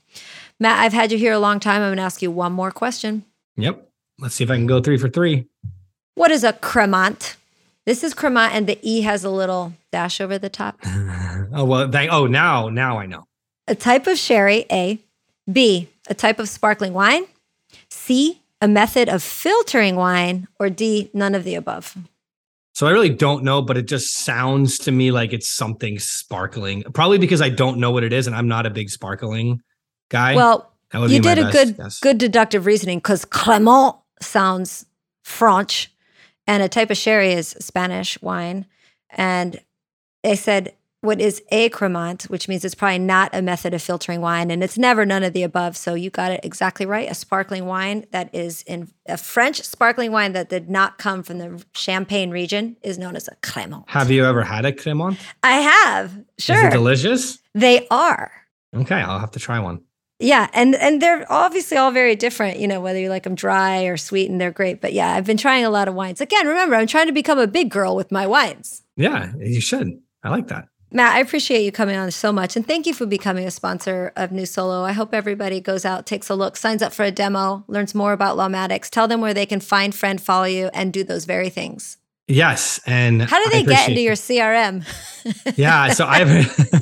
Matt, 0.58 0.78
I've 0.78 0.92
had 0.92 1.12
you 1.12 1.18
here 1.18 1.32
a 1.32 1.38
long 1.38 1.60
time. 1.60 1.82
I'm 1.82 1.88
going 1.88 1.96
to 1.96 2.02
ask 2.02 2.22
you 2.22 2.30
one 2.30 2.52
more 2.52 2.70
question. 2.70 3.24
Yep. 3.56 3.86
Let's 4.18 4.34
see 4.34 4.44
if 4.44 4.50
I 4.50 4.56
can 4.56 4.66
go 4.66 4.80
three 4.80 4.98
for 4.98 5.08
three. 5.08 5.46
What 6.14 6.30
is 6.30 6.44
a 6.44 6.52
cremant? 6.52 7.36
This 7.90 8.04
is 8.04 8.14
cremant, 8.14 8.52
and 8.52 8.68
the 8.68 8.78
E 8.82 9.00
has 9.00 9.24
a 9.24 9.30
little 9.30 9.72
dash 9.90 10.20
over 10.20 10.38
the 10.38 10.48
top. 10.48 10.78
oh, 10.86 11.64
well, 11.64 11.90
thank, 11.90 12.12
oh, 12.12 12.28
now, 12.28 12.68
now 12.68 13.00
I 13.00 13.06
know. 13.06 13.24
A 13.66 13.74
type 13.74 14.06
of 14.06 14.16
sherry, 14.16 14.64
A. 14.70 15.00
B, 15.50 15.88
a 16.06 16.14
type 16.14 16.38
of 16.38 16.48
sparkling 16.48 16.92
wine. 16.92 17.24
C, 17.90 18.42
a 18.60 18.68
method 18.68 19.08
of 19.08 19.24
filtering 19.24 19.96
wine, 19.96 20.46
or 20.60 20.70
D, 20.70 21.10
none 21.12 21.34
of 21.34 21.42
the 21.42 21.56
above? 21.56 21.96
So 22.74 22.86
I 22.86 22.92
really 22.92 23.10
don't 23.10 23.42
know, 23.42 23.60
but 23.60 23.76
it 23.76 23.88
just 23.88 24.18
sounds 24.18 24.78
to 24.78 24.92
me 24.92 25.10
like 25.10 25.32
it's 25.32 25.48
something 25.48 25.98
sparkling. 25.98 26.84
Probably 26.94 27.18
because 27.18 27.42
I 27.42 27.48
don't 27.48 27.78
know 27.78 27.90
what 27.90 28.04
it 28.04 28.12
is, 28.12 28.28
and 28.28 28.36
I'm 28.36 28.46
not 28.46 28.66
a 28.66 28.70
big 28.70 28.88
sparkling 28.90 29.62
guy. 30.10 30.36
Well, 30.36 30.72
you 30.94 31.18
did 31.18 31.40
a 31.40 31.50
good 31.50 31.76
guess. 31.76 31.98
good 31.98 32.18
deductive 32.18 32.66
reasoning 32.66 32.98
because 32.98 33.24
Cremant 33.24 33.98
sounds 34.22 34.86
French, 35.24 35.90
and 36.50 36.64
a 36.64 36.68
type 36.68 36.90
of 36.90 36.96
sherry 36.96 37.32
is 37.32 37.50
Spanish 37.60 38.20
wine, 38.20 38.66
and 39.10 39.60
they 40.24 40.34
said 40.34 40.74
what 41.00 41.20
is 41.20 41.40
a 41.52 41.68
cremant, 41.70 42.24
which 42.24 42.48
means 42.48 42.64
it's 42.64 42.74
probably 42.74 42.98
not 42.98 43.30
a 43.32 43.40
method 43.40 43.72
of 43.72 43.80
filtering 43.80 44.20
wine, 44.20 44.50
and 44.50 44.64
it's 44.64 44.76
never 44.76 45.06
none 45.06 45.22
of 45.22 45.32
the 45.32 45.44
above. 45.44 45.76
So 45.76 45.94
you 45.94 46.10
got 46.10 46.32
it 46.32 46.40
exactly 46.42 46.86
right. 46.86 47.08
A 47.08 47.14
sparkling 47.14 47.66
wine 47.66 48.04
that 48.10 48.34
is 48.34 48.62
in 48.62 48.90
a 49.06 49.16
French 49.16 49.62
sparkling 49.62 50.10
wine 50.10 50.32
that 50.32 50.48
did 50.48 50.68
not 50.68 50.98
come 50.98 51.22
from 51.22 51.38
the 51.38 51.64
Champagne 51.72 52.30
region 52.30 52.76
is 52.82 52.98
known 52.98 53.14
as 53.14 53.28
a 53.28 53.36
cremant. 53.36 53.84
Have 53.88 54.10
you 54.10 54.26
ever 54.26 54.42
had 54.42 54.64
a 54.64 54.72
cremant? 54.72 55.18
I 55.44 55.52
have. 55.52 56.12
Sure. 56.36 56.56
Is 56.56 56.64
it 56.64 56.70
delicious? 56.70 57.38
They 57.54 57.86
are. 57.92 58.32
Okay, 58.74 58.96
I'll 58.96 59.20
have 59.20 59.30
to 59.32 59.38
try 59.38 59.60
one. 59.60 59.84
Yeah, 60.20 60.48
and 60.52 60.74
and 60.74 61.00
they're 61.00 61.24
obviously 61.32 61.78
all 61.78 61.90
very 61.90 62.14
different. 62.14 62.58
You 62.58 62.68
know, 62.68 62.80
whether 62.80 62.98
you 62.98 63.08
like 63.08 63.22
them 63.22 63.34
dry 63.34 63.84
or 63.84 63.96
sweet, 63.96 64.30
and 64.30 64.40
they're 64.40 64.50
great. 64.50 64.80
But 64.80 64.92
yeah, 64.92 65.14
I've 65.14 65.24
been 65.24 65.38
trying 65.38 65.64
a 65.64 65.70
lot 65.70 65.88
of 65.88 65.94
wines. 65.94 66.20
Again, 66.20 66.46
remember, 66.46 66.76
I'm 66.76 66.86
trying 66.86 67.06
to 67.06 67.12
become 67.12 67.38
a 67.38 67.46
big 67.46 67.70
girl 67.70 67.96
with 67.96 68.12
my 68.12 68.26
wines. 68.26 68.82
Yeah, 68.96 69.32
you 69.38 69.60
should. 69.60 69.88
I 70.22 70.28
like 70.28 70.48
that. 70.48 70.68
Matt, 70.92 71.14
I 71.14 71.20
appreciate 71.20 71.62
you 71.62 71.72
coming 71.72 71.96
on 71.96 72.10
so 72.10 72.32
much. 72.32 72.56
And 72.56 72.66
thank 72.66 72.84
you 72.84 72.92
for 72.92 73.06
becoming 73.06 73.46
a 73.46 73.50
sponsor 73.50 74.12
of 74.16 74.32
New 74.32 74.44
Solo. 74.44 74.82
I 74.82 74.92
hope 74.92 75.14
everybody 75.14 75.60
goes 75.60 75.84
out, 75.84 76.04
takes 76.04 76.28
a 76.28 76.34
look, 76.34 76.56
signs 76.56 76.82
up 76.82 76.92
for 76.92 77.04
a 77.04 77.12
demo, 77.12 77.64
learns 77.68 77.94
more 77.94 78.12
about 78.12 78.36
Lawmatics. 78.36 78.90
Tell 78.90 79.06
them 79.06 79.20
where 79.20 79.32
they 79.32 79.46
can 79.46 79.60
find, 79.60 79.94
friend, 79.94 80.20
follow 80.20 80.46
you, 80.46 80.68
and 80.74 80.92
do 80.92 81.04
those 81.04 81.26
very 81.26 81.48
things. 81.48 81.96
Yes, 82.26 82.80
and 82.86 83.22
How 83.22 83.42
do 83.42 83.50
they 83.50 83.62
get 83.62 83.88
into 83.88 84.00
your 84.00 84.14
CRM? 84.14 84.84
yeah 85.56 85.92
so 85.92 86.06
i 86.06 86.20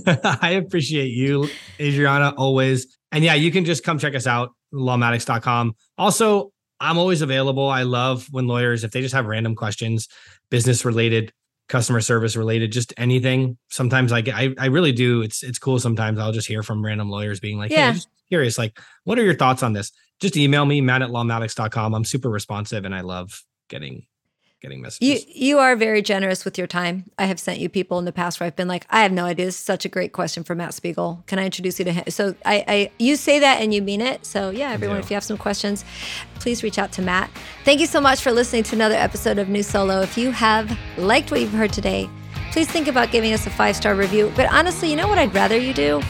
i 0.42 0.50
appreciate 0.50 1.08
you 1.08 1.48
adriana 1.80 2.32
always 2.36 2.97
and 3.12 3.24
yeah 3.24 3.34
you 3.34 3.50
can 3.50 3.64
just 3.64 3.84
come 3.84 3.98
check 3.98 4.14
us 4.14 4.26
out 4.26 4.50
lawmatics.com 4.74 5.74
also 5.96 6.52
i'm 6.80 6.98
always 6.98 7.22
available. 7.22 7.68
I 7.68 7.82
love 7.82 8.26
when 8.30 8.46
lawyers 8.46 8.84
if 8.84 8.90
they 8.92 9.00
just 9.00 9.14
have 9.14 9.26
random 9.26 9.54
questions 9.54 10.08
business 10.50 10.84
related 10.84 11.32
customer 11.68 12.00
service 12.00 12.36
related 12.36 12.72
just 12.72 12.94
anything 12.96 13.58
sometimes 13.68 14.12
i 14.12 14.20
get 14.20 14.34
I, 14.34 14.54
I 14.58 14.66
really 14.66 14.92
do. 14.92 15.22
It's 15.22 15.42
it's 15.42 15.58
cool 15.58 15.78
sometimes. 15.78 16.18
I'll 16.18 16.32
just 16.32 16.48
hear 16.48 16.62
from 16.62 16.84
random 16.84 17.10
lawyers 17.10 17.40
being 17.40 17.58
like 17.58 17.70
Yeah. 17.70 17.88
hey 17.88 17.94
just 17.94 18.08
curious 18.28 18.56
like 18.58 18.78
what 19.04 19.18
are 19.18 19.24
your 19.24 19.34
thoughts 19.34 19.62
on 19.62 19.72
this? 19.72 19.90
Just 20.20 20.36
email 20.36 20.64
me 20.66 20.80
matt 20.80 21.02
at 21.02 21.10
lawmatics.com 21.10 21.94
i'm 21.94 22.04
super 22.04 22.28
responsive 22.30 22.84
and 22.84 22.94
i 22.94 23.00
love 23.02 23.42
getting 23.68 24.06
getting 24.60 24.80
messages 24.80 25.26
You 25.26 25.48
you 25.48 25.58
are 25.58 25.76
very 25.76 26.02
generous 26.02 26.44
with 26.44 26.58
your 26.58 26.66
time. 26.66 27.10
I 27.18 27.26
have 27.26 27.38
sent 27.38 27.60
you 27.60 27.68
people 27.68 27.98
in 27.98 28.04
the 28.04 28.12
past 28.12 28.40
where 28.40 28.46
I've 28.46 28.56
been 28.56 28.68
like, 28.68 28.86
I 28.90 29.02
have 29.02 29.12
no 29.12 29.24
idea. 29.24 29.46
This 29.46 29.56
is 29.56 29.64
such 29.64 29.84
a 29.84 29.88
great 29.88 30.12
question 30.12 30.44
for 30.44 30.54
Matt 30.54 30.74
Spiegel. 30.74 31.22
Can 31.26 31.38
I 31.38 31.44
introduce 31.44 31.78
you 31.78 31.84
to 31.84 31.92
him? 31.92 32.04
So 32.08 32.34
I, 32.44 32.64
I 32.66 32.90
you 32.98 33.16
say 33.16 33.38
that 33.38 33.60
and 33.60 33.72
you 33.72 33.82
mean 33.82 34.00
it. 34.00 34.26
So 34.26 34.50
yeah, 34.50 34.70
everyone, 34.70 34.96
do. 34.96 35.00
if 35.00 35.10
you 35.10 35.14
have 35.14 35.24
some 35.24 35.38
questions, 35.38 35.84
please 36.40 36.62
reach 36.62 36.78
out 36.78 36.92
to 36.92 37.02
Matt. 37.02 37.30
Thank 37.64 37.80
you 37.80 37.86
so 37.86 38.00
much 38.00 38.20
for 38.20 38.32
listening 38.32 38.64
to 38.64 38.74
another 38.74 38.96
episode 38.96 39.38
of 39.38 39.48
New 39.48 39.62
Solo. 39.62 40.00
If 40.00 40.18
you 40.18 40.30
have 40.30 40.76
liked 40.96 41.30
what 41.30 41.40
you've 41.40 41.52
heard 41.52 41.72
today, 41.72 42.08
please 42.52 42.68
think 42.68 42.88
about 42.88 43.10
giving 43.10 43.32
us 43.32 43.46
a 43.46 43.50
five 43.50 43.76
star 43.76 43.94
review. 43.94 44.32
But 44.36 44.52
honestly, 44.52 44.90
you 44.90 44.96
know 44.96 45.08
what 45.08 45.18
I'd 45.18 45.34
rather 45.34 45.56
you 45.56 45.74
do? 45.74 46.02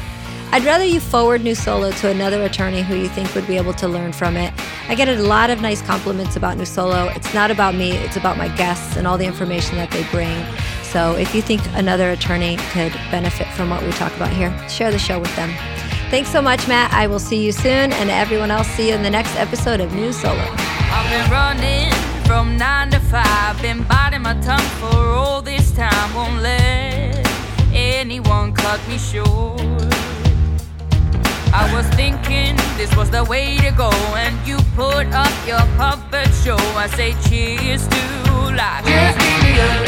I'd 0.51 0.65
rather 0.65 0.85
you 0.85 0.99
forward 0.99 1.45
New 1.45 1.55
Solo 1.55 1.91
to 1.91 2.09
another 2.09 2.43
attorney 2.43 2.83
who 2.83 2.97
you 2.97 3.09
think 3.09 3.35
would 3.35 3.47
be 3.47 3.57
able 3.57 3.75
to 3.75 3.87
learn 3.87 4.13
from 4.13 4.37
it. 4.37 4.53
I 4.89 4.95
get 4.95 5.09
a 5.09 5.23
lot 5.23 5.51
of 5.51 5.61
nice 5.61 5.83
compliments 5.83 6.37
about 6.37 6.57
New 6.57 6.65
Solo. 6.65 7.09
It's 7.09 7.35
not 7.35 7.51
about 7.51 7.75
me, 7.75 7.93
it's 7.93 8.17
about 8.17 8.39
my 8.39 8.49
guests 8.57 8.97
and 8.97 9.07
all 9.07 9.19
the 9.19 9.27
information 9.27 9.77
that 9.77 9.91
they 9.91 10.05
bring. 10.11 10.45
So 10.83 11.15
if 11.17 11.35
you 11.35 11.43
think 11.43 11.61
another 11.75 12.11
attorney 12.11 12.57
could 12.73 12.93
benefit 13.11 13.47
from 13.49 13.69
what 13.69 13.83
we 13.83 13.91
talk 13.93 14.17
about 14.17 14.31
here, 14.31 14.51
share 14.71 14.91
the 14.91 14.99
show 14.99 15.21
with 15.21 15.35
them. 15.37 15.51
Thanks 16.11 16.31
so 16.31 16.41
much, 16.41 16.67
Matt. 16.67 16.91
I 16.95 17.07
will 17.07 17.19
see 17.19 17.45
you 17.45 17.53
soon. 17.53 17.93
And 17.93 18.09
everyone 18.09 18.51
else, 18.51 18.67
see 18.69 18.89
you 18.89 18.95
in 18.95 19.03
the 19.03 19.11
next 19.11 19.37
episode 19.37 19.81
of 19.81 19.93
New 19.93 20.15
Solo. 20.15 20.41
I've 20.41 21.11
been 21.11 21.31
running 21.31 21.93
from 22.25 22.57
nine 22.57 22.91
to 22.93 23.01
five, 23.01 23.61
been 23.61 23.83
biting 23.83 24.23
my 24.23 24.33
tongue 24.41 24.59
for 24.81 24.97
all 24.97 25.43
this 25.43 25.71
time. 25.73 26.15
Won't 26.15 26.41
let 26.43 27.29
anyone 27.75 28.55
cut 28.55 28.81
me 28.89 28.97
short. 28.97 29.61
I 31.53 31.73
was 31.75 31.87
thinking 31.97 32.57
this 32.77 32.95
was 32.95 33.11
the 33.11 33.25
way 33.25 33.57
to 33.59 33.71
go, 33.73 33.91
and 34.17 34.35
you 34.47 34.59
put 34.77 35.07
up 35.15 35.33
your 35.47 35.65
puppet 35.77 36.29
show. 36.45 36.57
I 36.77 36.87
say 36.89 37.15
cheers 37.29 37.87
to 37.89 38.55
life. 38.55 38.85
Just 38.85 39.19
leave 39.19 39.88